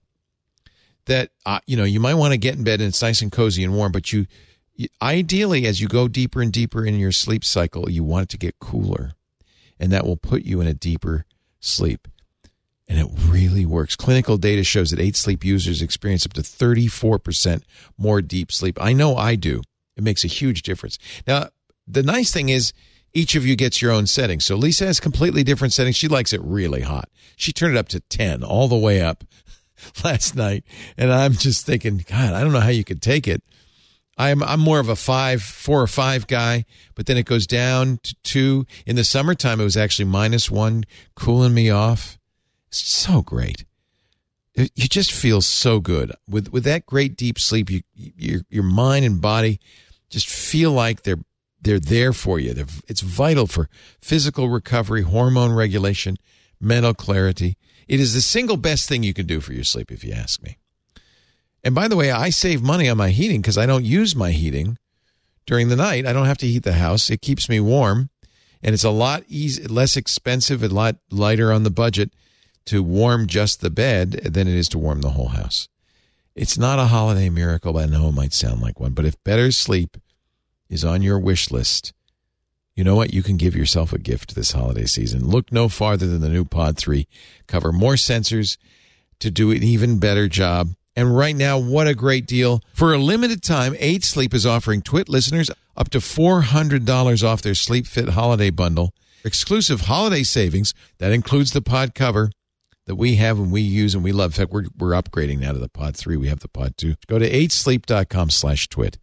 [1.07, 3.33] that, uh, you know, you might want to get in bed and it's nice and
[3.33, 4.27] cozy and warm, but you, you
[5.03, 8.39] ideally, as you go deeper and deeper in your sleep cycle, you want it to
[8.39, 9.13] get cooler.
[9.81, 11.25] And that will put you in a deeper
[11.61, 12.09] sleep
[12.89, 13.97] and it really works.
[13.97, 17.63] Clinical data shows that eight sleep users experience up to 34%
[17.99, 18.79] more deep sleep.
[18.81, 19.63] I know I do.
[19.97, 20.99] It makes a huge difference.
[21.27, 21.49] Now,
[21.87, 22.73] the nice thing is
[23.13, 24.41] each of you gets your own setting.
[24.41, 25.97] So Lisa has completely different settings.
[25.97, 27.09] She likes it really hot.
[27.37, 29.25] She turned it up to 10 all the way up
[30.05, 30.65] last night.
[30.97, 33.43] And I'm just thinking, God, I don't know how you could take it.
[34.19, 36.65] I'm I'm more of a five, four or five guy,
[36.95, 38.67] but then it goes down to two.
[38.85, 40.85] In the summertime, it was actually minus one,
[41.15, 42.19] cooling me off.
[42.71, 43.65] So great.
[44.55, 47.71] You just feel so good with with that great deep sleep.
[47.71, 49.61] You your your mind and body
[50.11, 51.21] just feel like they're
[51.61, 52.55] they're there for you.
[52.55, 53.69] They're, it's vital for
[54.01, 56.17] physical recovery, hormone regulation,
[56.61, 57.57] mental clarity.
[57.87, 60.43] It is the single best thing you can do for your sleep, if you ask
[60.43, 60.59] me.
[61.69, 64.31] And by the way, I save money on my heating because I don't use my
[64.31, 64.79] heating
[65.45, 66.07] during the night.
[66.07, 67.11] I don't have to heat the house.
[67.11, 68.09] It keeps me warm,
[68.63, 72.15] and it's a lot easy, less expensive, a lot lighter on the budget
[72.65, 75.69] to warm just the bed than it is to warm the whole house.
[76.35, 77.77] It's not a holiday miracle.
[77.77, 79.99] I know it might sound like one, but if better sleep
[80.71, 81.93] is on your wish list,
[82.77, 83.13] you know what?
[83.13, 85.29] You can give yourself a gift this holiday season.
[85.29, 87.07] Look no farther than the new Pod 3.
[87.47, 88.57] Cover more sensors
[89.19, 90.75] to do an even better job.
[90.99, 92.61] And right now, what a great deal.
[92.73, 97.55] For a limited time, 8 Sleep is offering Twit listeners up to $400 off their
[97.55, 98.93] Sleep Fit holiday bundle.
[99.25, 102.33] Exclusive holiday savings that includes the pod cover
[102.87, 104.33] that we have and we use and we love.
[104.33, 106.17] In fact, we're, we're upgrading now to the pod 3.
[106.17, 106.97] We have the pod 2.
[107.07, 108.99] Go to 8sleep.com slash twit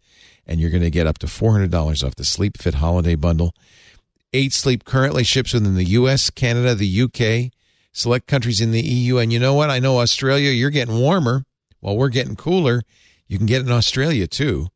[0.46, 3.54] and you're going to get up to $400 off the Sleep Fit holiday bundle.
[4.34, 7.52] 8 Sleep currently ships within the U.S., Canada, the UK,
[7.94, 9.16] select countries in the EU.
[9.16, 9.70] And you know what?
[9.70, 11.46] I know Australia, you're getting warmer
[11.86, 12.82] while we're getting cooler.
[13.28, 14.66] You can get in Australia too.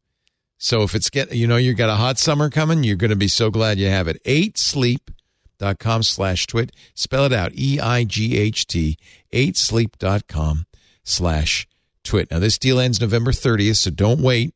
[0.59, 3.17] So if it's get, you know, you got a hot summer coming, you're going to
[3.17, 4.23] be so glad you have it.
[4.25, 5.17] 8sleep.com
[5.61, 6.73] 8sleep.com slash twit.
[6.95, 8.97] Spell it out, E-I-G-H-T,
[9.33, 10.67] 8sleep.com
[11.05, 11.67] slash
[12.05, 12.31] twit.
[12.31, 14.55] Now, this deal ends November 30th, so don't wait.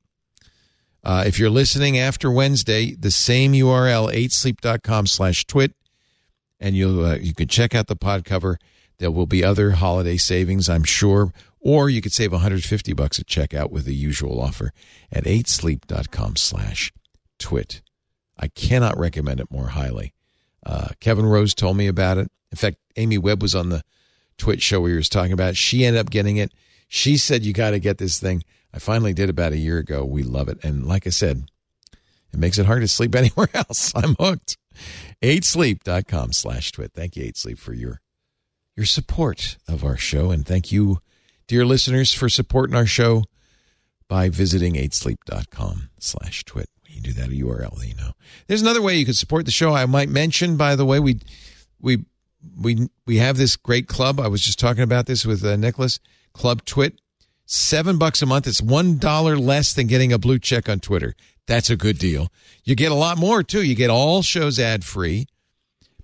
[1.03, 5.73] Uh, if you're listening after Wednesday, the same URL, 8sleep.com slash twit,
[6.59, 8.59] and you'll, uh, you can check out the pod cover.
[8.99, 11.33] There will be other holiday savings, I'm sure,
[11.65, 14.70] or you could save 150 bucks at checkout with the usual offer
[15.11, 16.93] at 8sleep.com slash
[17.39, 17.81] twit.
[18.39, 20.12] I cannot recommend it more highly.
[20.65, 22.31] Uh, Kevin Rose told me about it.
[22.53, 23.82] In fact, Amy Webb was on the
[24.36, 25.57] Twit show where he was talking about it.
[25.57, 26.53] She ended up getting it.
[26.89, 28.45] She said, You got to get this thing.
[28.73, 30.05] I finally did about a year ago.
[30.05, 30.62] We love it.
[30.65, 31.45] And like I said,
[32.32, 33.93] it makes it hard to sleep anywhere else.
[33.95, 34.57] I'm hooked.
[35.23, 36.93] 8sleep.com slash twit.
[36.93, 38.01] Thank you, 8sleep, for your
[38.77, 40.32] your support of our show.
[40.32, 40.99] And thank you,
[41.47, 43.25] dear listeners, for supporting our show
[44.09, 46.69] by visiting 8sleep.com slash twit.
[46.87, 48.12] You do that at URL, you know.
[48.47, 49.75] There's another way you could support the show.
[49.75, 51.19] I might mention, by the way, we
[51.81, 52.05] we
[52.61, 54.21] we we have this great club.
[54.21, 55.99] I was just talking about this with uh, Nicholas.
[56.33, 57.01] Club TWiT,
[57.47, 58.47] seven bucks a month.
[58.47, 61.15] It's one dollar less than getting a blue check on Twitter.
[61.47, 62.29] That's a good deal.
[62.62, 63.62] You get a lot more too.
[63.62, 65.27] You get all shows ad free.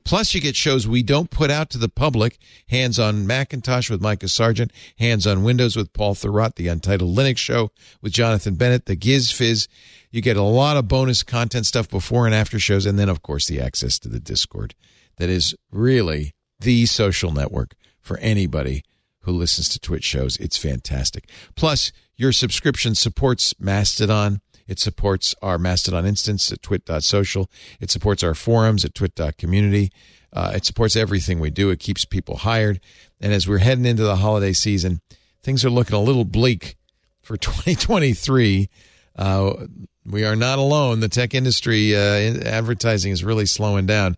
[0.04, 2.38] Plus, you get shows we don't put out to the public.
[2.68, 4.72] Hands on Macintosh with Micah Sargent.
[4.98, 6.56] Hands on Windows with Paul Thurrott.
[6.56, 7.70] The Untitled Linux Show
[8.00, 8.86] with Jonathan Bennett.
[8.86, 9.68] The Giz Wiz.
[10.10, 12.86] You get a lot of bonus content stuff before and after shows.
[12.86, 14.74] And then, of course, the access to the Discord.
[15.16, 18.82] That is really the social network for anybody
[19.20, 20.36] who listens to TWiT shows.
[20.38, 21.28] It's fantastic.
[21.54, 24.40] Plus, your subscription supports Mastodon.
[24.70, 27.50] It supports our Mastodon instance at twit.social.
[27.80, 29.90] It supports our forums at twit.community.
[30.32, 31.70] Uh, it supports everything we do.
[31.70, 32.80] It keeps people hired.
[33.20, 35.00] And as we're heading into the holiday season,
[35.42, 36.76] things are looking a little bleak
[37.20, 38.70] for 2023.
[39.16, 39.66] Uh,
[40.06, 41.00] we are not alone.
[41.00, 44.16] The tech industry uh, advertising is really slowing down.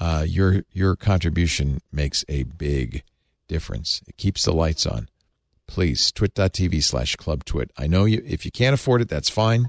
[0.00, 3.04] Uh, your your contribution makes a big
[3.46, 4.02] difference.
[4.08, 5.08] It keeps the lights on.
[5.68, 7.70] Please, twit.tv slash club twit.
[7.76, 9.66] I know you if you can't afford it, that's fine.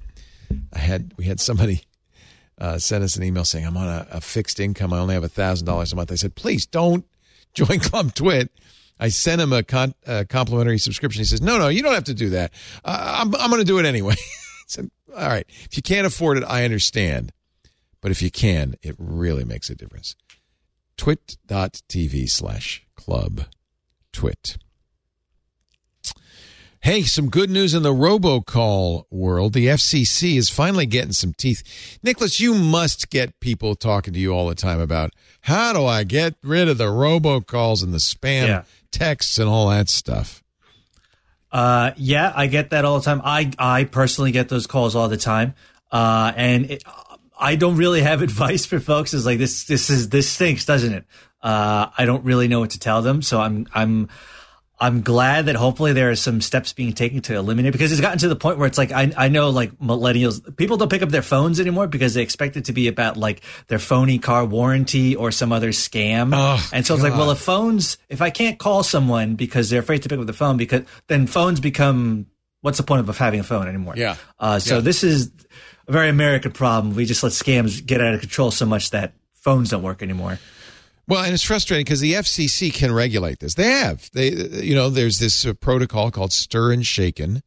[0.71, 1.83] I had we had somebody
[2.59, 4.93] uh, send us an email saying I'm on a, a fixed income.
[4.93, 6.11] I only have a thousand dollars a month.
[6.11, 7.05] I said, please don't
[7.53, 8.51] join Club TWiT.
[8.99, 11.19] I sent him a, con- a complimentary subscription.
[11.21, 12.51] He says, no, no, you don't have to do that.
[12.83, 14.15] Uh, I'm I'm going to do it anyway.
[14.67, 15.45] Said, all right.
[15.47, 17.31] If you can't afford it, I understand.
[18.01, 20.15] But if you can, it really makes a difference.
[20.97, 23.45] Twit.tv slash club
[24.11, 24.57] twit.
[26.81, 29.53] Hey, some good news in the robocall world.
[29.53, 31.99] The FCC is finally getting some teeth.
[32.03, 36.03] Nicholas, you must get people talking to you all the time about how do I
[36.03, 38.63] get rid of the robocalls and the spam Yeah.
[38.91, 40.43] texts and all that stuff.
[41.51, 43.21] Uh, yeah, I get that all the time.
[43.23, 45.55] I I personally get those calls all the time,
[45.91, 46.83] uh, and it,
[47.39, 49.13] I don't really have advice for folks.
[49.13, 51.05] Is like this this is this stinks, doesn't it?
[51.41, 54.09] Uh, I don't really know what to tell them, so I'm I'm
[54.79, 58.19] I'm glad that hopefully there are some steps being taken to eliminate because it's gotten
[58.19, 61.09] to the point where it's like I I know like millennials people don't pick up
[61.09, 65.15] their phones anymore because they expect it to be about like their phony car warranty
[65.15, 66.31] or some other scam.
[66.33, 69.79] Oh, and so it's like, well, if phones if I can't call someone because they're
[69.81, 72.27] afraid to pick up the phone because then phones become
[72.61, 73.95] what's the point of having a phone anymore?
[73.97, 74.15] Yeah.
[74.39, 74.81] Uh, so Yeah.
[74.81, 75.31] this is
[75.87, 76.95] a very American problem.
[76.95, 80.37] We just let scams get out of control so much that phones don't work anymore.
[81.07, 83.53] Well, and it's frustrating because the FCC can regulate this.
[83.53, 84.09] They have.
[84.11, 87.43] They, you know, there's this uh, protocol called Stir and Shaken,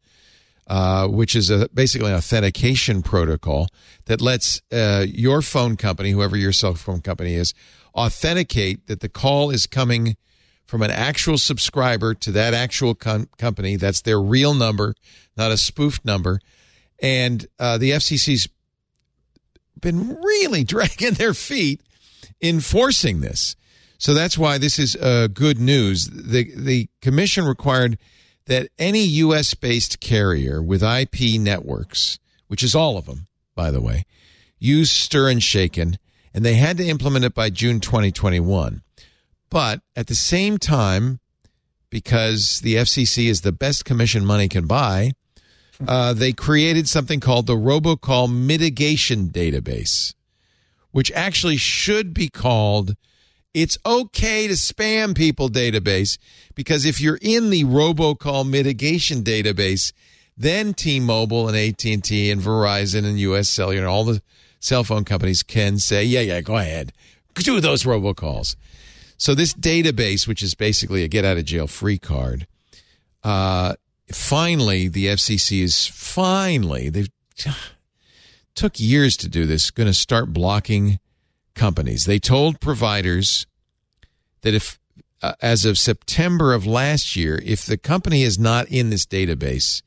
[0.67, 3.69] uh, which is a basically an authentication protocol
[4.07, 7.53] that lets uh, your phone company, whoever your cell phone company is,
[7.95, 10.17] authenticate that the call is coming
[10.65, 13.77] from an actual subscriber to that actual com- company.
[13.77, 14.95] That's their real number,
[15.37, 16.41] not a spoofed number.
[17.03, 18.49] And uh, the FCC's
[19.79, 21.83] been really dragging their feet
[22.43, 23.57] enforcing this.
[23.99, 26.07] So that's why this is uh, good news.
[26.07, 27.99] The the commission required
[28.47, 29.55] that any U.S.
[29.55, 32.19] based carrier with IP networks,
[32.49, 34.05] which is all of them, by the way,
[34.59, 35.99] use Stir and Shaken,
[36.33, 38.83] and they had to implement it by June 2021.
[39.51, 41.21] But at the same time,
[41.91, 45.13] because the FCC is the best commission money can buy,
[45.87, 50.15] uh, they created something called the Robocall Mitigation Database
[50.93, 52.97] which actually should be called
[53.53, 56.19] it's okay to spam people database
[56.55, 59.93] because if you're in the robocall mitigation database
[60.37, 64.23] then T-Mobile and AT&T and Verizon and US Cellular and all the
[64.59, 66.93] cell phone companies can say yeah yeah go ahead.
[67.35, 68.57] Do those robocalls.
[69.17, 72.47] So this database which is basically a get out of jail free card
[73.25, 73.75] uh
[74.13, 77.11] finally the FCC is finally they've
[78.55, 80.99] took years to do this, going to start blocking
[81.55, 82.05] companies.
[82.05, 83.47] They told providers
[84.43, 84.79] that if,
[85.23, 89.83] uh, as of September of last year, if the company is not in this database,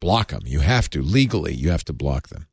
[0.00, 0.42] block them.
[0.44, 2.46] You have to legally, you have to block them.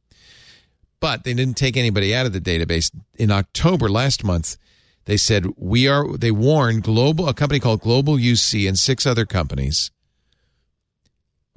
[1.00, 2.92] But they didn't take anybody out of the database.
[3.16, 4.58] In October last month,
[5.06, 6.18] they said we are.
[6.18, 9.92] They warned global a company called Global UC and six other companies.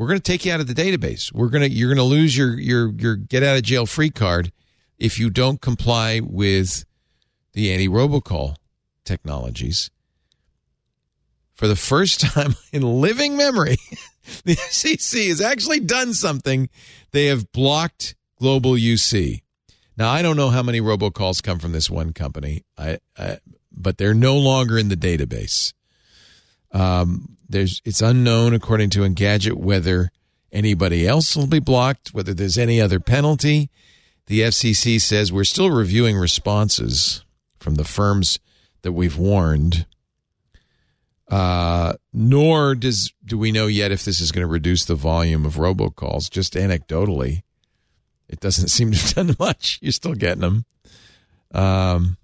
[0.01, 1.31] We're going to take you out of the database.
[1.31, 4.09] We're going to you're going to lose your your your get out of jail free
[4.09, 4.51] card
[4.97, 6.87] if you don't comply with
[7.53, 8.57] the anti robocall
[9.05, 9.91] technologies.
[11.53, 13.77] For the first time in living memory,
[14.47, 16.71] the FCC has actually done something.
[17.11, 19.43] They have blocked Global UC.
[19.99, 23.37] Now I don't know how many robocalls come from this one company, I, I
[23.71, 25.75] but they're no longer in the database.
[26.73, 30.11] Um, there's it's unknown according to Engadget whether
[30.53, 33.71] anybody else will be blocked, whether there's any other penalty.
[34.27, 37.25] The FCC says we're still reviewing responses
[37.59, 38.39] from the firms
[38.83, 39.87] that we've warned.
[41.29, 45.45] Uh, nor does do we know yet if this is going to reduce the volume
[45.45, 46.31] of robocalls.
[46.31, 47.43] Just anecdotally,
[48.29, 49.79] it doesn't seem to have done much.
[49.83, 50.65] You're still getting them.
[51.53, 52.17] Um,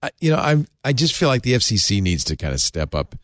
[0.00, 2.94] I, you know, I I just feel like the FCC needs to kind of step
[2.94, 3.16] up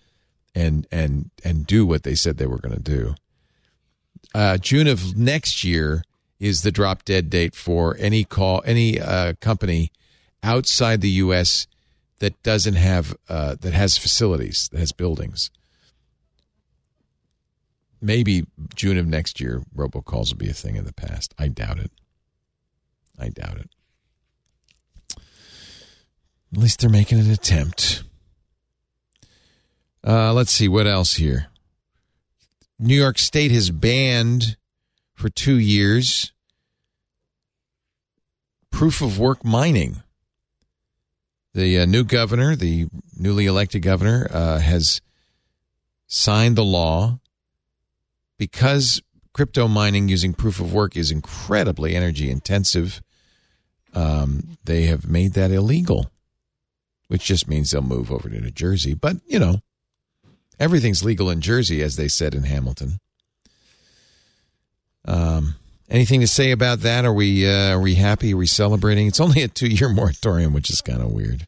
[0.55, 3.15] and and and do what they said they were going to do.
[4.35, 6.05] Uh, June of next year
[6.39, 9.91] is the drop dead date for any call any uh, company
[10.43, 11.67] outside the U.S.
[12.19, 15.51] that doesn't have uh, that has facilities that has buildings.
[18.01, 21.35] Maybe June of next year, robocalls will be a thing of the past.
[21.39, 21.93] I doubt it.
[23.17, 23.71] I doubt it.
[26.53, 28.03] At least they're making an attempt.
[30.05, 31.49] Uh, let's see what else here.
[32.79, 34.57] New York State has banned
[35.15, 36.33] for two years
[38.73, 40.03] proof of work mining.
[41.55, 45.01] The uh, new governor, the newly elected governor, uh, has
[46.09, 47.21] signed the law
[48.39, 49.01] because
[49.33, 53.01] crypto mining using proof of work is incredibly energy intensive.
[53.95, 56.11] Um, they have made that illegal,
[57.09, 58.95] which just means they'll move over to New Jersey.
[58.95, 59.61] But, you know,
[60.59, 62.99] everything's legal in Jersey, as they said in Hamilton.
[65.05, 65.57] Um,
[65.89, 67.05] anything to say about that?
[67.05, 68.35] Are we uh, are we happy?
[68.35, 69.07] Are we celebrating?
[69.07, 71.47] It's only a two year moratorium, which is kind of weird.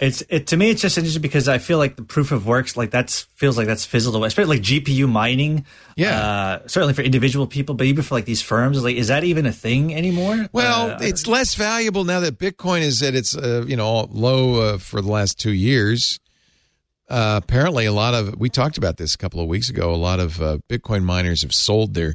[0.00, 0.70] It's it to me.
[0.70, 3.68] It's just interesting because I feel like the proof of works like that's feels like
[3.68, 4.26] that's fizzled away.
[4.26, 5.64] Especially like GPU mining.
[5.94, 9.22] Yeah, uh, certainly for individual people, but even for like these firms, like is that
[9.22, 10.48] even a thing anymore?
[10.52, 14.74] Well, uh, it's less valuable now that Bitcoin is at its uh, you know low
[14.74, 16.18] uh, for the last two years.
[17.12, 19.94] Uh, apparently, a lot of we talked about this a couple of weeks ago.
[19.94, 22.14] A lot of uh, Bitcoin miners have sold their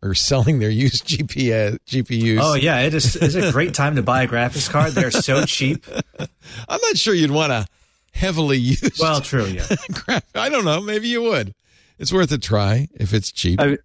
[0.00, 2.38] or selling their used GPU, GPUs.
[2.40, 3.16] Oh yeah, it is.
[3.16, 4.92] It's a great time to buy a graphics card.
[4.92, 5.84] They're so cheap.
[6.68, 7.66] I'm not sure you'd want to
[8.12, 9.00] heavily use.
[9.00, 9.46] Well, true.
[9.46, 9.66] Yeah.
[10.36, 10.80] I don't know.
[10.80, 11.52] Maybe you would.
[11.98, 13.60] It's worth a try if it's cheap.
[13.60, 13.78] I,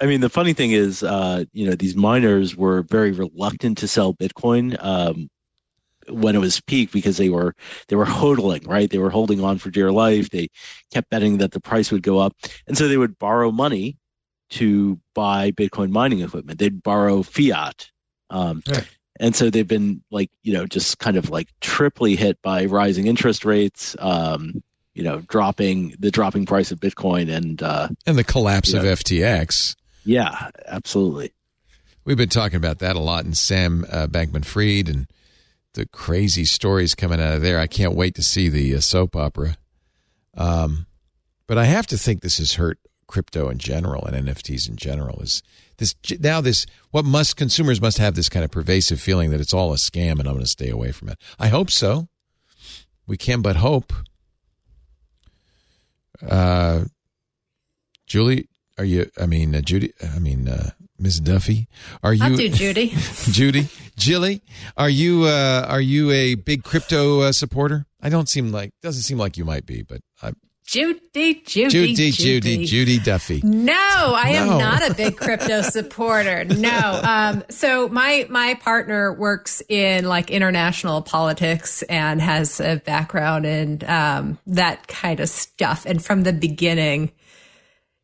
[0.00, 3.88] I mean, the funny thing is, uh, you know, these miners were very reluctant to
[3.88, 5.28] sell Bitcoin um,
[6.10, 7.54] when it was peak because they were
[7.88, 8.90] they were hodling, right?
[8.90, 10.30] They were holding on for dear life.
[10.30, 10.48] They
[10.92, 12.34] kept betting that the price would go up,
[12.66, 13.96] and so they would borrow money
[14.50, 16.58] to buy Bitcoin mining equipment.
[16.58, 17.90] They'd borrow fiat.
[18.30, 18.86] Um, right.
[19.20, 23.06] And so they've been like, you know, just kind of like triply hit by rising
[23.06, 24.62] interest rates, um,
[24.94, 28.92] you know, dropping the dropping price of Bitcoin and uh, and the collapse of know,
[28.92, 29.76] FTX.
[30.04, 31.32] Yeah, absolutely.
[32.04, 35.06] We've been talking about that a lot in Sam uh, Bankman Fried and
[35.78, 37.60] the crazy stories coming out of there.
[37.60, 39.56] I can't wait to see the uh, soap opera.
[40.36, 40.86] Um,
[41.46, 45.18] but I have to think this has hurt crypto in general and NFTs in general
[45.20, 45.42] is
[45.78, 49.54] this now this what must consumers must have this kind of pervasive feeling that it's
[49.54, 51.16] all a scam and I'm going to stay away from it.
[51.38, 52.08] I hope so.
[53.06, 53.94] We can but hope.
[56.20, 56.84] Uh,
[58.06, 59.10] Julie, are you?
[59.18, 59.92] I mean, uh, Judy.
[60.14, 61.68] I mean, uh, Miss Duffy,
[62.02, 62.24] are you?
[62.24, 62.88] I'll do Judy.
[63.30, 64.42] Judy, Jilly,
[64.76, 65.24] are you?
[65.24, 67.86] Uh, are you a big crypto uh, supporter?
[68.00, 70.32] I don't seem like doesn't seem like you might be, but I,
[70.68, 73.40] Judy, Judy, Judy, Judy, Judy Duffy.
[73.42, 74.52] No, I no.
[74.52, 76.44] am not a big crypto supporter.
[76.44, 77.00] No.
[77.02, 83.82] Um, so my my partner works in like international politics and has a background in
[83.88, 85.86] um, that kind of stuff.
[85.86, 87.12] And from the beginning,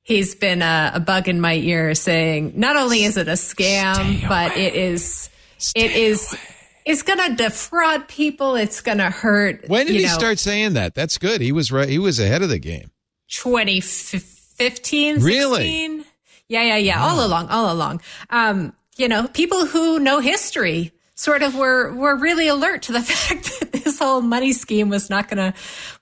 [0.04, 4.26] he's been a, a bug in my ear saying not only is it a scam,
[4.28, 5.28] but it is
[5.58, 6.32] Stay it is.
[6.32, 6.40] Away
[6.84, 8.56] it's going to defraud people.
[8.56, 9.68] It's going to hurt.
[9.68, 10.94] When did he know, start saying that?
[10.94, 11.40] That's good.
[11.40, 11.88] He was right.
[11.88, 12.90] He was ahead of the game.
[13.28, 16.04] 2015, really?
[16.48, 17.00] Yeah, yeah, yeah.
[17.00, 17.08] Wow.
[17.08, 18.02] All along, all along.
[18.30, 20.92] Um, you know, people who know history
[21.24, 25.08] sort of were were really alert to the fact that this whole money scheme was
[25.08, 25.54] not gonna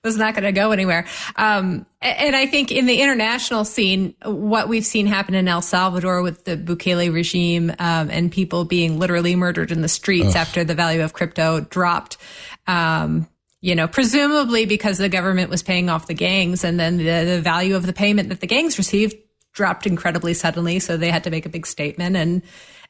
[0.03, 1.05] was not gonna go anywhere.
[1.37, 6.21] Um, and I think in the international scene, what we've seen happen in El Salvador
[6.21, 10.35] with the Bukele regime um, and people being literally murdered in the streets Ugh.
[10.35, 12.17] after the value of crypto dropped.
[12.67, 13.27] Um,
[13.61, 17.41] you know, presumably because the government was paying off the gangs and then the, the
[17.41, 19.15] value of the payment that the gangs received
[19.53, 20.79] dropped incredibly suddenly.
[20.79, 22.41] So they had to make a big statement and,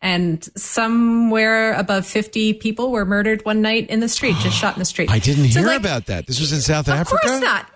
[0.04, 4.80] and somewhere above 50 people were murdered one night in the street, just shot in
[4.80, 5.10] the street.
[5.10, 6.28] I didn't hear so like, about that.
[6.28, 7.20] This was in South of Africa?
[7.24, 7.70] Of course not.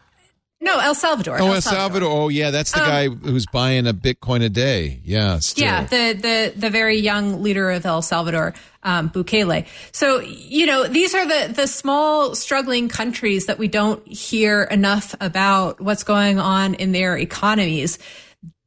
[0.60, 1.40] No, El Salvador.
[1.40, 2.10] Oh, El Salvador.
[2.12, 4.99] Oh, yeah, that's the um, guy who's buying a Bitcoin a day.
[5.04, 5.66] Yeah, still.
[5.66, 5.84] yeah.
[5.86, 9.68] The the the very young leader of El Salvador, um, Bukele.
[9.91, 15.16] So you know, these are the the small struggling countries that we don't hear enough
[15.22, 17.99] about what's going on in their economies.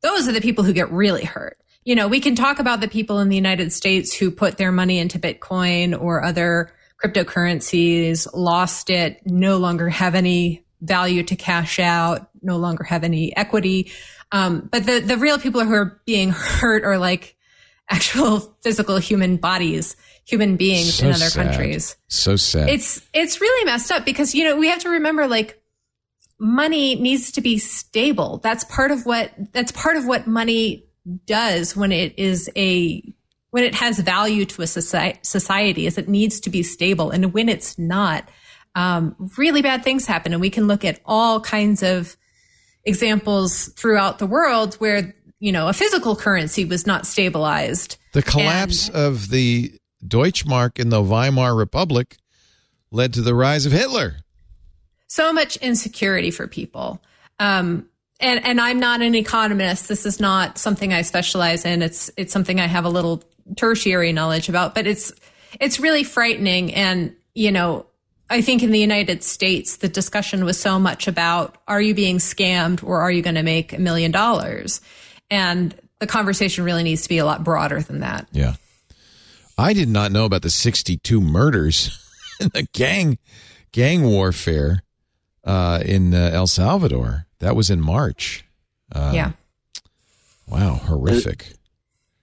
[0.02, 1.58] Those are the people who get really hurt.
[1.90, 4.70] You know, we can talk about the people in the United States who put their
[4.70, 6.72] money into Bitcoin or other
[7.02, 13.36] cryptocurrencies, lost it, no longer have any value to cash out, no longer have any
[13.36, 13.90] equity.
[14.30, 17.36] Um, but the, the real people who are being hurt are like
[17.88, 21.44] actual physical human bodies, human beings so in other sad.
[21.44, 21.96] countries.
[22.06, 22.68] So sad.
[22.68, 25.60] It's, it's really messed up because, you know, we have to remember like
[26.38, 28.38] money needs to be stable.
[28.44, 30.86] That's part of what, that's part of what money
[31.26, 33.02] does when it is a,
[33.50, 37.10] when it has value to a society is it needs to be stable.
[37.10, 38.28] And when it's not,
[38.74, 40.32] um, really bad things happen.
[40.32, 42.16] And we can look at all kinds of
[42.84, 47.96] examples throughout the world where, you know, a physical currency was not stabilized.
[48.12, 49.72] The collapse and, of the
[50.06, 52.16] Deutschmark in the Weimar Republic
[52.90, 54.16] led to the rise of Hitler.
[55.08, 57.02] So much insecurity for people.
[57.38, 57.88] Um,
[58.20, 59.88] and, and I'm not an economist.
[59.88, 61.82] This is not something I specialize in.
[61.82, 63.22] It's, it's something I have a little
[63.56, 65.12] tertiary knowledge about, but it's,
[65.60, 66.74] it's really frightening.
[66.74, 67.86] And, you know,
[68.28, 72.18] I think in the United States, the discussion was so much about are you being
[72.18, 74.80] scammed or are you going to make a million dollars?
[75.30, 78.28] And the conversation really needs to be a lot broader than that.
[78.32, 78.54] Yeah.
[79.58, 81.98] I did not know about the 62 murders
[82.40, 83.18] in the gang
[83.72, 84.82] gang warfare
[85.44, 87.26] uh, in uh, El Salvador.
[87.40, 88.44] That was in March.
[88.94, 89.32] Um, yeah.
[90.46, 91.54] Wow, horrific.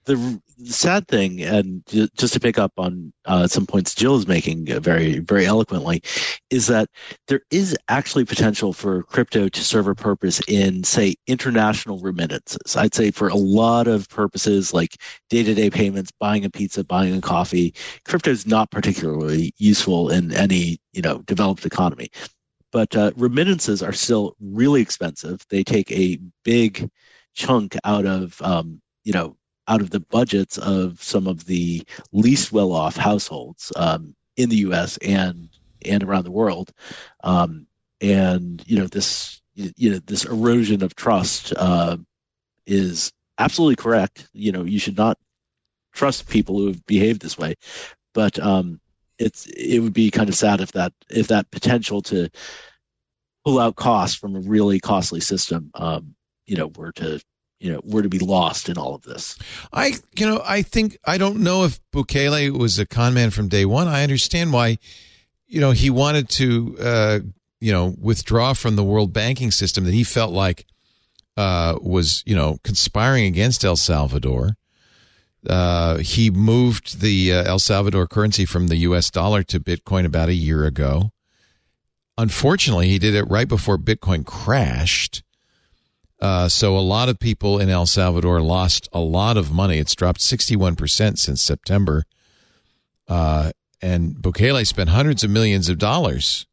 [0.05, 1.83] The, sad thing, and
[2.15, 6.01] just to pick up on uh, some points Jill is making very, very eloquently,
[6.49, 6.89] is that
[7.27, 12.75] there is actually potential for crypto to serve a purpose in, say, international remittances.
[12.75, 14.97] I'd say for a lot of purposes like
[15.29, 17.73] day to day payments, buying a pizza, buying a coffee,
[18.05, 22.09] crypto is not particularly useful in any, you know, developed economy.
[22.71, 25.45] But uh, remittances are still really expensive.
[25.49, 26.89] They take a big
[27.33, 29.37] chunk out of, um, you know,
[29.67, 34.97] out of the budgets of some of the least well-off households um, in the U.S.
[34.97, 35.49] and
[35.85, 36.71] and around the world,
[37.23, 37.67] um,
[38.01, 41.97] and you know this you know this erosion of trust uh,
[42.65, 44.27] is absolutely correct.
[44.33, 45.17] You know you should not
[45.93, 47.55] trust people who have behaved this way,
[48.13, 48.79] but um,
[49.19, 52.29] it's it would be kind of sad if that if that potential to
[53.45, 56.15] pull out costs from a really costly system, um,
[56.45, 57.21] you know, were to
[57.59, 59.37] you know were to be lost in all of this.
[59.73, 63.47] I you know I think I don't know if Bukele was a con man from
[63.47, 63.87] day one.
[63.87, 64.77] I understand why
[65.47, 67.19] you know he wanted to uh,
[67.59, 70.65] you know withdraw from the world banking system that he felt like
[71.35, 74.57] uh, was you know conspiring against El Salvador.
[75.47, 79.11] Uh, he moved the uh, El Salvador currency from the U.S.
[79.11, 81.11] dollar to Bitcoin about a year ago.
[82.17, 85.23] Unfortunately, he did it right before Bitcoin crashed.
[86.19, 89.77] Uh, so a lot of people in El Salvador lost a lot of money.
[89.77, 92.03] It's dropped 61% since September.
[93.07, 93.51] Uh,
[93.81, 96.47] and Bukele spent hundreds of millions of dollars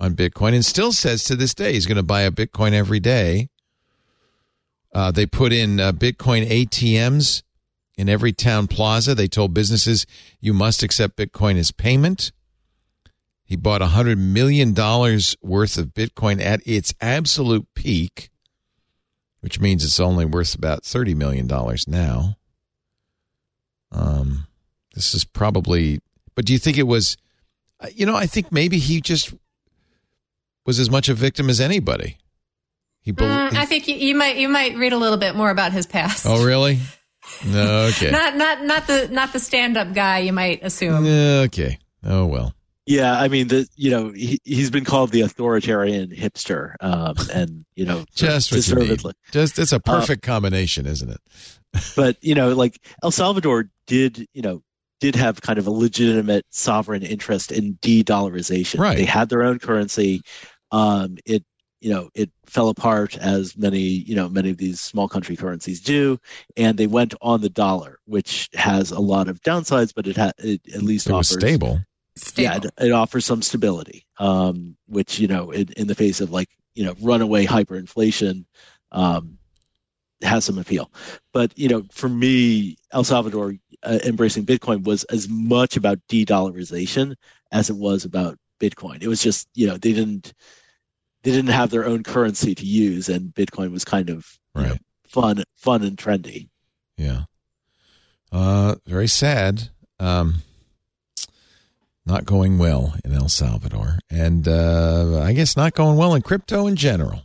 [0.00, 3.00] on Bitcoin and still says to this day he's going to buy a Bitcoin every
[3.00, 3.48] day.
[4.94, 7.42] Uh, they put in uh, Bitcoin ATMs
[7.96, 9.14] in every town plaza.
[9.14, 10.06] They told businesses
[10.40, 12.32] you must accept Bitcoin as payment.
[13.44, 14.74] He bought $100 million
[15.42, 18.30] worth of Bitcoin at its absolute peak
[19.44, 21.46] which means it's only worth about $30 million
[21.86, 22.38] now.
[23.92, 24.46] Um,
[24.94, 26.00] this is probably,
[26.34, 27.18] but do you think it was,
[27.78, 29.34] uh, you know, I think maybe he just
[30.64, 32.16] was as much a victim as anybody.
[33.02, 35.50] He, be- mm, I think you, you, might you might read a little bit more
[35.50, 36.24] about his past.
[36.26, 36.78] Oh, really?
[37.46, 38.10] No, okay.
[38.10, 41.06] not not not the not the stand up guy you might assume.
[41.06, 41.78] Okay.
[42.04, 42.54] Oh well.
[42.86, 47.64] Yeah, I mean, the you know he he's been called the authoritarian hipster, um, and
[47.76, 49.12] you know just what you.
[49.32, 51.20] Just it's a uh, perfect uh, combination, isn't it?
[51.96, 54.62] but you know, like El Salvador did, you know,
[55.00, 58.78] did have kind of a legitimate sovereign interest in de-dollarization.
[58.78, 58.96] Right.
[58.96, 60.22] They had their own currency.
[60.70, 61.44] Um, it
[61.84, 65.82] you know it fell apart as many you know many of these small country currencies
[65.82, 66.18] do,
[66.56, 70.32] and they went on the dollar, which has a lot of downsides, but it, ha-
[70.38, 71.80] it at least It was offers stable.
[72.36, 76.30] yeah, it, it offers some stability, um, which you know, in, in the face of
[76.30, 78.46] like you know runaway hyperinflation,
[78.92, 79.36] um,
[80.22, 80.90] has some appeal.
[81.34, 87.14] But you know, for me, El Salvador uh, embracing Bitcoin was as much about de-dollarization
[87.52, 89.02] as it was about Bitcoin.
[89.02, 90.32] It was just you know they didn't
[91.24, 94.76] they didn't have their own currency to use, and Bitcoin was kind of you know,
[95.08, 96.48] fun, fun and trendy.
[96.98, 97.22] Yeah.
[98.30, 99.70] Uh, very sad.
[99.98, 100.42] Um,
[102.04, 106.66] not going well in El Salvador, and uh, I guess not going well in crypto
[106.66, 107.22] in general.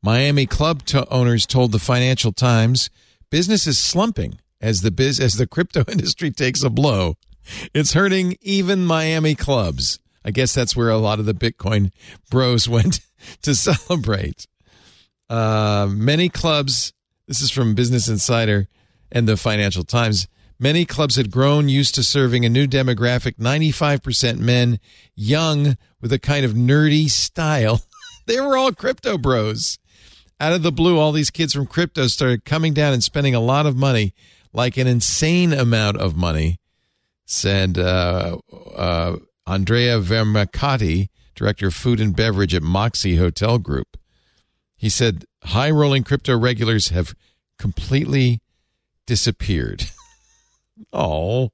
[0.00, 2.90] Miami club to- owners told the Financial Times
[3.28, 7.14] business is slumping as the biz as the crypto industry takes a blow.
[7.74, 9.98] It's hurting even Miami clubs.
[10.28, 11.90] I guess that's where a lot of the Bitcoin
[12.30, 13.00] bros went
[13.40, 14.46] to celebrate.
[15.30, 16.92] Uh, many clubs,
[17.26, 18.68] this is from Business Insider
[19.10, 20.28] and the Financial Times,
[20.58, 24.80] many clubs had grown used to serving a new demographic 95% men,
[25.16, 27.80] young, with a kind of nerdy style.
[28.26, 29.78] they were all crypto bros.
[30.38, 33.40] Out of the blue, all these kids from crypto started coming down and spending a
[33.40, 34.12] lot of money,
[34.52, 36.60] like an insane amount of money,
[37.24, 38.36] said uh,
[38.76, 39.16] uh,
[39.48, 43.96] Andrea Vermacati, director of food and beverage at Moxie Hotel Group.
[44.76, 47.14] He said high rolling crypto regulars have
[47.58, 48.40] completely
[49.06, 49.86] disappeared.
[50.92, 51.50] oh.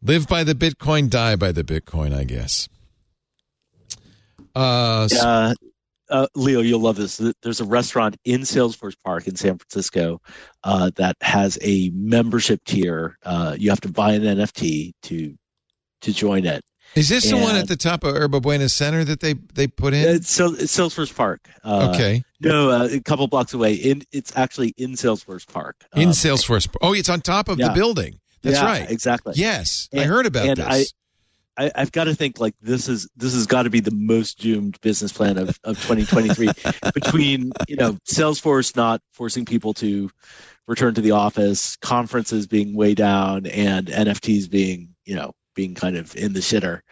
[0.00, 2.68] Live by the Bitcoin, die by the Bitcoin, I guess.
[4.54, 5.54] Uh, Uh,
[6.08, 7.20] uh, Leo, you'll love this.
[7.42, 10.22] There's a restaurant in Salesforce Park in San Francisco
[10.64, 13.18] uh, that has a membership tier.
[13.24, 15.36] Uh, you have to buy an NFT to
[16.02, 16.64] to join it.
[16.94, 19.94] is this the one at the top of Yerba Buena Center that they, they put
[19.94, 20.08] in?
[20.08, 21.48] It's, it's Salesforce Park.
[21.64, 22.22] Uh, okay.
[22.40, 23.74] No, uh, a couple blocks away.
[23.74, 25.76] In it's actually in Salesforce Park.
[25.94, 26.68] In Um, Salesforce.
[26.82, 28.20] Oh, it's on top of the building.
[28.42, 28.90] That's yeah, right.
[28.90, 29.34] Exactly.
[29.36, 29.88] Yes.
[29.96, 30.92] I heard about and this.
[31.58, 34.38] I, I've got to think like this is this has got to be the most
[34.38, 36.50] doomed business plan of, of 2023
[36.94, 40.10] between you know Salesforce not forcing people to
[40.66, 45.96] return to the office, conferences being way down, and NFTs being you know being kind
[45.96, 46.82] of in the shitter.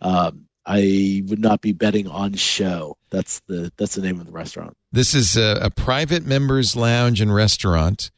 [0.00, 2.96] Um, I would not be betting on Sho.
[3.10, 4.74] That's the that's the name of the restaurant.
[4.90, 8.10] This is a, a private members lounge and restaurant.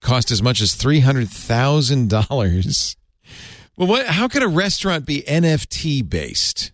[0.00, 2.96] Cost as much as three hundred thousand dollars.
[3.76, 4.06] Well, what?
[4.06, 6.72] How could a restaurant be NFT based?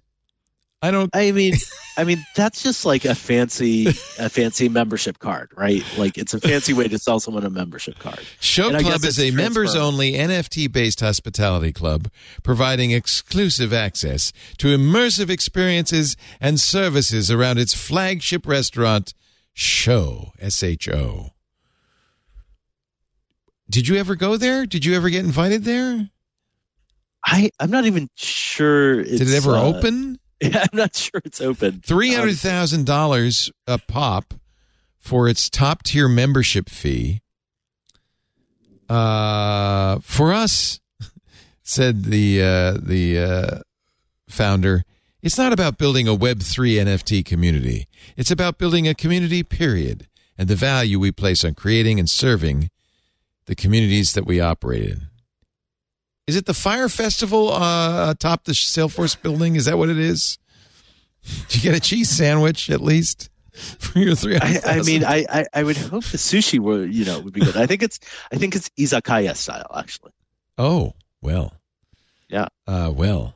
[0.81, 1.11] I don't.
[1.15, 1.55] I mean,
[1.97, 3.89] I mean that's just like a fancy
[4.19, 5.83] a fancy membership card, right?
[5.97, 8.21] Like it's a fancy way to sell someone a membership card.
[8.39, 12.09] Sho And Club is a members-only NFT based hospitality club
[12.45, 19.15] providing exclusive access to immersive experiences and services around its flagship restaurant,
[19.53, 21.31] Sho, S H O.
[23.69, 24.65] Did you ever go there?
[24.65, 26.09] Did you ever get invited there?
[27.27, 29.01] I I'm not even sure.
[29.01, 30.21] It's, Did it ever uh, open?
[30.41, 31.81] Yeah, I'm not sure it's open.
[31.85, 34.35] Three hundred thousand dollars a pop
[34.99, 37.23] for its top tier membership fee.
[38.89, 40.81] Uh, for us,
[41.63, 43.59] said the uh, the uh,
[44.29, 44.85] founder,
[45.23, 47.89] it's not about building a Web three NFT community.
[48.17, 49.43] It's about building a community.
[49.43, 52.71] Period, and the value we place on creating and serving
[53.47, 55.09] the communities that we operate in.
[56.29, 59.57] Is it the Fyre Festival uh, atop the Salesforce building?
[59.57, 60.39] Is that what it is?
[61.49, 63.31] Did you get a cheese sandwich at least
[63.79, 64.61] for your three I.
[64.65, 67.57] I mean, I, I I would hope the sushi were you know would be good.
[67.57, 67.99] I think it's
[68.31, 70.13] I think it's izakaya style actually.
[70.59, 70.93] oh
[71.23, 71.55] well,
[72.29, 72.49] Yeah.
[72.67, 73.35] Uh, well,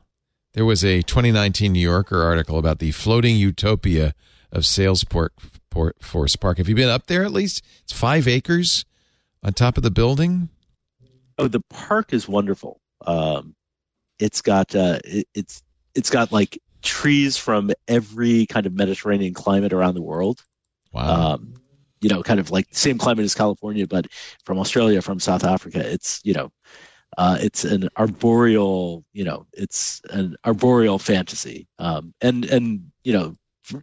[0.53, 4.15] there was a 2019 New Yorker article about the floating utopia
[4.53, 5.31] of Salesport
[5.71, 6.59] Port, Force Park.
[6.59, 7.25] Have you been up there?
[7.25, 8.85] At least it's five acres
[9.43, 10.51] on top of the building.
[11.39, 12.82] Oh, the park is wonderful.
[13.07, 13.55] Um,
[14.19, 15.63] it's got uh, it, it's
[15.95, 20.43] it's got like trees from every kind of Mediterranean climate around the world.
[20.93, 21.35] Wow.
[21.35, 21.55] Um,
[22.01, 24.07] you know, kind of like same climate as California, but
[24.45, 25.81] from Australia, from South Africa.
[25.81, 26.53] It's you know,
[27.17, 29.05] uh, it's an arboreal.
[29.13, 31.69] You know, it's an arboreal fantasy.
[31.79, 33.37] Um, and and you know,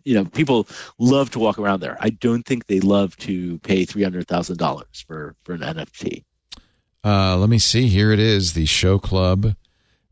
[0.04, 0.68] you know, people
[1.00, 1.98] love to walk around there.
[2.02, 6.24] I don't think they love to pay three hundred thousand dollars for for an NFT.
[7.04, 7.88] Uh, let me see.
[7.88, 9.56] Here it is: the Sho Club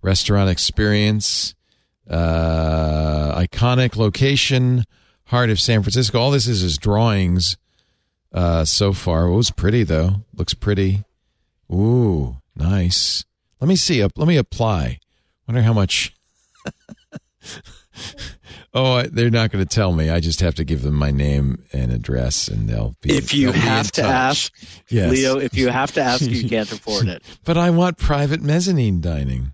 [0.01, 1.53] Restaurant Experience,
[2.09, 4.83] uh, iconic location,
[5.25, 6.19] heart of San Francisco.
[6.19, 7.57] All this is is drawings
[8.31, 9.25] uh, so far.
[9.25, 10.25] It was pretty though.
[10.33, 11.03] Looks pretty.
[11.71, 13.23] Ooh, Nice.
[13.61, 14.01] Let me see.
[14.01, 14.99] Let me apply.
[15.47, 16.13] Wonder how much.
[18.73, 20.09] oh, they're not going to tell me.
[20.09, 23.15] I just have to give them my name and address, and they'll be.
[23.15, 24.11] If you have to touch.
[24.11, 24.53] ask,
[24.89, 25.11] yes.
[25.11, 27.23] Leo, if you have to ask, you can't afford it.
[27.43, 29.53] but I want private mezzanine dining.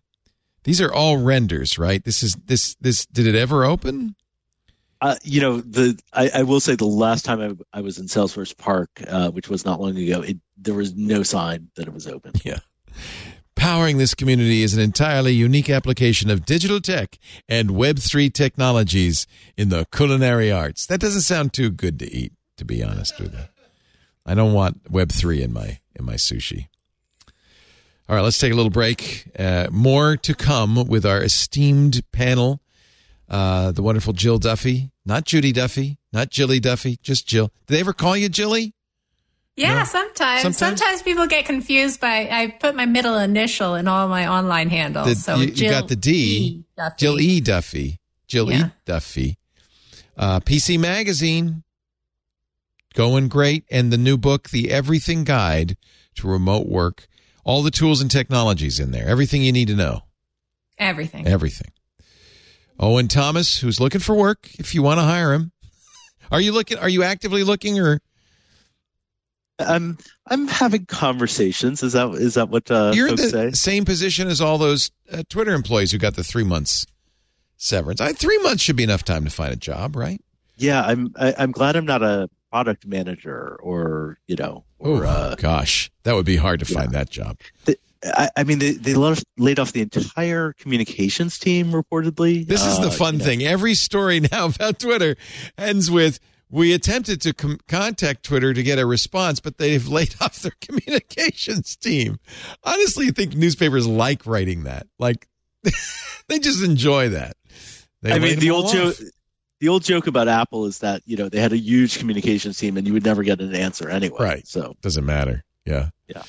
[0.64, 2.04] These are all renders, right?
[2.04, 3.06] This is this this.
[3.06, 4.16] Did it ever open?
[5.02, 7.42] Uh, you know, the I, I will say the last time
[7.74, 10.96] I, I was in Salesforce Park, uh, which was not long ago, it, there was
[10.96, 12.32] no sign that it was open.
[12.46, 12.60] Yeah.
[13.56, 17.18] Powering this community is an entirely unique application of digital tech
[17.48, 20.86] and Web3 technologies in the culinary arts.
[20.86, 23.46] That doesn't sound too good to eat, to be honest with you.
[24.26, 26.68] I don't want Web3 in my in my sushi.
[28.10, 29.30] All right, let's take a little break.
[29.38, 32.62] Uh, more to come with our esteemed panel.
[33.30, 37.52] Uh, the wonderful Jill Duffy, not Judy Duffy, not Jilly Duffy, just Jill.
[37.66, 38.74] Did they ever call you Jilly?
[39.56, 39.84] Yeah, No.
[39.84, 40.42] sometimes.
[40.42, 40.58] Sometimes?
[40.58, 41.02] sometimes.
[41.04, 45.08] people get confused by I put my middle initial in all my online handles.
[45.08, 46.12] The- so you, you Jill got the D.
[46.12, 46.64] E.
[46.76, 46.96] Duffy.
[46.98, 47.40] Jill E.
[47.42, 48.00] Duffy.
[48.28, 48.64] Jill E.
[48.86, 49.38] Duffy.
[50.18, 51.64] Uh, PC Magazine.
[52.96, 53.66] Going great.
[53.72, 55.78] And the new book, The Everything Guide
[56.16, 57.08] to Remote Work.
[57.44, 59.08] All the tools and technologies in there.
[59.08, 60.02] Everything you need to know.
[60.78, 61.28] Everything.
[61.28, 61.72] Everything.
[62.80, 65.52] Owen Thomas, who's looking for work, if you want to hire him.
[66.32, 66.78] Are you looking?
[66.78, 68.00] Are you actively looking, or
[69.60, 69.98] I'm
[70.28, 71.84] I'm having conversations.
[71.84, 73.52] Is that is that what uh, you're in the say?
[73.52, 76.86] same position as all those uh, Twitter employees who got the three months
[77.58, 78.02] severance?
[78.02, 80.20] I, three months should be enough time to find a job, right?
[80.58, 85.08] Yeah, I'm I, I'm glad I'm not a product manager or you know or Oh
[85.08, 87.38] uh, gosh, that would be hard to find that job.
[88.04, 92.46] I, I mean they they laid off, the entire communications team reportedly.
[92.46, 93.44] This is the Uh, fun you know, thing.
[93.44, 95.16] Every story now about Twitter
[95.58, 96.20] ends with
[96.54, 100.54] we attempted to com- contact Twitter to get a response, but they've laid off their
[100.62, 102.20] communications team.
[102.64, 104.86] Honestly, I think newspapers like writing that.
[105.00, 105.28] Like
[106.28, 107.36] they just enjoy that.
[108.02, 108.96] They I mean the old joke,
[109.60, 112.78] the old joke about Apple is that you know they had a huge communications team
[112.78, 114.18] and you would never get an answer anyway.
[114.20, 114.48] Right.
[114.48, 115.44] So doesn't matter.
[115.66, 115.90] Yeah.
[116.08, 116.24] Yeah.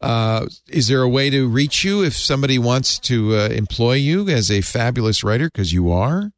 [0.00, 4.28] Uh, is there a way to reach you if somebody wants to uh, employ you
[4.28, 5.46] as a fabulous writer?
[5.46, 6.30] Because you are.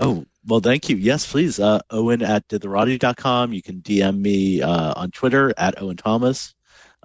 [0.00, 0.96] Oh, well, thank you.
[0.96, 1.60] Yes, please.
[1.60, 3.52] Uh, Owen at ditherati.com.
[3.52, 6.54] You can DM me uh, on Twitter at Owen Thomas.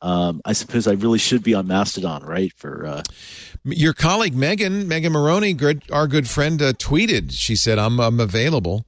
[0.02, 2.52] Um, I suppose I really should be on Mastodon, right?
[2.57, 3.03] For uh,
[3.64, 7.32] Your colleague Megan, Megan Morrone, good, our good friend, uh, tweeted.
[7.32, 8.86] She said, "I'm I'm available."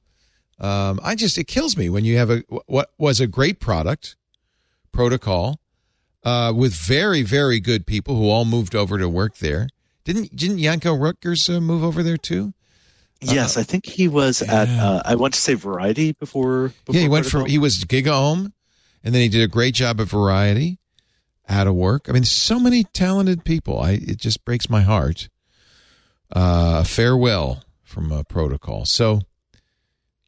[0.60, 4.16] Um, I just it kills me when you have a what was a great product,
[4.92, 5.60] protocol,
[6.24, 9.68] uh, with very very good people who all moved over to work there.
[10.04, 12.52] Didn't didn't Janko Roettgers uh, move over there too?
[13.20, 14.68] Yes, I think he was at.
[14.68, 16.68] Uh, I want to say Variety before.
[16.84, 18.52] before yeah, he went from he was GigaOm,
[19.02, 20.78] and then he did a great job at Variety,
[21.48, 22.08] out of work.
[22.08, 23.80] I mean, so many talented people.
[23.80, 25.28] I it just breaks my heart.
[26.30, 28.84] Uh, farewell from uh, Protocol.
[28.84, 29.22] So,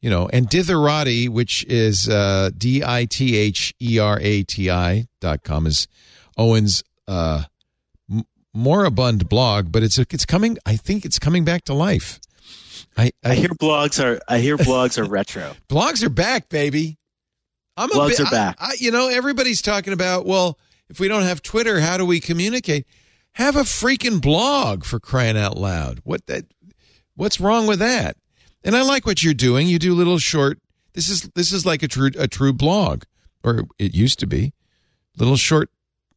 [0.00, 4.70] you know, and Ditherati, which is uh, D I T H E R A T
[4.70, 5.86] I dot com, is
[6.36, 7.44] Owen's uh,
[8.52, 10.58] moribund blog, but it's it's coming.
[10.66, 12.18] I think it's coming back to life.
[12.96, 14.20] I, I hear blogs are.
[14.28, 15.54] I hear blogs are retro.
[15.68, 16.98] blogs are back, baby.
[17.76, 18.56] I'm a Blogs bit- are back.
[18.58, 20.26] I, I, you know, everybody's talking about.
[20.26, 20.58] Well,
[20.88, 22.86] if we don't have Twitter, how do we communicate?
[23.34, 26.00] Have a freaking blog for crying out loud.
[26.04, 26.44] What that?
[27.14, 28.16] What's wrong with that?
[28.64, 29.66] And I like what you're doing.
[29.68, 30.58] You do little short.
[30.94, 33.04] This is this is like a true a true blog,
[33.44, 34.52] or it used to be.
[35.16, 35.70] Little short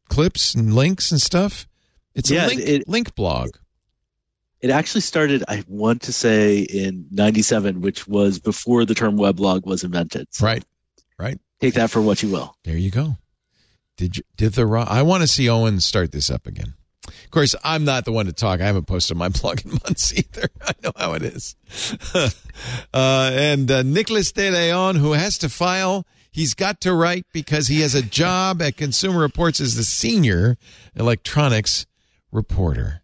[0.09, 1.67] clips and links and stuff.
[2.15, 3.51] It's a link it- link blog.
[4.63, 5.43] It actually started.
[5.49, 10.27] I want to say in '97, which was before the term weblog was invented.
[10.31, 10.63] So Right,
[11.19, 11.37] right.
[11.59, 12.55] Take that for what you will.
[12.63, 13.17] There you go.
[13.97, 16.75] Did you, did the Ro- I want to see Owen start this up again.
[17.07, 18.61] Of course, I'm not the one to talk.
[18.61, 20.47] I haven't posted my blog in months either.
[20.61, 21.57] I know how it is.
[22.93, 27.67] uh, and uh, Nicholas De Leon, who has to file, he's got to write because
[27.67, 30.57] he has a job at Consumer Reports as the senior
[30.95, 31.85] electronics
[32.31, 33.02] reporter.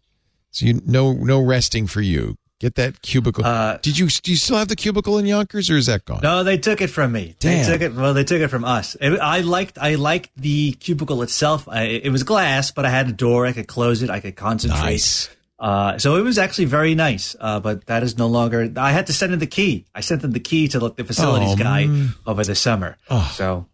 [0.50, 2.36] So you no no resting for you.
[2.60, 3.42] Get that cubicle.
[3.42, 6.20] Uh, Did you do you still have the cubicle in Yonkers, or is that gone?
[6.22, 7.34] No, they took it from me.
[7.38, 7.64] Damn.
[7.64, 7.94] They took it.
[7.94, 8.98] Well, they took it from us.
[9.00, 9.78] It, I liked.
[9.78, 11.66] I liked the cubicle itself.
[11.68, 13.46] I, it was glass, but I had a door.
[13.46, 14.10] I could close it.
[14.10, 14.78] I could concentrate.
[14.78, 15.30] Nice.
[15.58, 17.34] Uh, so it was actually very nice.
[17.40, 18.70] Uh, but that is no longer.
[18.76, 19.86] I had to send in the key.
[19.94, 22.14] I sent them the key to the facilities Oh, guy mm.
[22.26, 22.98] over the summer.
[23.32, 23.66] So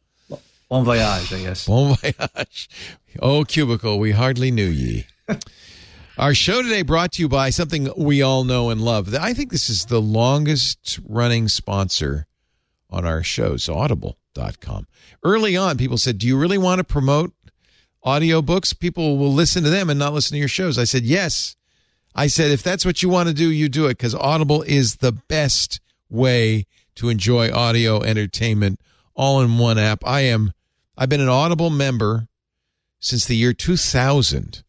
[0.68, 1.66] bon voyage, I guess.
[1.66, 2.68] Bon voyage.
[3.20, 5.06] Oh, cubicle, we hardly knew ye.
[6.18, 9.14] Our show today brought to you by something we all know and love.
[9.14, 12.26] I think this is the longest running sponsor
[12.88, 14.86] on our shows, audible.com.
[15.22, 17.32] Early on, people said, Do you really want to promote
[18.06, 20.78] audiobooks, people will listen to them and not listen to your shows.
[20.78, 21.56] I said, yes.
[22.14, 24.96] I said, if that's what you want to do, you do it because Audible is
[24.96, 28.80] the best way to enjoy audio entertainment
[29.14, 30.06] all in one app.
[30.06, 30.52] I am,
[30.96, 32.28] I've been an Audible member
[33.00, 34.62] since the year 2000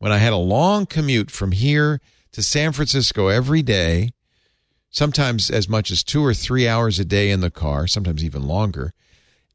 [0.00, 2.00] when I had a long commute from here
[2.32, 4.10] to San Francisco every day,
[4.90, 8.42] sometimes as much as two or three hours a day in the car, sometimes even
[8.42, 8.94] longer.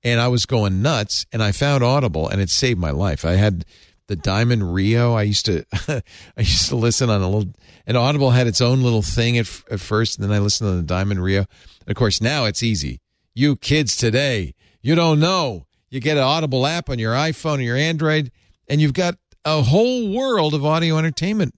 [0.03, 3.25] And I was going nuts, and I found Audible, and it saved my life.
[3.25, 3.65] I had
[4.05, 5.15] the Diamond Rio.
[5.15, 6.03] I used to, I
[6.37, 7.51] used to listen on a little,
[7.87, 10.77] and Audible had its own little thing at, at first, and then I listened on
[10.77, 11.39] the Diamond Rio.
[11.39, 13.01] And of course, now it's easy.
[13.33, 14.53] You kids today,
[14.83, 15.65] you don't know.
[15.89, 18.31] You get an Audible app on your iPhone or your Android,
[18.67, 21.53] and you've got a whole world of audio entertainment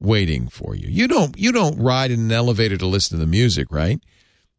[0.00, 0.88] waiting for you.
[0.88, 4.00] You don't you don't ride in an elevator to listen to the music, right?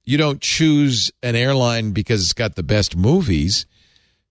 [0.04, 3.66] You don't choose an airline because it's got the best movies.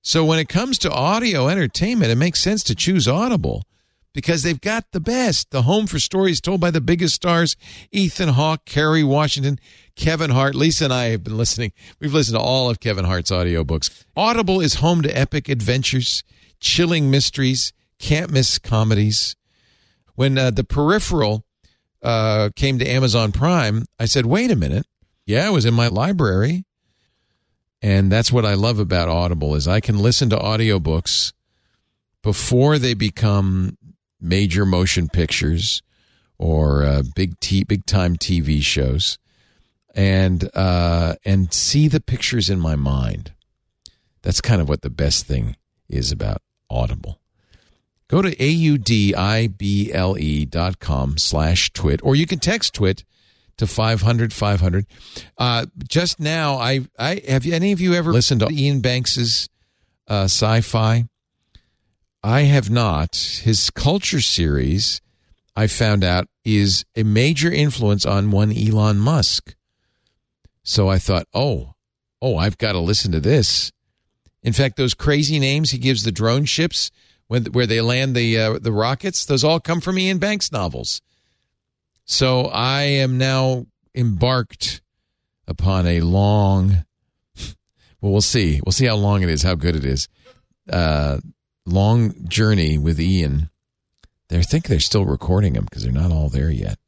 [0.03, 3.65] So when it comes to audio entertainment, it makes sense to choose Audible
[4.13, 5.51] because they've got the best.
[5.51, 7.57] The home for stories told by the biggest stars
[7.93, 9.59] Ethan Hawke, Kerry Washington,
[9.97, 10.55] Kevin Hart.
[10.55, 11.73] Lisa and I have been listening.
[11.99, 14.05] We've listened to all of Kevin Hart's audiobooks.
[14.17, 16.25] Audible is home to epic adventures,
[16.61, 19.37] chilling mysteries, can't miss comedies.
[20.15, 21.45] When uh, the peripheral
[22.03, 24.87] uh, came to Amazon Prime, I said, wait a minute.
[25.27, 26.65] Yeah, it was in my library.
[27.83, 31.33] And that's what I love about Audible is I can listen to audiobooks
[32.23, 33.79] before they become
[34.21, 35.83] major motion pictures
[36.39, 39.19] or uh, big t- big time TV shows
[39.95, 43.33] and uh, and see the pictures in my mind.
[44.23, 45.57] That's kind of what the best thing
[45.89, 47.20] is about Audible.
[48.11, 48.85] Go to A-U-D-I-B-L-E
[50.47, 53.05] dot com slash twit, or you can text twit
[53.57, 54.85] to 500 500.
[55.39, 59.49] Uh, just now, I, I have any of you ever listened to Iain Banks's
[60.09, 61.05] uh, sci-fi?
[62.21, 63.15] I have not.
[63.45, 65.01] His culture series,
[65.55, 69.55] I found out, is a major influence on one Elon Musk.
[70.65, 71.75] So I thought, oh,
[72.21, 73.71] oh, I've got to listen to this.
[74.43, 76.91] In fact, those crazy names he gives the drone ships
[77.31, 81.01] when, where they land the uh, the rockets, those all come from Iain Banks novels.
[82.05, 84.83] So I am now embarked
[85.47, 86.85] upon a long.
[88.03, 88.63] Well, we'll see.
[88.65, 90.09] We'll see how long it is, how good it is.
[90.73, 91.19] Uh,
[91.67, 93.51] long journey with Ian.
[94.31, 96.79] They think they're still recording them because they're not all there yet.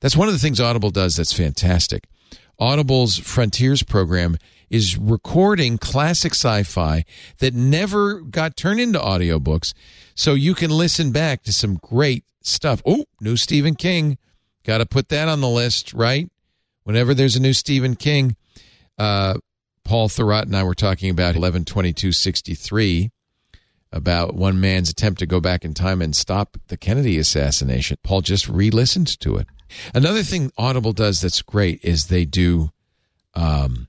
[0.00, 2.04] That's one of the things Audible does that's fantastic.
[2.58, 4.36] Audible's Frontiers program
[4.72, 7.04] is recording classic sci-fi
[7.38, 9.74] that never got turned into audiobooks
[10.14, 12.82] so you can listen back to some great stuff.
[12.86, 14.16] Oh, new Stephen King.
[14.64, 16.30] Got to put that on the list, right?
[16.84, 18.34] Whenever there's a new Stephen King,
[18.98, 19.34] uh,
[19.84, 23.10] Paul Thurrott and I were talking about 11/22/63
[23.92, 27.98] about one man's attempt to go back in time and stop the Kennedy assassination.
[28.02, 29.46] Paul just re-listened to it.
[29.94, 32.70] Another thing Audible does that's great is they do,
[33.34, 33.88] um,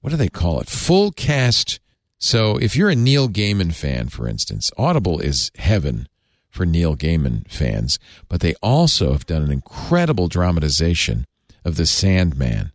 [0.00, 0.68] what do they call it?
[0.68, 1.80] Full cast.
[2.18, 6.08] So if you're a Neil Gaiman fan, for instance, Audible is heaven
[6.48, 7.98] for Neil Gaiman fans,
[8.28, 11.24] but they also have done an incredible dramatization
[11.64, 12.72] of The Sandman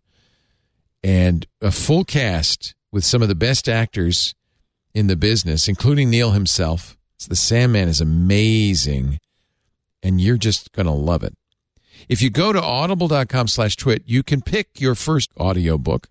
[1.03, 4.33] and a full cast with some of the best actors
[4.93, 6.97] in the business, including Neil himself.
[7.27, 9.19] The Sandman is amazing,
[10.01, 11.33] and you're just going to love it.
[12.09, 16.07] If you go to audible.com slash twit, you can pick your first audiobook.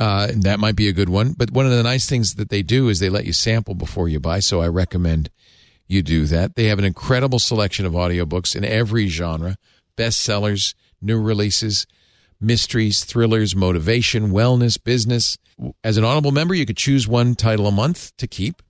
[0.00, 1.34] Uh, that might be a good one.
[1.34, 4.08] But one of the nice things that they do is they let you sample before
[4.08, 4.40] you buy.
[4.40, 5.28] So I recommend
[5.86, 6.56] you do that.
[6.56, 9.56] They have an incredible selection of audiobooks in every genre
[9.98, 11.86] bestsellers, new releases,
[12.40, 15.36] mysteries, thrillers, motivation, wellness, business.
[15.84, 18.62] As an Audible member, you could choose one title a month to keep.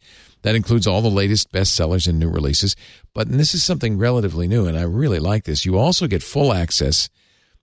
[0.43, 2.75] That includes all the latest bestsellers and new releases.
[3.15, 5.65] But this is something relatively new, and I really like this.
[5.65, 7.09] You also get full access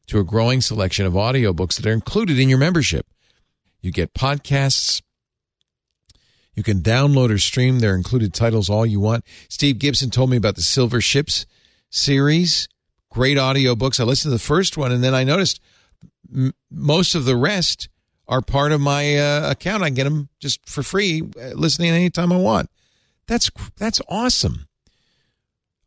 [0.06, 3.06] to a growing selection of audiobooks that are included in your membership.
[3.82, 5.02] You get podcasts.
[6.56, 9.24] You can download or stream their included titles all you want.
[9.48, 11.46] Steve Gibson told me about the Silver Ships
[11.90, 12.68] series.
[13.12, 14.00] Great audiobooks.
[14.00, 15.62] I listened to the first one, and then I noticed
[16.34, 17.90] m- most of the rest
[18.28, 19.84] are part of my uh, account.
[19.84, 22.70] I get them just for free, uh, listening anytime I want.
[23.28, 24.68] That's that's awesome.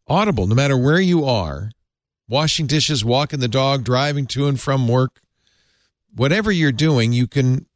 [0.07, 1.71] Audible, no matter where you are,
[2.29, 5.21] washing dishes, walking the dog, driving to and from work,
[6.15, 7.67] whatever you're doing, you can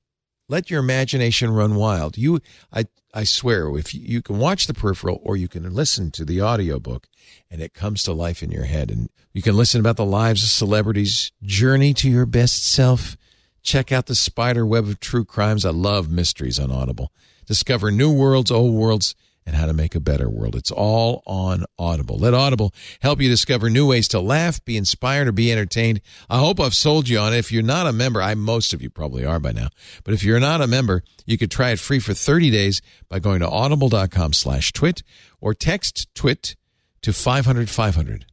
[0.48, 2.18] let your imagination run wild.
[2.18, 2.40] You,
[2.72, 6.24] I, I swear, if you, you can watch the peripheral or you can listen to
[6.24, 7.08] the audiobook
[7.50, 10.42] and it comes to life in your head and you can listen about the lives
[10.42, 13.16] of celebrities, journey to your best self
[13.64, 15.64] Check out the spider web of true crimes.
[15.64, 17.10] I love mysteries on Audible.
[17.46, 19.14] Discover new worlds, old worlds,
[19.46, 20.54] and how to make a better world.
[20.54, 22.16] It's all on Audible.
[22.18, 26.00] Let Audible help you discover new ways to laugh, be inspired, or be entertained.
[26.30, 27.38] I hope I've sold you on it.
[27.38, 29.68] If you're not a member, I most of you probably are by now,
[30.02, 33.18] but if you're not a member, you could try it free for 30 days by
[33.18, 35.02] going to audible.com slash twit
[35.40, 36.56] or text twit
[37.02, 38.26] to 500 500.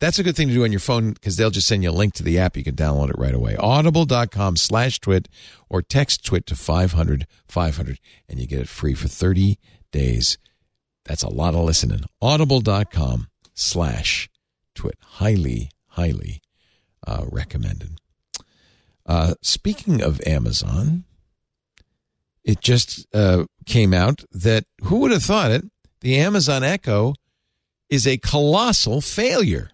[0.00, 1.92] That's a good thing to do on your phone because they'll just send you a
[1.92, 2.56] link to the app.
[2.56, 3.56] You can download it right away.
[3.56, 5.28] Audible.com slash twit
[5.68, 7.98] or text twit to 500 500
[8.28, 9.58] and you get it free for 30
[9.90, 10.38] days.
[11.04, 12.02] That's a lot of listening.
[12.20, 14.28] Audible.com slash
[14.74, 14.98] twit.
[15.00, 16.40] Highly, highly
[17.06, 18.00] uh, recommended.
[19.06, 21.04] Uh, speaking of Amazon,
[22.44, 25.64] it just uh, came out that who would have thought it?
[26.00, 27.14] The Amazon Echo
[27.88, 29.70] is a colossal failure.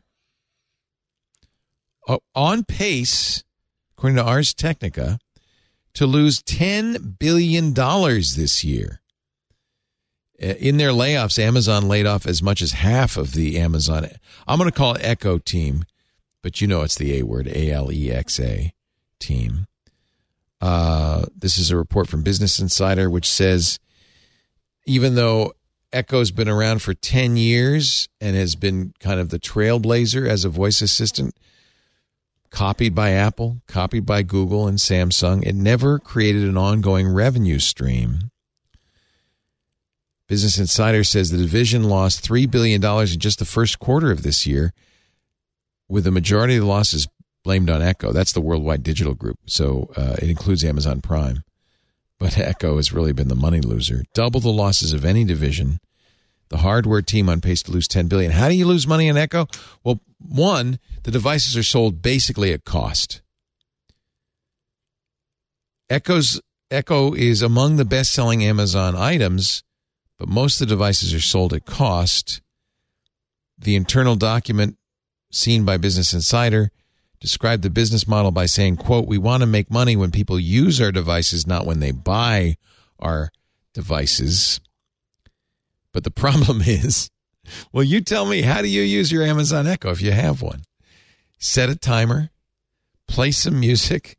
[2.07, 3.45] Uh, on pace,
[3.97, 5.19] according to Ars Technica,
[5.95, 9.01] to lose $10 billion this year.
[10.45, 14.07] Uh, In their layoffs, Amazon laid off as much as half of the Amazon.
[14.47, 15.85] I'm going to call it Echo team,
[16.43, 18.75] but you know it's the A word, A L E X A
[19.19, 19.66] team.
[20.61, 23.79] Uh, this is a report from Business Insider, which says
[24.87, 25.53] even though
[25.93, 30.49] Echo's been around for 10 years and has been kind of the trailblazer as a
[30.49, 31.35] voice assistant,
[32.51, 38.31] copied by Apple, copied by Google and Samsung, it never created an ongoing revenue stream.
[40.26, 44.46] Business Insider says the division lost $3 billion in just the first quarter of this
[44.46, 44.72] year,
[45.88, 47.09] with the majority of the losses
[47.42, 48.12] blamed on Echo.
[48.12, 49.38] That's the worldwide digital group.
[49.46, 51.42] So uh, it includes Amazon Prime.
[52.18, 54.05] But Echo has really been the money loser.
[54.14, 55.78] Double the losses of any division.
[56.48, 58.32] The hardware team on pace to lose 10 billion.
[58.32, 59.46] How do you lose money on Echo?
[59.82, 63.20] Well, one, the devices are sold basically at cost.
[65.90, 66.40] Echo's
[66.70, 69.64] Echo is among the best-selling Amazon items,
[70.19, 72.41] but most of the devices are sold at cost.
[73.59, 74.78] The internal document
[75.31, 76.70] seen by Business Insider
[77.20, 80.81] described the business model by saying, quote, we want to make money when people use
[80.81, 82.57] our devices, not when they buy
[82.99, 83.31] our
[83.73, 84.61] devices.
[85.93, 87.11] But the problem is,
[87.73, 90.65] well, you tell me, how do you use your Amazon Echo if you have one?
[91.39, 92.31] Set a timer,
[93.09, 94.19] play some music.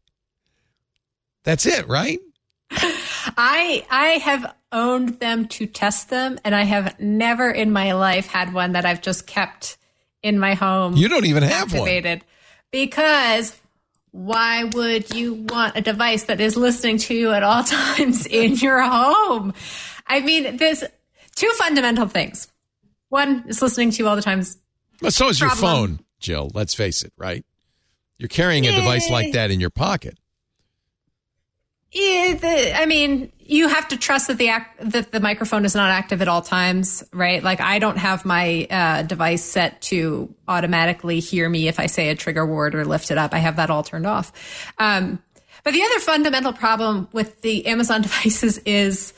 [1.43, 2.19] That's it, right?
[2.71, 8.27] I I have owned them to test them, and I have never in my life
[8.27, 9.77] had one that I've just kept
[10.21, 10.97] in my home.
[10.97, 12.21] You don't even have one.
[12.71, 13.57] because
[14.11, 18.55] why would you want a device that is listening to you at all times in
[18.55, 19.53] your home?
[20.07, 20.83] I mean, there's
[21.35, 22.47] two fundamental things.
[23.09, 24.57] One is listening to you all the times.
[25.01, 26.51] But so is your phone, Jill.
[26.53, 27.45] Let's face it, right?
[28.17, 30.17] You're carrying a device like that in your pocket.
[31.95, 35.75] Yeah, the, I mean, you have to trust that the act, that the microphone is
[35.75, 37.41] not active at all times, right?
[37.41, 42.09] Like I don't have my uh, device set to automatically hear me if I say
[42.09, 43.33] a trigger word or lift it up.
[43.33, 44.33] I have that all turned off.
[44.77, 45.23] Um,
[45.63, 49.13] but the other fundamental problem with the Amazon devices is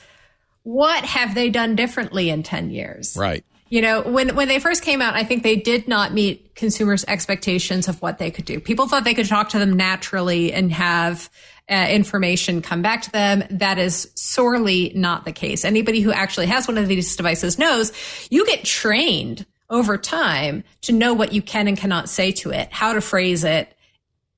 [0.62, 3.18] what have they done differently in ten years?
[3.18, 3.44] Right.
[3.70, 7.04] You know, when when they first came out, I think they did not meet consumers'
[7.08, 8.60] expectations of what they could do.
[8.60, 11.30] People thought they could talk to them naturally and have
[11.70, 13.44] uh, information come back to them.
[13.50, 15.66] That is sorely not the case.
[15.66, 17.92] Anybody who actually has one of these devices knows
[18.30, 22.72] you get trained over time to know what you can and cannot say to it,
[22.72, 23.74] how to phrase it,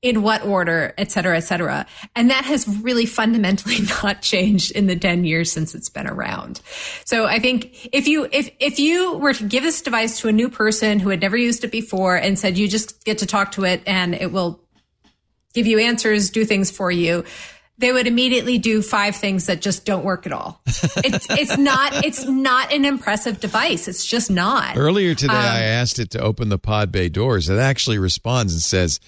[0.02, 1.86] in what order, et cetera, et cetera.
[2.16, 6.62] And that has really fundamentally not changed in the 10 years since it's been around.
[7.06, 10.32] So I think if you, if, if you were to give this device to a
[10.32, 13.52] new person who had never used it before and said, you just get to talk
[13.54, 14.62] to it and it will
[15.54, 17.24] give you answers, do things for you,
[17.78, 20.62] they would immediately do five things that just don't work at all.
[20.66, 23.88] It's, it's not, it's not an impressive device.
[23.88, 24.76] It's just not.
[24.76, 27.48] Earlier today, Um, I asked it to open the pod bay doors.
[27.50, 29.00] It actually responds and says,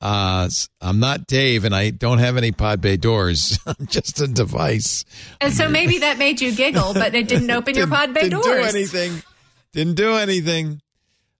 [0.00, 0.48] uh,
[0.80, 3.58] I'm not Dave and I don't have any pod bay doors.
[3.66, 5.04] I'm just a device.
[5.40, 8.42] And so maybe that made you giggle, but it didn't open your pod bay didn't
[8.42, 8.72] doors.
[8.72, 9.22] do anything.
[9.72, 10.80] Didn't do anything.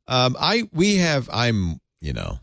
[0.06, 2.38] Um, I we have I'm you know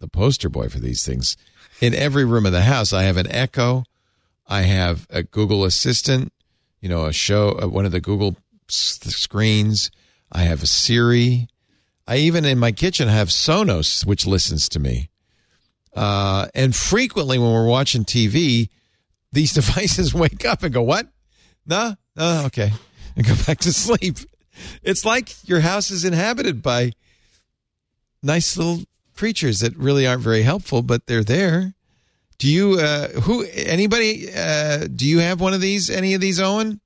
[0.00, 1.36] the poster boy for these things.
[1.80, 3.84] In every room of the house, I have an Echo.
[4.46, 6.32] I have a Google Assistant.
[6.80, 8.36] You know, a show uh, one of the Google
[8.68, 9.90] screens.
[10.30, 11.48] I have a Siri.
[12.06, 15.10] I even in my kitchen have Sonos, which listens to me.
[15.94, 18.68] Uh, and frequently, when we're watching TV,
[19.32, 21.08] these devices wake up and go, "What?
[21.66, 22.72] No, no, okay,"
[23.16, 24.18] and go back to sleep.
[24.82, 26.92] It's like your house is inhabited by
[28.22, 28.84] nice little
[29.16, 31.74] creatures that really aren't very helpful, but they're there.
[32.38, 36.38] Do you, uh, who, anybody, uh, do you have one of these, any of these,
[36.38, 36.80] Owen?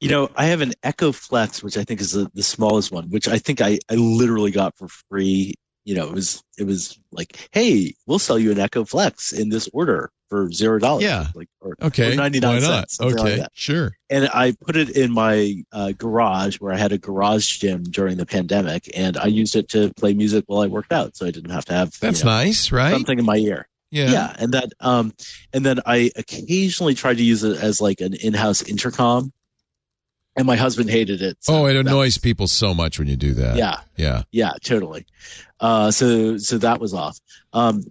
[0.00, 3.10] You know, I have an Echo Flex, which I think is the, the smallest one,
[3.10, 5.54] which I think I, I literally got for free.
[5.84, 9.48] You know, it was it was like, hey, we'll sell you an Echo Flex in
[9.48, 11.02] this order for zero dollars.
[11.04, 11.26] Yeah.
[11.34, 12.12] like or, Okay.
[12.12, 12.96] or ninety nine Why cents.
[12.96, 13.46] something like Okay.
[13.54, 13.92] sure.
[14.10, 18.16] and I put it in my uh, garage where I had a garage gym during
[18.18, 21.30] the pandemic, and I used it to play music while I worked out, so I
[21.30, 22.92] didn't have to have you That's know, nice, right?
[22.92, 23.66] something in my ear.
[23.90, 24.10] Yeah.
[24.12, 24.36] Yeah.
[24.38, 25.12] and that um,
[25.52, 29.32] and then I occasionally tried to use it as like an in-house intercom,
[30.36, 31.38] and my husband hated it.
[31.40, 33.56] so Oh, it annoys people so much when you do that.
[33.56, 34.22] Yeah, Yeah.
[34.30, 35.06] yeah, totally.
[35.60, 37.18] Uh, so so that was off.
[37.52, 37.82] Um,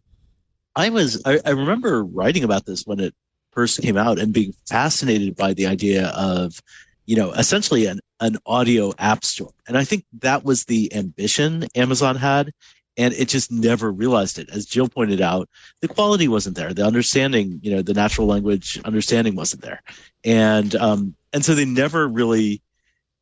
[0.75, 3.13] I was I, I remember writing about this when it
[3.51, 6.61] first came out and being fascinated by the idea of,
[7.05, 11.65] you know, essentially an an audio app store, and I think that was the ambition
[11.75, 12.51] Amazon had.
[12.97, 14.49] And it just never realized it.
[14.49, 15.47] As Jill pointed out,
[15.79, 16.73] the quality wasn't there.
[16.73, 19.81] The understanding, you know, the natural language understanding wasn't there.
[20.25, 22.61] And um, and so they never really,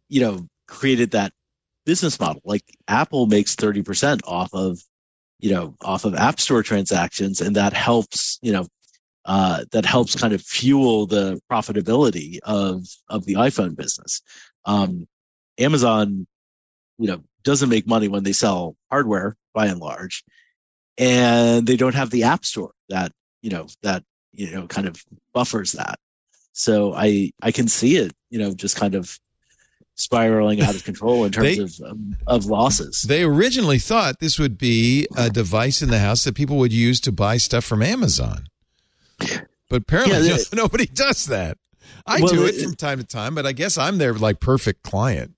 [0.09, 1.31] you know, created that
[1.87, 2.41] business model.
[2.43, 4.77] Like Apple makes 30% off of,
[5.39, 7.39] you know, off of app store transactions.
[7.39, 8.67] And that helps, you know,
[9.23, 14.21] uh, that helps kind of fuel the profitability of, of the iPhone business.
[14.65, 15.07] Um,
[15.57, 16.27] Amazon,
[16.99, 20.25] you know, doesn't make money when they sell hardware by and large.
[20.97, 24.03] And they don't have the app store that, you know, that,
[24.33, 25.01] you know, kind of
[25.33, 25.99] buffers that.
[26.51, 29.17] So I, I can see it, you know, just kind of
[29.97, 33.01] spiraling out of control in terms They- of um, of losses.
[33.07, 36.99] They originally thought this would be a device in the house that people would use
[37.01, 38.45] to buy stuff from Amazon.
[39.69, 41.57] But apparently, Yeah, they- nobody does that.
[42.05, 44.39] I Well, do it it- from time to time, but I guess I'm their like
[44.39, 45.33] perfect client.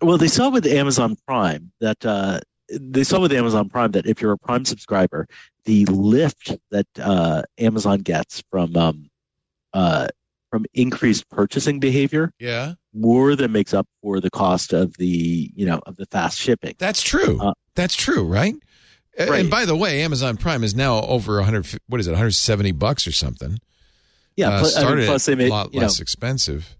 [0.00, 2.40] well, they saw with Amazon Prime that uh,
[2.70, 5.26] they saw with Amazon Prime that if you're a Prime subscriber,
[5.64, 9.10] the lift that uh, Amazon gets from um,
[9.74, 10.08] uh,
[10.52, 15.64] from increased purchasing behavior Yeah, more than makes up for the cost of the you
[15.64, 16.74] know of the fast shipping.
[16.78, 17.38] that's true.
[17.40, 18.54] Uh, that's true, right?
[19.18, 19.40] Right.
[19.40, 21.80] And by the way, Amazon Prime is now over 100.
[21.88, 22.10] What is it?
[22.10, 23.58] 170 bucks or something.
[24.36, 26.76] Yeah, uh, plus, I mean, started plus they a made lot you know less expensive.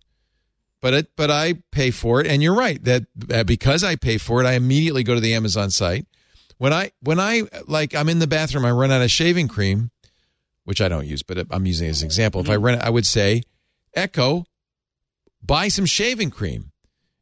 [0.83, 4.19] But it, but I pay for it, and you're right that uh, because I pay
[4.19, 6.07] for it, I immediately go to the Amazon site.
[6.59, 9.91] When I when I like I'm in the bathroom, I run out of shaving cream,
[10.65, 12.41] which I don't use, but I'm using it as an example.
[12.41, 12.65] If I Mm-hmm.
[12.65, 13.43] run, I would say,
[13.95, 14.45] Echo,
[15.43, 16.73] buy some shaving cream,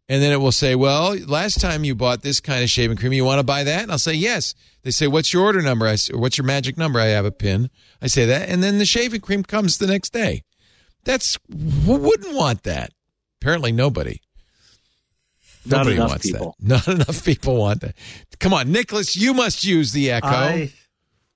[0.08, 3.12] and then it will say, well, last time you bought this kind of shaving cream,
[3.12, 3.82] you want to buy that?
[3.82, 4.54] And I'll say yes.
[4.82, 5.86] They say, what's your order number?
[5.86, 6.98] I say, what's your magic number?
[7.00, 7.70] I have a pin.
[8.00, 10.42] I say that, and then the shaving cream comes the next day.
[11.04, 11.38] That's
[11.84, 12.92] who wouldn't want that?
[13.40, 14.20] Apparently, nobody.
[15.66, 16.56] Not Nobody enough wants people.
[16.60, 16.68] that.
[16.86, 17.94] Not enough people want that.
[18.38, 20.26] Come on, Nicholas, you must use the Echo.
[20.26, 20.72] I,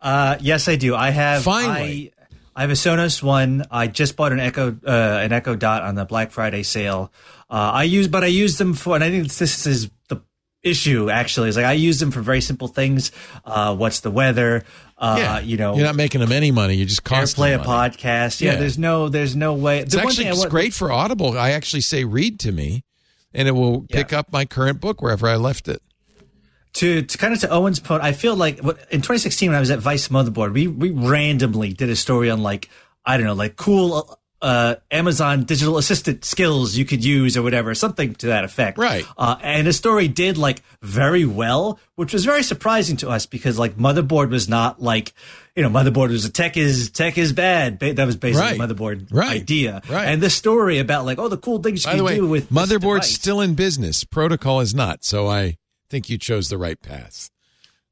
[0.00, 0.94] uh, yes, I do.
[0.94, 1.42] I have.
[1.42, 2.12] Finally.
[2.54, 3.64] I, have a Sonos one.
[3.70, 7.12] I just bought an Echo, uh, an Echo Dot on the Black Friday sale.
[7.50, 10.22] Uh, I use, but I use them for, and I think this is the
[10.62, 11.10] issue.
[11.10, 13.12] Actually, is like I use them for very simple things.
[13.44, 14.64] Uh, what's the weather?
[14.96, 16.74] Uh, yeah, you know, you're not making them any money.
[16.76, 18.40] You just cost play a podcast.
[18.40, 18.58] Yeah, Yeah.
[18.60, 19.80] there's no, there's no way.
[19.80, 21.36] It's the one actually it's want- great for Audible.
[21.38, 22.84] I actually say read to me,
[23.34, 23.96] and it will Yeah.
[23.96, 25.82] pick up my current book wherever I left it.
[26.74, 29.60] To, to kind of to Owen's point, I feel like what- in 2016 when I
[29.60, 32.68] was at Vice Motherboard, we we randomly did a story on like
[33.04, 37.74] I don't know, like cool uh, Amazon digital assistant skills you could use or whatever,
[37.74, 38.76] something to that effect.
[38.76, 39.06] Right.
[39.16, 43.58] Uh, and the story did like very well, which was very surprising to us because
[43.58, 45.14] like Motherboard was not like
[45.56, 47.78] you know Motherboard was a tech is tech is bad.
[47.78, 48.60] Ba- That was basically Right.
[48.60, 49.40] Motherboard Right.
[49.40, 49.80] idea.
[49.88, 50.08] Right.
[50.08, 52.50] And the story about like oh the cool things you By can way, do with
[52.50, 54.04] Motherboard's still in business.
[54.04, 55.04] Protocol is not.
[55.04, 55.56] So I
[55.94, 57.30] think you chose the right path.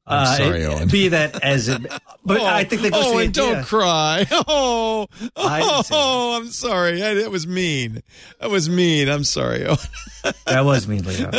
[0.05, 0.89] I'm Uh, sorry, it- Owen.
[0.89, 1.81] Be that as it,
[2.25, 3.31] but I think that goes to the idea.
[3.31, 4.25] don't cry.
[4.31, 5.07] Oh,
[5.37, 5.61] I
[5.91, 7.01] oh, I'm sorry.
[7.01, 8.03] I, that was mean.
[8.41, 9.07] That was mean.
[9.07, 9.65] I'm sorry.
[9.65, 9.77] Owen.
[10.45, 11.31] That was me, Leo.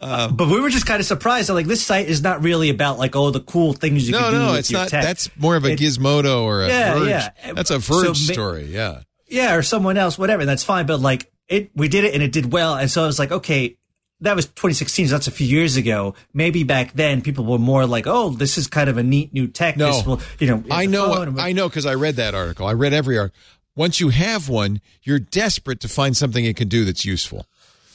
[0.00, 2.68] Um, but we were just kind of surprised that like this site is not really
[2.68, 4.88] about like oh the cool things you No, can do no, with it's your not.
[4.88, 5.02] tech.
[5.04, 7.08] That's more of a It- Gizmodo or a Yeah, Verge.
[7.08, 7.52] yeah.
[7.54, 8.64] That's a Verge ma- story.
[8.66, 9.00] Yeah.
[9.28, 10.44] yeah, or someone else, whatever.
[10.44, 13.06] That's fine, but like it, we did it and it did well, and so I
[13.06, 13.76] was like, okay,
[14.24, 16.14] that was 2016, so that's a few years ago.
[16.34, 19.46] Maybe back then people were more like, oh, this is kind of a neat new
[19.46, 19.76] tech.
[19.76, 19.92] No.
[19.92, 21.14] This will, you know, I know.
[21.14, 22.66] phone I know because I read that article.
[22.66, 23.38] I read every article.
[23.76, 27.46] Once you have one, you're desperate to find something it can do that's useful.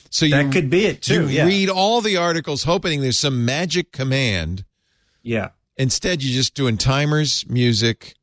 [0.10, 1.46] So you That could be it, too, You yeah.
[1.46, 4.66] read all the articles, hoping there's some magic command.
[5.22, 5.50] yeah.
[5.78, 8.16] Instead, you're just doing timers, music.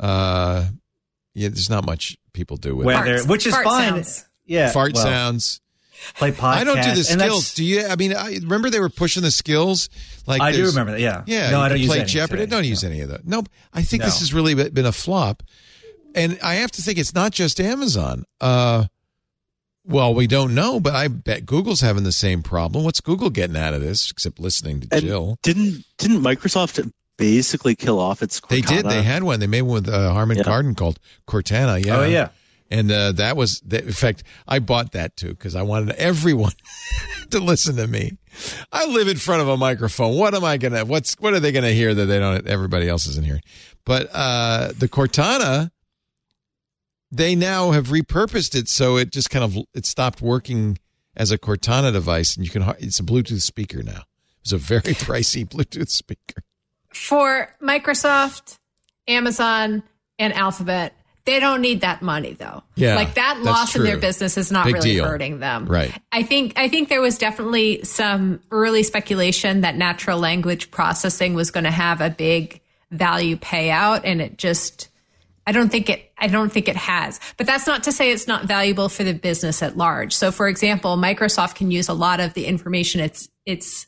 [0.00, 0.66] Uh,
[1.34, 2.86] yeah, there's not much people do with.
[2.86, 3.28] Weather, Farts.
[3.28, 3.88] which is Fart fine.
[3.92, 4.28] sounds.
[4.46, 5.60] Yeah, fart well, sounds.
[6.16, 6.42] Play podcast.
[6.44, 7.54] I don't do the skills.
[7.54, 7.86] Do you?
[7.86, 9.88] I mean, I remember they were pushing the skills.
[10.26, 11.00] Like I do remember that.
[11.00, 11.22] Yeah.
[11.26, 12.42] Yeah, No, I don't can use play any Jeopardy.
[12.42, 12.50] today.
[12.56, 13.26] Don't use any of that.
[13.26, 13.48] Nope.
[13.72, 15.42] I think this has really been a flop,
[16.14, 18.24] and I have to think it's not just Amazon.
[18.40, 18.84] Uh,
[19.84, 22.84] Well, we don't know, but I bet Google's having the same problem.
[22.84, 25.38] What's Google getting out of this except listening to And Jill?
[25.42, 28.40] didn't didn't Microsoft basically kill off its?
[28.50, 28.84] They did.
[28.84, 29.40] They had one.
[29.40, 30.42] They made one with uh, Harman Yeah.
[30.44, 31.82] Kardon called Cortana.
[31.84, 31.96] Yeah.
[31.98, 32.28] Oh, yeah.
[32.70, 36.52] And uh, that was, that, in fact, I bought that too because I wanted everyone
[37.30, 38.18] to listen to me.
[38.72, 40.16] I live in front of a microphone.
[40.16, 40.84] What am I gonna?
[40.84, 42.46] What's what are they gonna hear that they don't?
[42.46, 43.42] Everybody else isn't hearing.
[43.84, 45.70] But uh, the Cortana,
[47.10, 50.78] they now have repurposed it so it just kind of it stopped working
[51.16, 52.62] as a Cortana device, and you can.
[52.78, 54.02] It's a Bluetooth speaker now.
[54.42, 56.42] It's a very pricey Bluetooth speaker.
[56.92, 58.58] For Microsoft,
[59.06, 59.82] Amazon,
[60.18, 60.94] and Alphabet,
[61.28, 62.62] they don't need that money though.
[62.74, 65.04] Yeah, like that loss in their business is not Big really deal.
[65.04, 65.66] hurting them.
[65.66, 65.92] Right.
[66.10, 71.50] I think I think there was definitely some early speculation that natural language processing was
[71.50, 74.88] going to have a big value payout, and it just.
[75.46, 77.20] I don't think it I don't think it has.
[77.36, 80.14] But that's not to say it's not valuable for the business at large.
[80.14, 83.86] So for example, Microsoft can use a lot of the information it's it's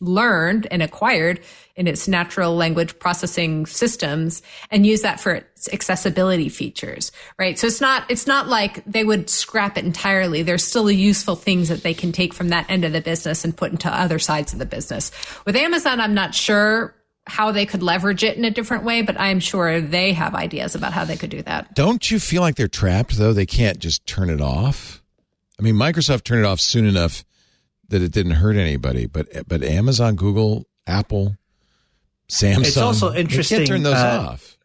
[0.00, 1.40] learned and acquired
[1.80, 7.66] in its natural language processing systems and use that for its accessibility features right so
[7.66, 11.82] it's not it's not like they would scrap it entirely there's still useful things that
[11.82, 14.58] they can take from that end of the business and put into other sides of
[14.58, 15.10] the business
[15.46, 16.94] with amazon i'm not sure
[17.26, 20.74] how they could leverage it in a different way but i'm sure they have ideas
[20.74, 23.32] about how they could do that Don't you feel like they're trapped though?
[23.32, 25.02] They can't just turn it off.
[25.58, 27.24] I mean, Microsoft turned it off soon enough
[27.88, 31.36] that it didn't hurt anybody, but but Amazon, Google, Apple,
[32.30, 32.66] Samsung.
[32.66, 34.56] It's also interesting, Can't turn those uh, off.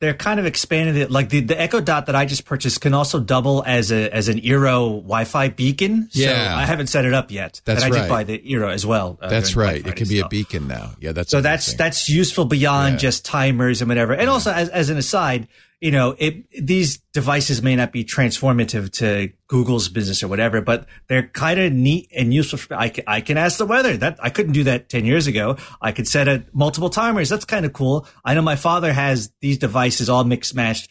[0.00, 1.10] they're kind of expanded it.
[1.10, 4.28] Like the, the Echo Dot that I just purchased can also double as a as
[4.28, 6.08] an Eero Wi-Fi beacon.
[6.10, 6.54] So Yeah.
[6.56, 7.60] I haven't set it up yet.
[7.64, 8.02] That's and I right.
[8.04, 9.18] did buy the Eero as well.
[9.22, 9.82] uh, That's right.
[9.82, 10.26] Black It can be so.
[10.26, 10.92] a beacon now.
[11.00, 12.98] Yeah, that's So that's that's useful beyond Yeah.
[12.98, 14.12] just timers and whatever.
[14.12, 15.48] And also, as, as an aside,
[15.80, 20.86] you know, it, these devices may not be transformative to Google's business or whatever, but
[21.08, 22.58] they're kind of neat and useful.
[22.58, 23.96] For, I, can, I can ask the weather.
[23.96, 25.58] That I couldn't do that ten years ago.
[25.82, 27.28] I could set a multiple timers.
[27.28, 28.06] That's kind of cool.
[28.24, 30.90] I know my father has these devices all mixed matched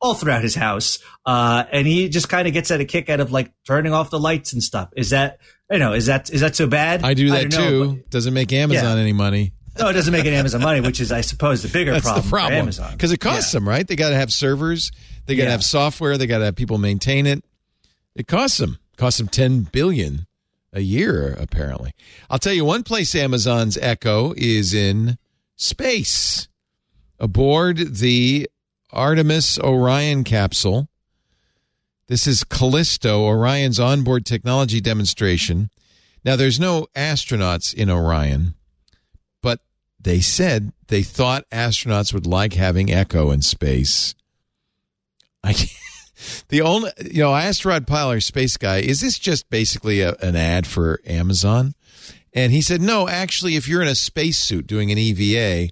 [0.00, 3.20] all throughout his house, uh, and he just kind of gets at a kick out
[3.20, 4.90] of like turning off the lights and stuff.
[4.96, 5.38] Is that
[5.70, 7.04] you know is that is that so bad?
[7.04, 8.02] I do that don't know, too.
[8.10, 9.02] Doesn't make Amazon Yeah.
[9.02, 9.52] any money.
[9.78, 12.24] No, it doesn't make it Amazon money, which is, I suppose, the bigger That's problem,
[12.24, 12.92] the problem for Amazon.
[12.92, 13.60] because it costs Yeah.
[13.60, 13.86] them, right?
[13.86, 14.90] They got to have servers.
[15.26, 15.52] They got to Yeah.
[15.52, 16.16] have software.
[16.18, 17.44] They got to have people maintain it.
[18.14, 18.78] It costs them.
[18.92, 20.26] It costs them ten billion
[20.72, 21.92] a year, apparently.
[22.30, 25.18] I'll tell you one place Amazon's Echo is in
[25.56, 26.48] space,
[27.18, 28.48] aboard the
[28.92, 30.88] Artemis Orion capsule.
[32.06, 35.70] This is Callisto, Orion's onboard technology demonstration.
[36.24, 38.54] Now, there's no astronauts in Orion,
[40.04, 44.14] they said they thought astronauts would like having Echo in space.
[45.42, 45.52] I
[46.48, 47.86] the only you know, I asked Rod
[48.22, 51.74] space guy, is this just basically a, an ad for Amazon?
[52.32, 55.70] And he said, no, actually, if you're in a spacesuit doing an EVA,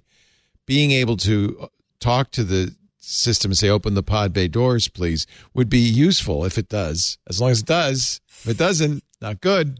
[0.65, 1.69] being able to
[1.99, 6.45] talk to the system and say, open the pod bay doors, please, would be useful
[6.45, 7.17] if it does.
[7.27, 8.21] As long as it does.
[8.29, 9.79] If it doesn't, not good.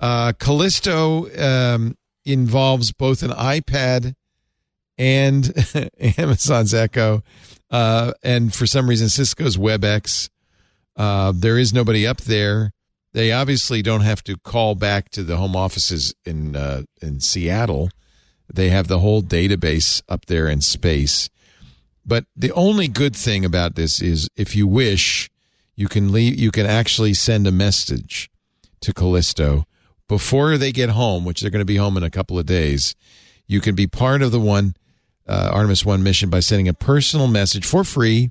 [0.00, 1.96] Uh, Callisto um,
[2.26, 4.14] involves both an iPad
[4.98, 5.52] and
[6.18, 7.22] Amazon's Echo,
[7.70, 10.30] uh, and for some reason Cisco's WebEx.
[10.96, 12.72] Uh, there is nobody up there.
[13.12, 17.90] They obviously don't have to call back to the home offices in uh, in Seattle.
[18.52, 21.28] They have the whole database up there in space.
[22.04, 25.28] But the only good thing about this is, if you wish,
[25.74, 26.38] you can leave.
[26.38, 28.30] You can actually send a message
[28.80, 29.66] to Callisto
[30.08, 32.94] before they get home, which they're going to be home in a couple of days.
[33.46, 34.74] You can be part of the one
[35.26, 38.30] uh, Artemis One mission by sending a personal message for free,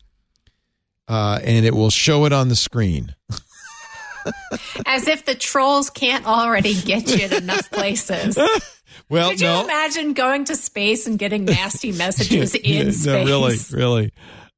[1.07, 3.15] uh, and it will show it on the screen.
[4.85, 8.35] as if the trolls can't already get you in enough places
[9.09, 13.27] Well, Could you no, imagine going to space and getting nasty messages in no, space?
[13.27, 14.13] really, really.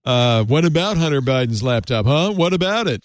[0.06, 2.32] Uh, what about Hunter Biden's laptop, huh?
[2.32, 3.04] What about it?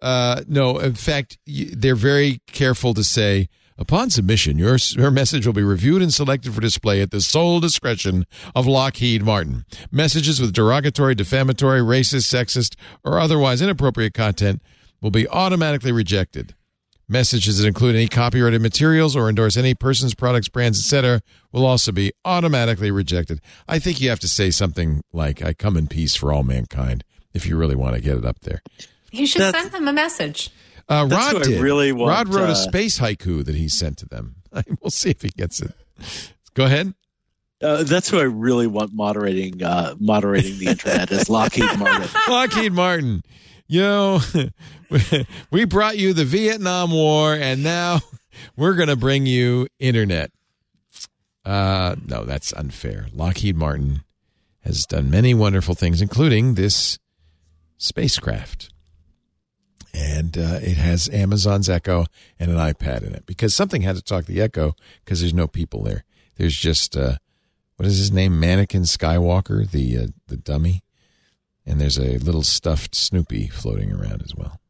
[0.00, 3.48] Uh, no, in fact, they're very careful to say
[3.80, 7.58] upon submission, your your message will be reviewed and selected for display at the sole
[7.58, 9.64] discretion of Lockheed Martin.
[9.90, 14.62] Messages with derogatory, defamatory, racist, sexist, or otherwise inappropriate content
[15.00, 16.54] will be automatically rejected.
[17.08, 21.20] Messages that include any copyrighted materials or endorse any person's products, brands, etc.,
[21.50, 23.40] will also be automatically rejected.
[23.66, 27.02] I think you have to say something like, I come in peace for all mankind,
[27.34, 28.62] if you really want to get it up there.
[29.10, 30.50] You should That's- send them a message.
[30.88, 31.62] Uh, That's Rod who I did.
[31.62, 34.36] really want, Rod wrote uh, a space haiku that he sent to them.
[34.80, 35.72] we'll see if he gets it.
[36.54, 36.94] Go ahead.
[37.62, 42.08] Uh, that's who I really want moderating uh, moderating the internet is Lockheed Martin.
[42.28, 43.22] Lockheed Martin.
[43.68, 44.20] you know,
[45.52, 48.00] we brought you the Vietnam War, and now
[48.56, 50.32] we're going to bring you internet.
[51.44, 53.06] Uh, no, that's unfair.
[53.12, 54.00] Lockheed Martin
[54.64, 56.98] has done many wonderful things, including this
[57.78, 58.70] spacecraft.
[60.20, 62.04] And uh, it has Amazon's Echo
[62.38, 65.46] and an iPad in it because something had to talk the Echo because there's no
[65.46, 66.04] people there.
[66.36, 67.16] There's just uh,
[67.76, 68.38] what is his name?
[68.38, 70.82] Mannequin Skywalker, the uh, the dummy,
[71.64, 74.60] and there's a little stuffed Snoopy floating around as well.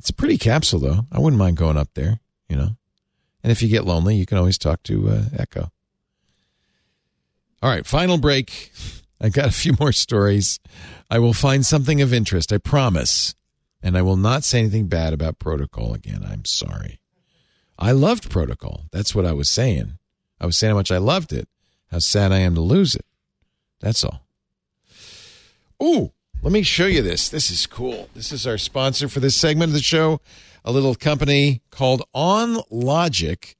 [0.00, 1.06] It's a pretty capsule, though.
[1.12, 2.18] I wouldn't mind going up there,
[2.48, 2.70] you know.
[3.44, 5.70] And if you get lonely, you can always talk to uh, Echo.
[7.62, 8.72] All right, final break.
[9.20, 10.58] I got a few more stories.
[11.08, 13.36] I will find something of interest, I promise.
[13.84, 16.24] And I will not say anything bad about protocol again.
[16.26, 17.00] I'm sorry.
[17.78, 18.84] I loved protocol.
[18.92, 19.98] That's what I was saying.
[20.40, 21.48] I was saying how much I loved it,
[21.90, 23.04] how sad I am to lose it.
[23.80, 24.26] That's all.
[25.82, 26.12] Ooh,
[26.42, 27.28] let me show you this.
[27.28, 28.08] This is cool.
[28.14, 30.18] This is our sponsor for this segment of the show,
[30.64, 33.54] a little company called On Logic.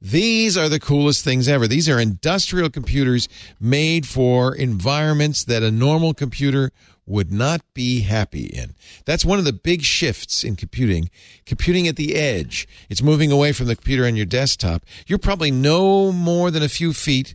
[0.00, 1.66] These are the coolest things ever.
[1.66, 6.70] These are industrial computers made for environments that a normal computer
[7.08, 8.74] would not be happy in.
[9.04, 11.10] That's one of the big shifts in computing.
[11.46, 12.68] Computing at the edge.
[12.88, 14.84] It's moving away from the computer on your desktop.
[15.06, 17.34] You're probably no more than a few feet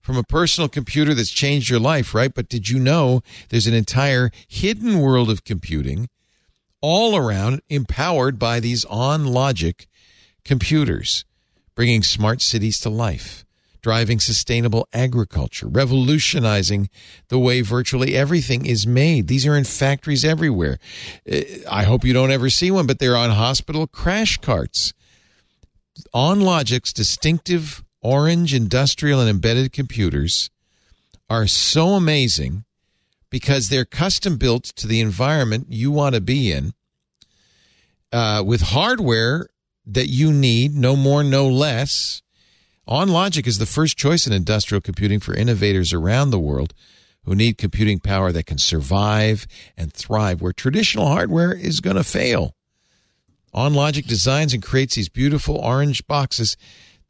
[0.00, 2.34] from a personal computer that's changed your life, right?
[2.34, 6.08] But did you know there's an entire hidden world of computing
[6.80, 9.86] all around empowered by these OnLogic
[10.44, 11.24] computers,
[11.74, 13.46] bringing smart cities to life,
[13.82, 16.88] driving sustainable agriculture, revolutionizing
[17.28, 19.26] the way virtually everything is made.
[19.26, 20.78] These are in factories everywhere.
[21.30, 21.40] Uh,
[21.70, 24.94] I hope you don't ever see one, but they're on hospital crash carts.
[26.14, 30.50] On OnLogic's distinctive orange industrial and embedded computers
[31.28, 32.64] are so amazing
[33.30, 36.72] because they're custom built to the environment you want to be in
[38.12, 39.48] uh, with hardware
[39.86, 42.22] that you need, no more, no less.
[42.88, 46.74] OnLogic is the first choice in industrial computing for innovators around the world
[47.24, 49.46] who need computing power that can survive
[49.76, 52.56] and thrive where traditional hardware is going to fail.
[53.54, 56.56] OnLogic designs and creates these beautiful orange boxes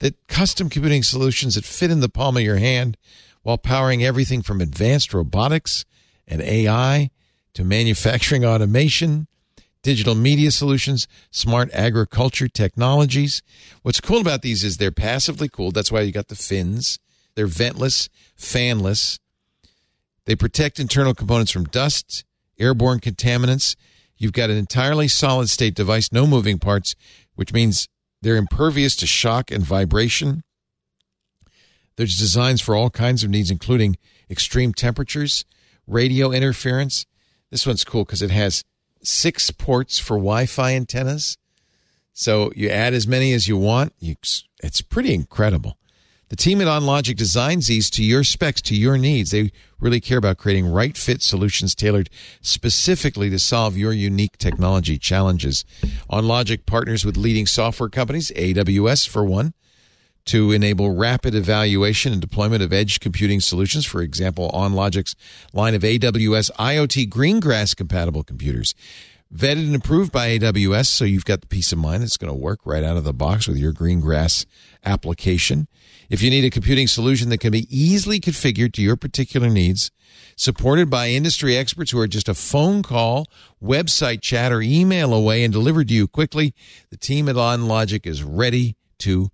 [0.01, 2.99] that custom computing solutions that fit in the palm of your hand
[3.43, 5.87] while powering everything from advanced robotics
[6.29, 7.11] and AI
[7.55, 9.27] to manufacturing automation,
[9.83, 13.43] digital media solutions, smart agriculture technologies.
[13.83, 15.75] What's cool about these is they're passively cooled.
[15.75, 16.99] That's why you got the fins.
[17.35, 19.19] They're ventless, fanless.
[20.25, 22.25] They protect internal components from dust,
[22.59, 23.75] airborne contaminants.
[24.17, 26.95] You've got an entirely solid state device, no moving parts,
[27.35, 27.89] which means
[28.21, 30.43] they're impervious to shock and vibration.
[31.97, 33.97] There's designs for all kinds of needs, including
[34.31, 35.45] extreme temperatures,
[35.87, 37.05] radio interference.
[37.51, 38.63] This one's cool because it has
[39.03, 41.37] six ports for Wi Fi antennas.
[42.13, 43.95] So you add as many as you want.
[43.99, 44.17] You,
[44.63, 45.79] it's pretty incredible.
[46.33, 49.33] The team at OnLogic designs these to your specs, to your needs.
[49.33, 52.09] They really care about creating right fit solutions tailored
[52.41, 55.67] specifically to solve your unique technology challenges.
[56.11, 59.53] OnLogic partners with leading software companies, AWS for one,
[60.27, 63.85] to enable rapid evaluation and deployment of edge computing solutions.
[63.85, 65.17] For example, OnLogic's
[65.53, 68.75] line of AWS IoT Greengrass compatible computers
[69.35, 72.39] vetted and approved by AWS, so you've got the peace of mind it's going to
[72.39, 74.45] work right out of the box with your Greengrass
[74.85, 75.69] application.
[76.11, 79.91] If you need a computing solution that can be easily configured to your particular needs,
[80.37, 83.27] supported by industry experts who are just a phone call,
[83.63, 86.55] website chat, or email away and delivered to you quickly,
[86.91, 89.31] the team at OnLogic is ready to.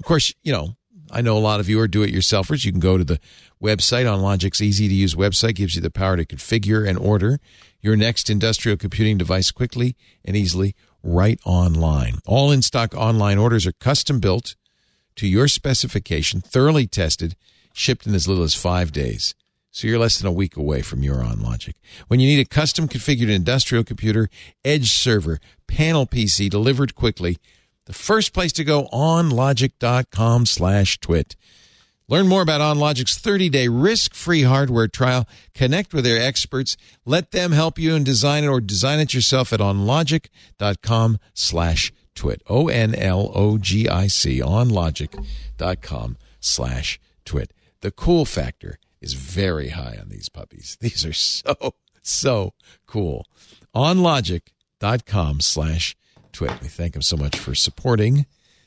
[0.00, 0.76] Of course, you know,
[1.10, 2.64] I know a lot of you are do it yourselfers.
[2.64, 3.20] You can go to the
[3.62, 7.38] website OnLogic's easy to use website, gives you the power to configure and order
[7.82, 12.14] your next industrial computing device quickly and easily right online.
[12.24, 14.56] All in stock online orders are custom built
[15.16, 17.36] to your specification, thoroughly tested,
[17.74, 19.34] shipped in as little as five days.
[19.70, 21.74] So you're less than a week away from your OnLogic.
[22.08, 24.30] When you need a custom configured industrial computer,
[24.64, 27.36] edge server, panel PC delivered quickly,
[27.90, 31.34] the first place to go onlogic.com slash twit.
[32.06, 35.26] Learn more about OnLogic's 30-day risk-free hardware trial.
[35.54, 36.76] Connect with their experts.
[37.04, 42.42] Let them help you and design it or design it yourself at onlogic.com slash twit.
[42.48, 47.52] O N L O G I C, onlogic.com slash twit.
[47.80, 50.78] The cool factor is very high on these puppies.
[50.80, 52.54] These are so, so
[52.86, 53.26] cool.
[53.74, 55.96] Onlogic.com slash
[56.32, 56.60] twit.
[56.60, 58.26] We thank them so much for supporting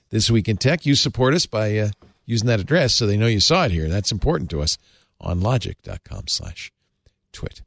[0.09, 0.85] This Week in Tech.
[0.85, 1.89] You support us by uh,
[2.25, 3.89] using that address so they know you saw it here.
[3.89, 4.77] That's important to us.
[5.21, 6.71] Onlogic.com slash
[7.31, 7.61] twit.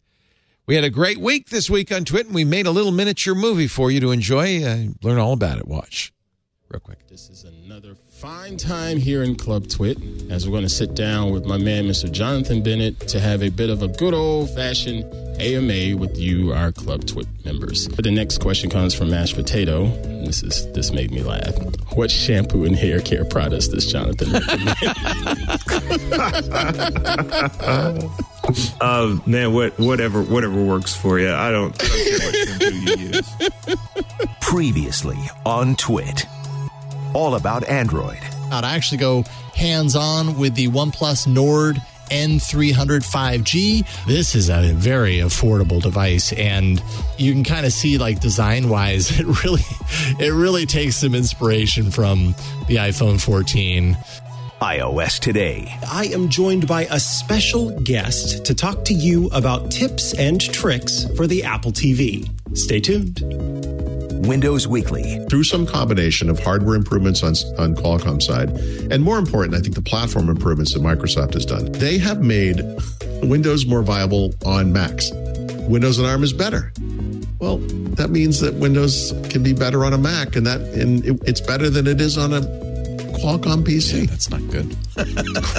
[0.66, 3.34] We had a great week this week on TWiT, and we made a little miniature
[3.34, 4.64] movie for you to enjoy.
[4.64, 5.68] Uh, learn all about it.
[5.68, 6.12] Watch
[6.68, 7.06] real quick.
[7.08, 9.98] This is another fine time here in Club TWiT
[10.30, 12.10] as we're going to sit down with my man, Mr.
[12.10, 15.04] Jonathan Bennett, to have a bit of a good old fashioned
[15.40, 17.88] AMA with you, our Club TWiT members.
[17.88, 19.86] But the next question comes from Mashed Potato.
[20.24, 21.54] This is this made me laugh.
[21.94, 24.76] What shampoo and hair care products does Jonathan recommend?
[28.80, 31.32] Uh, man, what whatever whatever works for you.
[31.32, 33.36] I don't, I don't care what shampoo you use.
[34.40, 36.26] Previously on TWiT.
[37.16, 38.18] All about Android.
[38.52, 39.22] I actually go
[39.54, 41.80] hands on with the OnePlus Nord
[42.10, 44.06] N300 5G.
[44.06, 46.82] This is a very affordable device and
[47.16, 49.62] you can kind of see like design wise it really
[50.20, 52.34] it really takes some inspiration from
[52.68, 53.96] the iPhone 14.
[54.60, 55.74] iOS Today.
[55.90, 61.06] I am joined by a special guest to talk to you about tips and tricks
[61.16, 62.28] for the Apple TV.
[62.54, 63.95] Stay tuned.
[64.26, 65.24] Windows Weekly.
[65.30, 68.50] through some combination of hardware improvements on, on Qualcomm side,
[68.90, 71.70] and more important, I think the platform improvements that Microsoft has done.
[71.72, 72.62] They have made
[73.22, 75.10] Windows more viable on Macs.
[75.68, 76.72] Windows on ARM is better.
[77.38, 77.58] Well,
[77.96, 81.40] that means that Windows can be better on a Mac, and that and it, it's
[81.40, 82.40] better than it is on a
[83.20, 84.08] Qualcomm PC.
[84.08, 84.76] That's not good.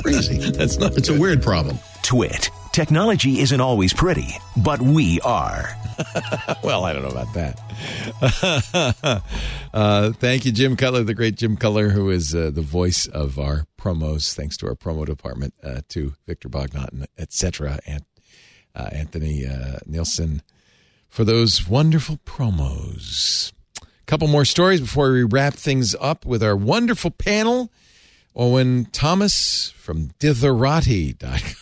[0.03, 0.37] Crazy.
[0.51, 0.97] That's not.
[0.97, 1.77] It's a weird problem.
[2.03, 2.49] TWiT.
[2.77, 5.75] Technology isn't always pretty, but we are.
[6.63, 9.23] well, I don't know about that.
[9.73, 13.39] uh, thank you, Jim Cutler, the great Jim Cutler, who is uh, the voice of
[13.39, 14.31] our promos.
[14.35, 18.05] Thanks to our promo department, uh, to Victor Bognot, and etc., and
[18.75, 20.43] uh, Anthony uh, Nielsen
[21.09, 23.53] for those wonderful promos.
[23.81, 27.71] A couple more stories before we wrap things up with our wonderful panel.
[28.35, 31.55] Owen Thomas from Ditherati.com,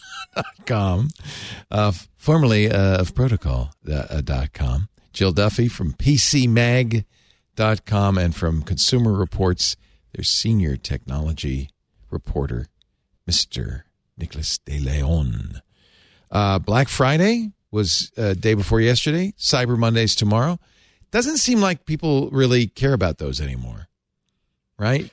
[1.72, 4.90] uh, formerly uh, of Protocol.com.
[5.14, 7.06] Jill Duffy from PCMag.com
[8.18, 9.78] and from Consumer Reports,
[10.14, 11.70] their senior technology
[12.10, 12.68] reporter,
[13.30, 13.84] Mr.
[14.18, 15.62] Nicholas De Leon.
[16.30, 19.34] Uh, Black Friday was uh, day before yesterday.
[19.38, 20.60] Cyber Monday's tomorrow.
[21.12, 23.88] Doesn't seem like people really care about those anymore,
[24.78, 25.10] right?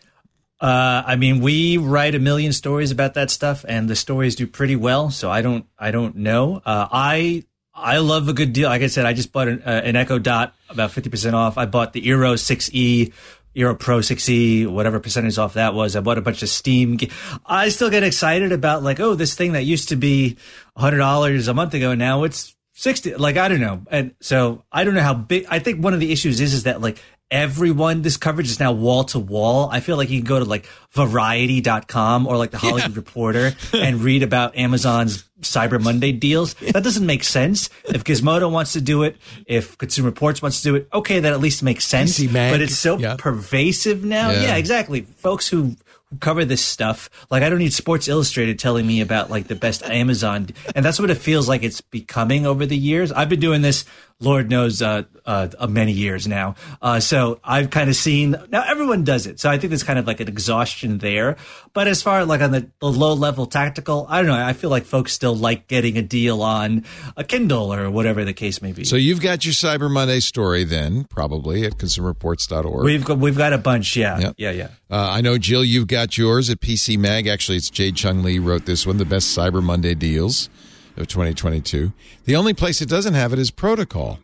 [0.63, 4.47] Uh, I mean, we write a million stories about that stuff, and the stories do
[4.47, 5.11] pretty well.
[5.11, 6.63] So I don't, I don't know.
[6.65, 7.43] Uh, I,
[7.75, 8.69] I love a good deal.
[8.69, 11.59] Like I said, I just bought an, uh, an Echo Dot about fifty percent off.
[11.59, 13.13] I bought the Eero 6e,
[13.57, 15.97] Eero Pro 6e, whatever percentage off that was.
[15.97, 16.97] I bought a bunch of Steam.
[17.45, 20.37] I still get excited about like, oh, this thing that used to be
[20.77, 23.17] hundred dollars a month ago, now it's sixty.
[23.17, 25.45] Like I don't know, and so I don't know how big.
[25.49, 27.03] I think one of the issues is is that like
[27.33, 29.69] everyone this coverage is now wall to wall.
[29.73, 34.01] I feel like you can go to like variety.com or like the hollywood reporter and
[34.05, 36.55] read about amazon's cyber monday deals.
[36.55, 37.71] That doesn't make sense.
[37.87, 41.33] If gizmodo wants to do it if consumer reports wants to do it okay that
[41.33, 42.19] at least makes sense.
[42.53, 43.17] but it's so yeah.
[43.19, 44.31] pervasive now.
[44.31, 44.43] Yeah.
[44.43, 44.57] yeah.
[44.57, 45.01] exactly.
[45.01, 45.77] Folks who
[46.21, 49.83] cover this stuff like i don't need sports illustrated telling me about like the best
[49.85, 50.49] amazon.
[50.75, 53.11] And that's what it feels like it's becoming over the years.
[53.11, 53.87] I've been doing this
[54.23, 56.55] lord knows uh, uh, many years now.
[56.81, 59.41] Uh, so i've kind of seen now everyone does it.
[59.41, 61.37] So i think there's kind of like an exhaustion there.
[61.73, 64.71] But as far like on the, the low level tactical i don't know i feel
[64.71, 66.85] like folks still like getting a deal on
[67.17, 68.85] a kindle or whatever the case may be.
[68.85, 72.85] So you've got your Cyber Monday story then, probably at consumerreports.org.
[72.85, 74.19] we've got we've got a bunch yeah.
[74.19, 74.35] Yep.
[74.39, 74.69] yeah yeah.
[74.91, 77.27] Uh, I know, Jill, you've got yours at PC Mag.
[77.27, 80.51] Actually, it's Jade Chung Lee wrote this one, the best Cyber Monday deals
[80.97, 81.93] of 2022.
[82.25, 84.19] The only place it doesn't have it is Protocol.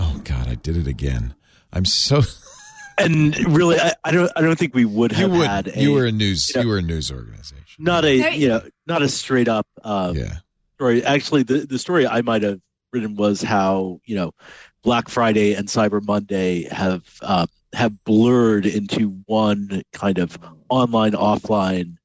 [0.00, 1.34] Oh, God, I did it again.
[1.72, 2.22] I'm so.
[2.98, 4.30] And really, I, I don't.
[4.36, 5.46] I don't think we would You have would.
[5.48, 5.68] had.
[5.68, 6.50] A, You were a news.
[6.50, 7.64] you know, You were a news organization.
[7.78, 10.34] not a No, you know not a straight up uh, Yeah.
[10.74, 11.02] story.
[11.02, 12.60] Actually, the the story I might have
[12.92, 14.32] written was how you know
[14.82, 20.38] Black Friday and Cyber Monday have uh, have blurred into one kind of
[20.68, 21.96] online offline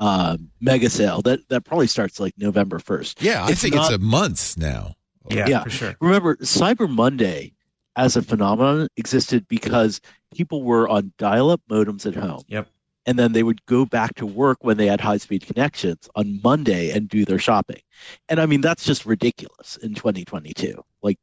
[0.00, 3.20] um, mega sale that that probably starts like November first.
[3.22, 4.94] Yeah, I It's think not- it's a month now.
[5.30, 5.62] yeah, Yeah.
[5.64, 7.52] for sure Remember, Cyber Monday
[7.96, 10.00] as a phenomenon existed because
[10.32, 12.42] people were on dial-up modems at home.
[12.48, 12.68] Yep.
[13.06, 16.90] And then they would go back to work when they had high-speed connections on Monday
[16.90, 17.80] and do their shopping.
[18.28, 20.80] And I mean, that's just ridiculous in 2022.
[21.02, 21.18] Like,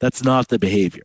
[0.00, 1.04] that's not the behavior.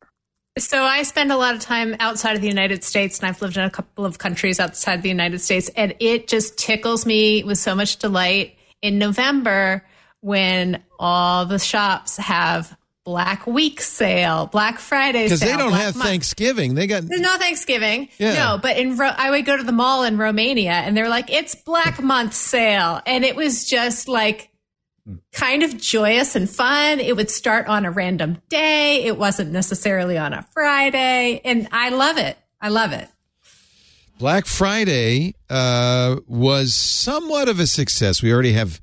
[0.57, 3.57] So I spend a lot of time outside of the United States, and I've lived
[3.57, 7.57] in a couple of countries outside the United States, and it just tickles me with
[7.57, 9.85] so much delight in November
[10.21, 12.75] when all the shops have
[13.05, 16.09] Black Week sale, Black Friday Because they don't Black have Month.
[16.09, 16.75] Thanksgiving.
[16.75, 17.03] They got.
[17.07, 18.09] There's no Thanksgiving.
[18.17, 18.33] Yeah.
[18.33, 21.31] No, but in Ro- I would go to the mall in Romania, and they're like,
[21.31, 24.49] "It's Black Month sale," and it was just like
[25.31, 26.99] kind of joyous and fun.
[26.99, 29.03] It would start on a random day.
[29.05, 31.41] It wasn't necessarily on a Friday.
[31.45, 32.37] And I love it.
[32.59, 33.07] I love it.
[34.19, 38.21] Black Friday uh, was somewhat of a success.
[38.21, 38.81] We already have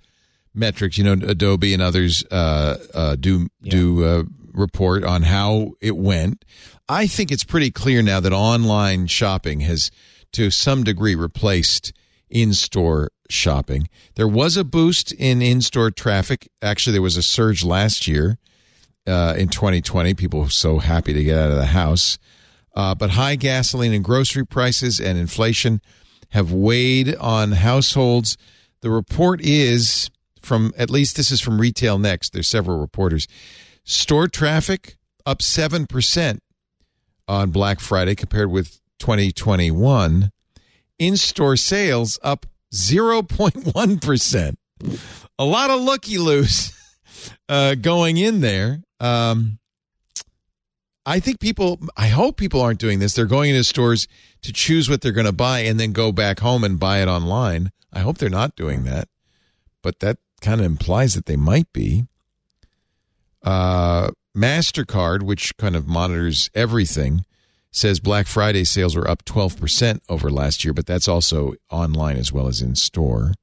[0.55, 0.97] metrics.
[0.97, 4.23] You know, Adobe and others uh, uh, do do uh,
[4.53, 6.45] report on how it went.
[6.89, 9.91] I think it's pretty clear now that online shopping has,
[10.33, 11.93] to some degree, replaced
[12.31, 13.89] in-store shopping.
[14.17, 16.49] There was a boost in in-store traffic.
[16.63, 18.39] Actually, there was a surge last year
[19.07, 20.15] uh, in 2020.
[20.15, 22.19] People were so happy to get out of the house.
[22.75, 25.81] Uh, but high gasoline and grocery prices and inflation
[26.31, 28.37] have weighed on households.
[28.81, 30.11] The report is
[30.41, 32.33] from at least this is from RetailNext.
[32.33, 33.29] There's several reporters.
[33.85, 36.39] Store traffic up 7%
[37.29, 40.31] on Black Friday compared with 2021.
[40.99, 44.57] In store sales up 0.1%.
[45.39, 46.73] A lot of looky loose
[47.49, 48.83] uh, going in there.
[49.01, 49.59] Um,
[51.07, 53.15] I think people, I hope people aren't doing this.
[53.15, 54.09] They're going into stores
[54.43, 57.09] to choose what they're going to buy and then go back home and buy it
[57.09, 57.71] online.
[57.93, 59.09] I hope they're not doing that,
[59.83, 62.07] but that kind of implies that they might be.
[63.43, 67.25] Uh, MasterCard, which kind of monitors everything,
[67.75, 72.33] says Black Friday sales were up 12% over last year, but that's also online as
[72.33, 73.35] well as in store.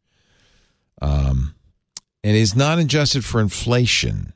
[1.01, 1.53] Um,
[2.23, 4.31] and is not adjusted for inflation.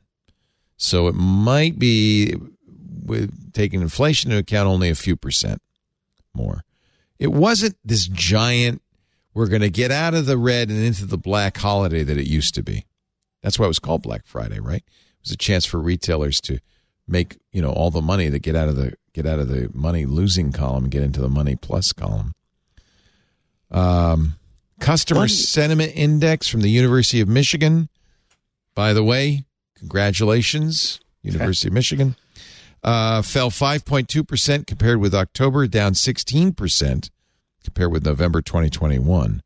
[0.76, 2.36] So it might be,
[3.06, 5.62] with taking inflation into account, only a few percent
[6.34, 6.66] more.
[7.18, 8.82] It wasn't this giant,
[9.34, 12.28] we're going to get out of the red and into the black holiday that it
[12.28, 12.86] used to be.
[13.42, 14.84] That's why it was called Black Friday, right?
[14.84, 16.60] It was a chance for retailers to
[17.08, 19.70] make, you know, all the money that get out of the get out of the
[19.74, 22.34] money losing column and get into the money plus column.
[23.72, 24.36] Um,
[24.80, 27.90] customer sentiment index from the University of Michigan.
[28.76, 29.46] By the way,
[29.76, 32.16] congratulations, University of Michigan.
[32.84, 37.10] Uh, fell 5.2% compared with October, down 16%
[37.64, 39.42] compared with November 2021.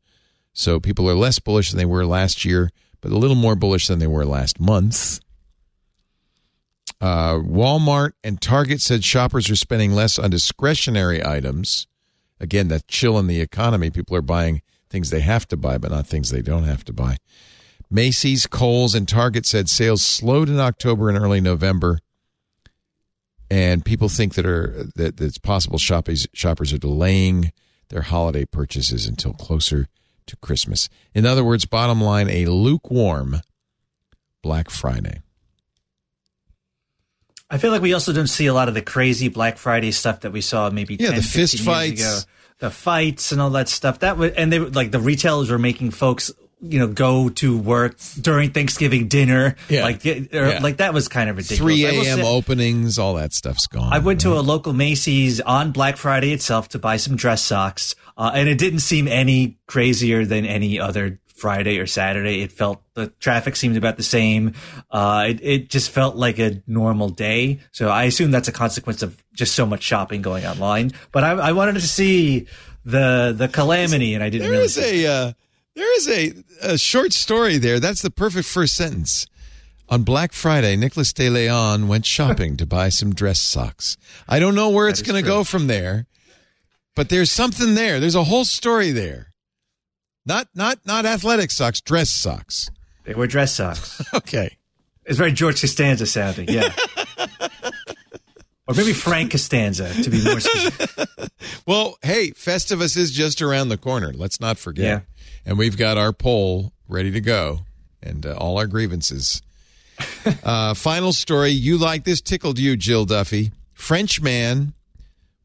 [0.52, 2.70] So people are less bullish than they were last year,
[3.00, 5.20] but a little more bullish than they were last month.
[7.00, 11.86] Uh, Walmart and Target said shoppers are spending less on discretionary items.
[12.38, 13.90] Again, that chill in the economy.
[13.90, 16.92] People are buying things they have to buy, but not things they don't have to
[16.92, 17.16] buy.
[17.90, 21.98] Macy's, Kohl's, and Target said sales slowed in October and early November,
[23.50, 27.52] and people think that are that, that it's possible shoppers shoppers are delaying
[27.88, 29.88] their holiday purchases until closer
[30.26, 30.88] to Christmas.
[31.14, 33.40] In other words, bottom line, a lukewarm
[34.42, 35.20] Black Friday.
[37.50, 40.20] I feel like we also don't see a lot of the crazy Black Friday stuff
[40.20, 42.00] that we saw maybe Yeah, 10, the fist 15 years fights.
[42.00, 42.30] ago.
[42.60, 44.00] The fights and all that stuff.
[44.00, 46.30] That was, and they were- like the retailers were making folks,
[46.62, 49.56] you know, go to work during Thanksgiving dinner.
[49.70, 49.82] Yeah.
[49.84, 50.58] like or, Yeah.
[50.62, 51.58] like that was kind of ridiculous.
[51.80, 52.20] 3 a.m.
[52.20, 53.92] openings, all that stuff's gone.
[53.92, 57.94] I went to a local Macy's on Black Friday itself to buy some dress socks,
[58.18, 62.42] uh, and it didn't seem any crazier than any other Friday or Saturday.
[62.42, 64.54] It felt the traffic seemed about the same.
[64.90, 67.60] Uh, it, it just felt like a normal day.
[67.72, 70.92] So I assume that's a consequence of just so much shopping going online.
[71.12, 72.46] But I, I wanted to see
[72.84, 74.42] the the calamity, and I didn't.
[74.42, 75.32] There really is a uh,
[75.74, 77.80] there is a, a short story there.
[77.80, 79.26] That's the perfect first sentence.
[79.88, 83.96] On Black Friday, Nicholas De Leon went shopping to buy some dress socks.
[84.28, 86.06] I don't know where it's going to go from there,
[86.94, 87.98] but there's something there.
[87.98, 89.29] There's a whole story there.
[90.26, 92.70] Not not not athletic socks, dress socks.
[93.04, 94.02] They were dress socks.
[94.14, 94.56] Okay.
[95.06, 96.72] It's very George Costanza sounding, yeah.
[98.68, 100.90] or maybe Frank Costanza, to be more specific.
[101.66, 104.12] Well, hey, Festivus is just around the corner.
[104.12, 104.84] Let's not forget.
[104.84, 105.00] Yeah.
[105.46, 107.60] And we've got our poll ready to go
[108.02, 109.40] and uh, all our grievances.
[110.44, 111.50] uh, final story.
[111.50, 112.20] You like this?
[112.20, 113.52] Tickled you, Jill Duffy.
[113.72, 114.74] French man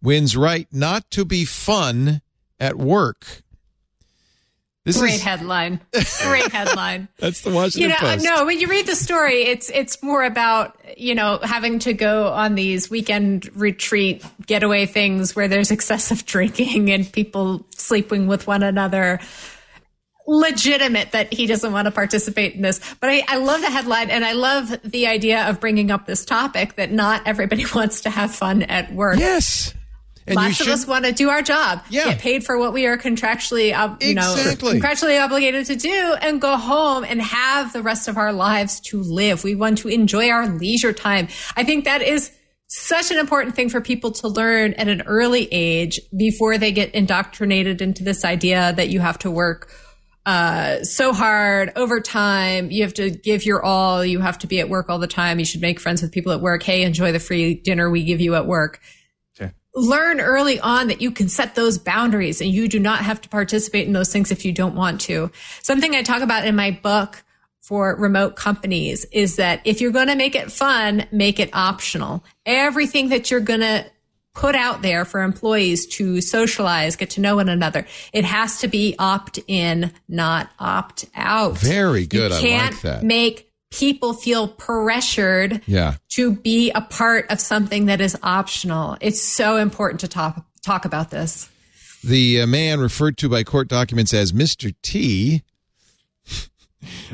[0.02, 2.22] wins right not to be fun
[2.60, 3.44] at work.
[4.86, 5.82] This Great is headline.
[6.22, 7.08] Great headline.
[7.18, 8.24] that's the Washington you know, Post.
[8.24, 12.28] no, when you read the story, it's it's more about you know having to go
[12.28, 18.62] on these weekend retreat getaway things where there's excessive drinking and people sleeping with one
[18.62, 19.20] another.
[20.28, 24.10] Legitimate that he doesn't want to participate in this, but I, I love the headline
[24.12, 28.12] and I love the idea of bringing up this topic that not everybody wants to
[28.12, 29.18] have fun at work.
[29.18, 29.74] Yes.
[30.28, 32.06] And Lots you of us want to do our job, Yeah.
[32.06, 36.42] get paid for what we are contractually, ob- you know, contractually obligated to do, and
[36.42, 39.44] go home and have the rest of our lives to live.
[39.44, 41.28] We want to enjoy our leisure time.
[41.56, 42.32] I think that is
[42.68, 46.90] such an important thing for people to learn at an early age before they get
[46.96, 49.70] indoctrinated into this idea that you have to work
[50.26, 52.72] uh, so hard overtime.
[52.72, 54.04] You have to give your all.
[54.04, 55.38] You have to be at work all the time.
[55.38, 56.64] You should make friends with people at work.
[56.64, 58.82] Hey, enjoy the free dinner we give you at work.
[59.76, 63.30] Learn early on that you can set those boundaries and you do not have to
[63.30, 65.32] participate in those things if you don't want to.
[65.62, 67.24] Something I talk about in my book
[67.62, 72.24] for remote companies is that if you're going to make it fun, make it optional.
[72.46, 73.86] Everything that you're going to
[74.36, 78.68] put out there for employees to socialize, get to know one another, it has to
[78.68, 81.58] be opt in, not opt out.
[81.58, 82.32] Very good.
[82.32, 83.04] You I can't like that.
[83.04, 83.45] make
[83.76, 85.96] people feel pressured Yeah.
[86.10, 88.98] to be a part of something that is optional.
[89.02, 91.50] It's so important to talk talk about this.
[92.04, 94.74] The uh, man referred to by court documents as Mr.
[94.82, 95.44] T,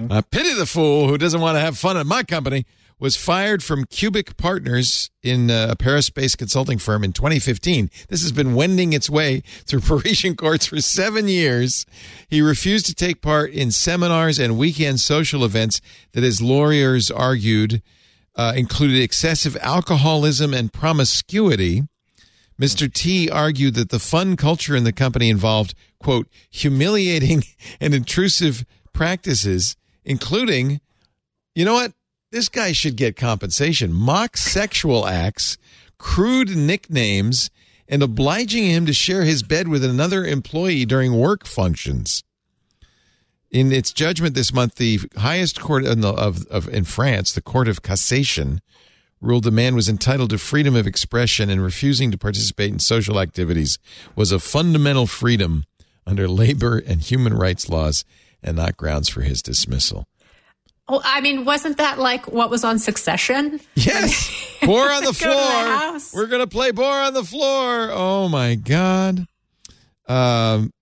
[0.10, 2.66] I pity the fool who doesn't want to have fun at my company,
[3.02, 7.90] was fired from Cubik Partners in uh, a Paris based consulting firm in 2015.
[8.10, 11.88] This has been wending its way through Parisian courts for seven years.
[12.30, 15.82] He refused to take part in seminars and weekend social events
[16.12, 17.82] that his lawyers argued
[18.36, 21.88] uh, included excessive alcoholism and promiscuity.
[22.62, 22.94] Mr.
[22.94, 27.44] T argued that the fun culture in the company involved, quote, humiliating
[27.82, 28.64] and intrusive
[28.94, 30.80] practices, including,
[31.56, 31.94] you know what?
[32.32, 33.92] This guy should get compensation.
[33.92, 35.58] Mock sexual acts,
[35.98, 37.50] crude nicknames,
[37.90, 42.24] and obliging him to share his bed with another employee during work functions.
[43.52, 47.42] In its judgment this month, the highest court in, the, of, of in France, the
[47.42, 48.60] Court of Cassation,
[49.20, 53.20] ruled the man was entitled to freedom of expression and refusing to participate in social
[53.20, 53.78] activities
[54.16, 55.66] was a fundamental freedom
[56.08, 58.06] under labor and human rights laws
[58.42, 60.08] and not grounds for his dismissal.
[60.92, 63.62] Well, I mean, wasn't that like what was on Succession?
[63.76, 64.30] Yes.
[64.62, 66.22] Boar on the Go to the floor.
[66.22, 67.90] We're going to play Boar on the floor.
[67.92, 69.26] Oh my God.
[70.08, 70.74] Um,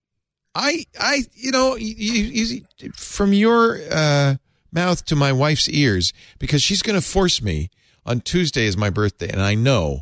[0.55, 2.43] I, I, you know, you, you,
[2.79, 4.35] you- from your uh,
[4.71, 7.69] mouth to my wife's ears, because she's going to force me
[8.03, 10.01] on Tuesday is my birthday, and I know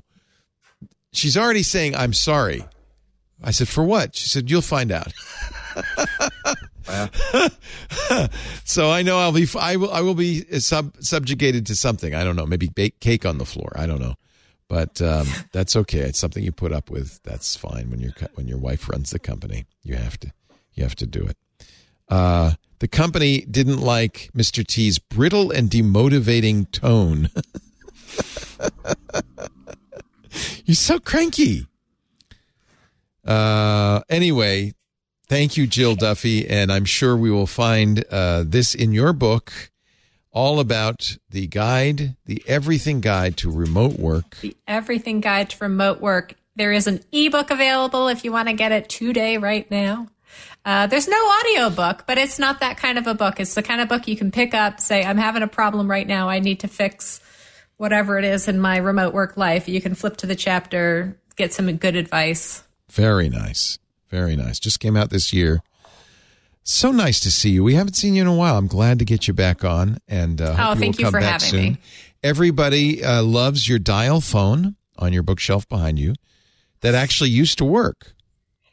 [1.11, 2.63] she's already saying I'm sorry.
[3.43, 4.15] I said for what?
[4.15, 5.11] She said you'll find out.
[8.63, 9.47] so I know I'll be.
[9.59, 9.91] I will.
[9.91, 12.15] I will be sub, subjugated to something.
[12.15, 12.45] I don't know.
[12.45, 13.73] Maybe bake cake on the floor.
[13.75, 14.15] I don't know.
[14.69, 15.99] But um, that's okay.
[15.99, 17.21] It's something you put up with.
[17.23, 19.65] That's fine when your when your wife runs the company.
[19.83, 20.31] You have to.
[20.73, 21.37] You have to do it.
[22.07, 24.65] Uh, the company didn't like Mr.
[24.65, 27.29] T's brittle and demotivating tone.
[30.65, 31.65] You're so cranky.
[33.25, 34.73] Uh, anyway,
[35.27, 39.51] thank you, Jill Duffy, and I'm sure we will find uh, this in your book,
[40.31, 44.37] all about the guide, the everything guide to remote work.
[44.41, 46.35] The Everything Guide to Remote Work.
[46.55, 50.07] There is an ebook available if you want to get it today, right now.
[50.65, 53.39] Uh, there's no audio book, but it's not that kind of a book.
[53.39, 56.05] It's the kind of book you can pick up, say, I'm having a problem right
[56.05, 56.29] now.
[56.29, 57.21] I need to fix
[57.77, 59.69] whatever it is in my remote work life.
[59.69, 62.63] You can flip to the chapter, get some good advice.
[62.91, 63.79] Very nice.
[64.09, 64.59] Very nice.
[64.59, 65.61] Just came out this year.
[66.63, 67.63] So nice to see you.
[67.63, 68.57] We haven't seen you in a while.
[68.57, 69.99] I'm glad to get you back on.
[70.07, 71.61] And uh, Oh, you thank you for having soon.
[71.61, 71.77] me.
[72.23, 76.13] Everybody uh, loves your dial phone on your bookshelf behind you
[76.81, 78.13] that actually used to work.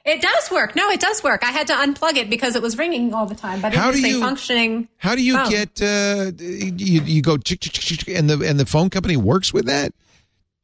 [0.05, 0.77] It does work.
[0.77, 1.43] No, it does work.
[1.45, 3.95] I had to unplug it because it was ringing all the time, but How it
[3.95, 4.89] is do a you- functioning.
[4.99, 5.51] How do you phone.
[5.51, 9.17] get uh, you, you go chick, chick, chick, chick, and the and the phone company
[9.17, 9.93] works with that?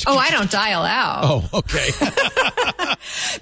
[0.06, 1.20] Oh, I don't dial out.
[1.24, 1.88] Oh, okay.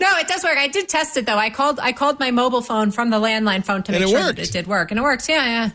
[0.00, 0.56] No, it does work.
[0.58, 1.36] I did test it though.
[1.38, 4.20] I called I called my mobile phone from the landline phone to And make sure
[4.26, 4.36] worked.
[4.36, 5.28] that it did work, and it works.
[5.28, 5.70] Yeah, yeah.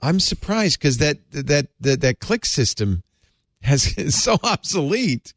[0.00, 3.02] I'm surprised because that that that that click system
[3.62, 5.32] has is so obsolete.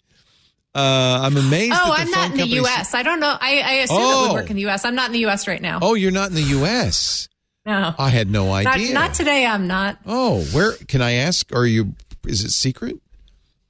[0.76, 1.74] Uh, I'm amazed.
[1.76, 2.94] Oh, I'm not in the U.S.
[2.94, 3.36] I don't know.
[3.40, 4.28] I, I assume it Oh.
[4.28, 4.86] would work in the U.S.
[4.86, 5.48] I'm not in the U.S.
[5.48, 5.80] right now.
[5.82, 7.28] Oh, you're not in the U.S.
[7.66, 8.94] no, I had no idea.
[8.94, 9.46] not today.
[9.48, 9.98] I'm not.
[10.06, 11.54] oh, where can I ask?
[11.56, 11.96] Are you?
[12.28, 12.98] Is it secret?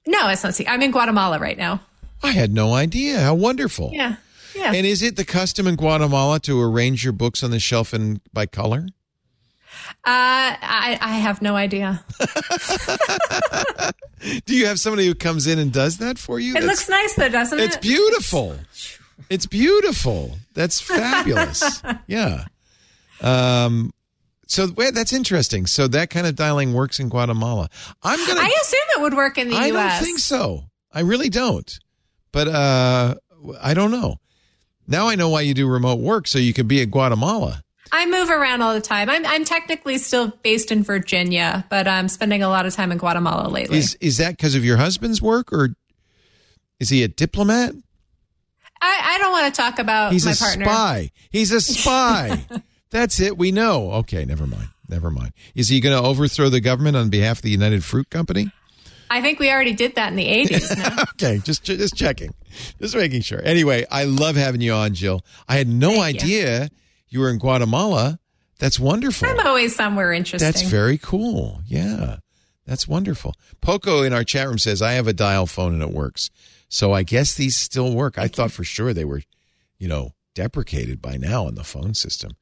[0.06, 0.56] No, it's not.
[0.56, 0.74] secret.
[0.74, 1.82] I'm in Guatemala right now.
[2.22, 3.20] I had no idea.
[3.22, 3.92] How wonderful.
[3.94, 4.16] Yeah,
[4.56, 4.74] yeah.
[4.74, 8.22] And is it the custom in Guatemala to arrange your books on the shelf in
[8.34, 8.88] by color?
[10.06, 10.08] Uh,
[10.62, 12.04] I, I have no idea.
[14.46, 16.56] Do you have somebody who comes in and does that for you?
[16.56, 17.64] It looks nice though, doesn't it?
[17.64, 18.58] It's beautiful.
[19.30, 20.38] It's beautiful.
[20.54, 21.82] That's fabulous.
[22.08, 22.46] yeah.
[23.22, 23.94] Um.
[24.48, 25.68] So wait, that's interesting.
[25.68, 27.70] So that kind of dialing works in Guatemala.
[28.02, 28.42] I'm gonna.
[28.42, 30.00] I assume it would work in the I U.S.
[30.00, 30.64] don't think so.
[30.92, 31.80] I really don't.
[32.32, 33.16] But uh,
[33.62, 34.18] I don't know.
[34.90, 37.64] Now I know why you do remote work, so you can be at Guatemala.
[37.92, 39.10] I move around all the time.
[39.10, 42.98] I'm, I'm technically still based in Virginia, but I'm spending a lot of time in
[42.98, 43.78] Guatemala lately.
[43.78, 45.70] Is is that because of your husband's work, or
[46.80, 47.76] is he a diplomat?
[48.82, 50.30] I, I don't want to talk about my partner.
[50.30, 50.66] He's a partner.
[50.66, 51.12] spy.
[51.30, 52.46] He's a spy.
[52.92, 53.38] That's it.
[53.38, 53.92] We know.
[53.92, 54.70] Okay, never mind.
[54.88, 55.34] Never mind.
[55.54, 58.52] Is he going to overthrow the government on behalf of the United Fruit Company?
[59.10, 60.78] I think we already did that in the 80s.
[60.98, 61.04] No?
[61.14, 62.34] okay, just just checking,
[62.80, 63.42] just making sure.
[63.44, 65.22] Anyway, I love having you on, Jill.
[65.48, 66.70] I had no Thank idea you.
[67.10, 68.20] you were in Guatemala.
[68.60, 69.28] That's wonderful.
[69.28, 70.46] I'm always somewhere interesting.
[70.46, 71.62] That's very cool.
[71.66, 72.18] Yeah,
[72.66, 73.34] that's wonderful.
[73.62, 76.30] Poco in our chat room says I have a dial phone and it works.
[76.70, 78.18] So I guess these still work.
[78.18, 79.22] I thought for sure they were,
[79.80, 82.34] you know, deprecated by now on the phone system.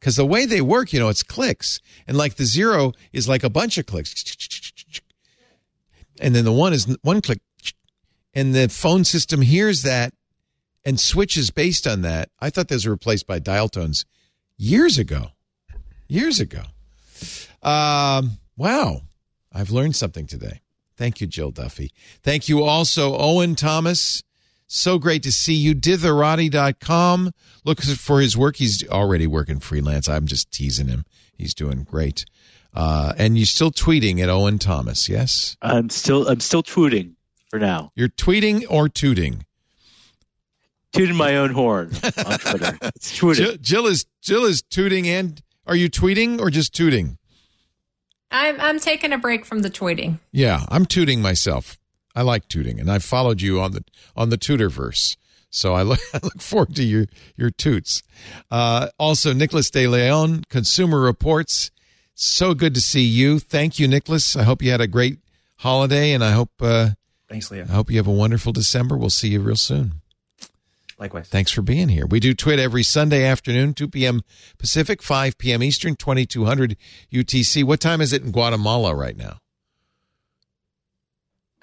[0.00, 1.80] Because the way they work, you know, it's clicks.
[2.06, 4.12] And like the zero is like a bunch of clicks.
[6.20, 7.40] And then the one is one click.
[8.32, 10.12] And the phone system hears that
[10.84, 12.30] and switches based on that.
[12.40, 14.04] I thought those were replaced by dial tones
[14.56, 15.28] years ago.
[16.08, 16.62] Years ago.
[17.62, 19.02] Um, wow.
[19.52, 20.60] I've learned something today.
[20.96, 21.92] Thank you, Jill Duffy.
[22.22, 24.22] Thank you also, Owen Thomas.
[24.66, 25.74] So great to see you.
[25.74, 27.32] Ditherati.com.
[27.64, 28.56] Look for his work.
[28.56, 30.08] He's already working freelance.
[30.08, 31.04] I'm just teasing him.
[31.36, 32.24] He's doing great.
[32.74, 35.56] Uh, and you're still tweeting at Owen Thomas, yes?
[35.62, 37.12] I'm still I'm still tweeting
[37.48, 37.92] for now.
[37.94, 39.46] You're tweeting or tooting?
[40.92, 42.78] Tooting my own horn on Twitter.
[42.82, 43.44] It's tooting.
[43.44, 47.18] Jill, Jill is Jill is tooting and are you tweeting or just tooting?
[48.30, 50.18] I'm I'm taking a break from the tweeting.
[50.32, 51.78] Yeah, I'm tooting myself.
[52.16, 53.84] I like tooting, and I followed you on the
[54.16, 55.16] on the Tooterverse.
[55.50, 58.02] So I look, I look forward to your your toots.
[58.50, 61.70] Uh, also, Nicholas De Leon, Consumer Reports.
[62.14, 63.38] So good to see you.
[63.38, 64.36] Thank you, Nicholas.
[64.36, 65.18] I hope you had a great
[65.58, 66.90] holiday, and I hope uh,
[67.28, 67.64] thanks, Leo.
[67.64, 68.96] I hope you have a wonderful December.
[68.96, 69.94] We'll see you real soon.
[70.98, 71.28] Likewise.
[71.28, 72.06] Thanks for being here.
[72.06, 74.22] We do TWiT every Sunday afternoon, 2 p.m.
[74.58, 75.62] Pacific, 5 p.m.
[75.62, 76.76] Eastern, 2200
[77.12, 77.64] UTC.
[77.64, 79.38] What time is it in Guatemala right now?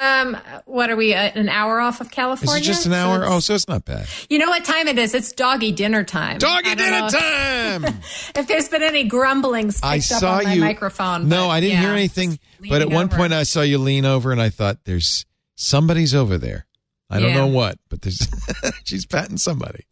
[0.02, 1.14] Um, what are we?
[1.14, 2.60] Uh, an hour off of California?
[2.60, 3.24] Is it just an hour?
[3.24, 4.08] So oh, so it's not bad.
[4.32, 5.14] You know what time it is?
[5.14, 6.40] It's doggy dinner time.
[6.40, 7.86] Doggy dinner time.
[7.86, 10.60] If, if, there's been any grumblings, I saw you.
[10.60, 11.30] microphone.
[11.30, 12.40] No, I didn't yeah, hear anything.
[12.68, 13.16] But at one over.
[13.16, 16.66] point, I saw you lean over, and I thought, "There's somebody's over there."
[17.12, 18.28] I don't know what, but there's
[18.86, 19.86] she's patting somebody.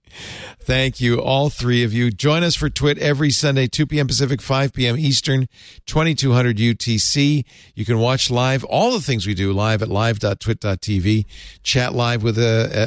[0.62, 2.12] Thank you, all three of you.
[2.12, 4.08] Join us for TWiT every Sunday, 2 p.m.
[4.08, 4.98] Pacific, 5 p.m.
[4.98, 5.48] Eastern,
[5.86, 7.46] 2200 UTC.
[7.76, 11.26] You can watch live all the things we do live at live.twit.tv.
[11.64, 12.42] Chat live with uh,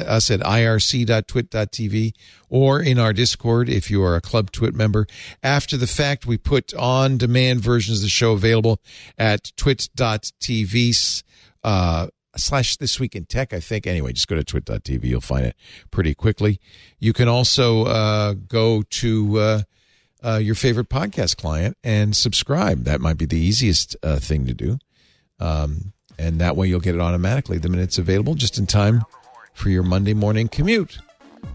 [0.07, 2.13] us at irc.twit.tv
[2.49, 5.07] or in our Discord if you are a Club TWiT member.
[5.41, 8.79] After the fact, we put on demand versions of the show available
[9.17, 11.23] at twit.tv.
[11.63, 13.87] Uh, slash this week in tech i think.
[13.87, 15.55] Anyway just go to twit.tv you'll find it
[15.91, 16.59] pretty quickly.
[16.99, 19.61] You can also uh, go to uh,
[20.23, 22.85] uh, your favorite podcast client and subscribe.
[22.85, 24.77] That might be the easiest uh, thing to do.
[25.39, 29.03] Um, and that way you'll get it automatically the minute it's available just in time
[29.53, 30.99] for your monday morning commute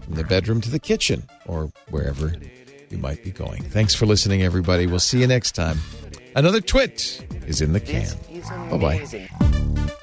[0.03, 2.33] from the bedroom to the kitchen or wherever
[2.89, 3.63] you might be going.
[3.63, 4.87] Thanks for listening everybody.
[4.87, 5.79] We'll see you next time.
[6.35, 8.15] Another twit is in the can.
[8.69, 9.95] Bye-bye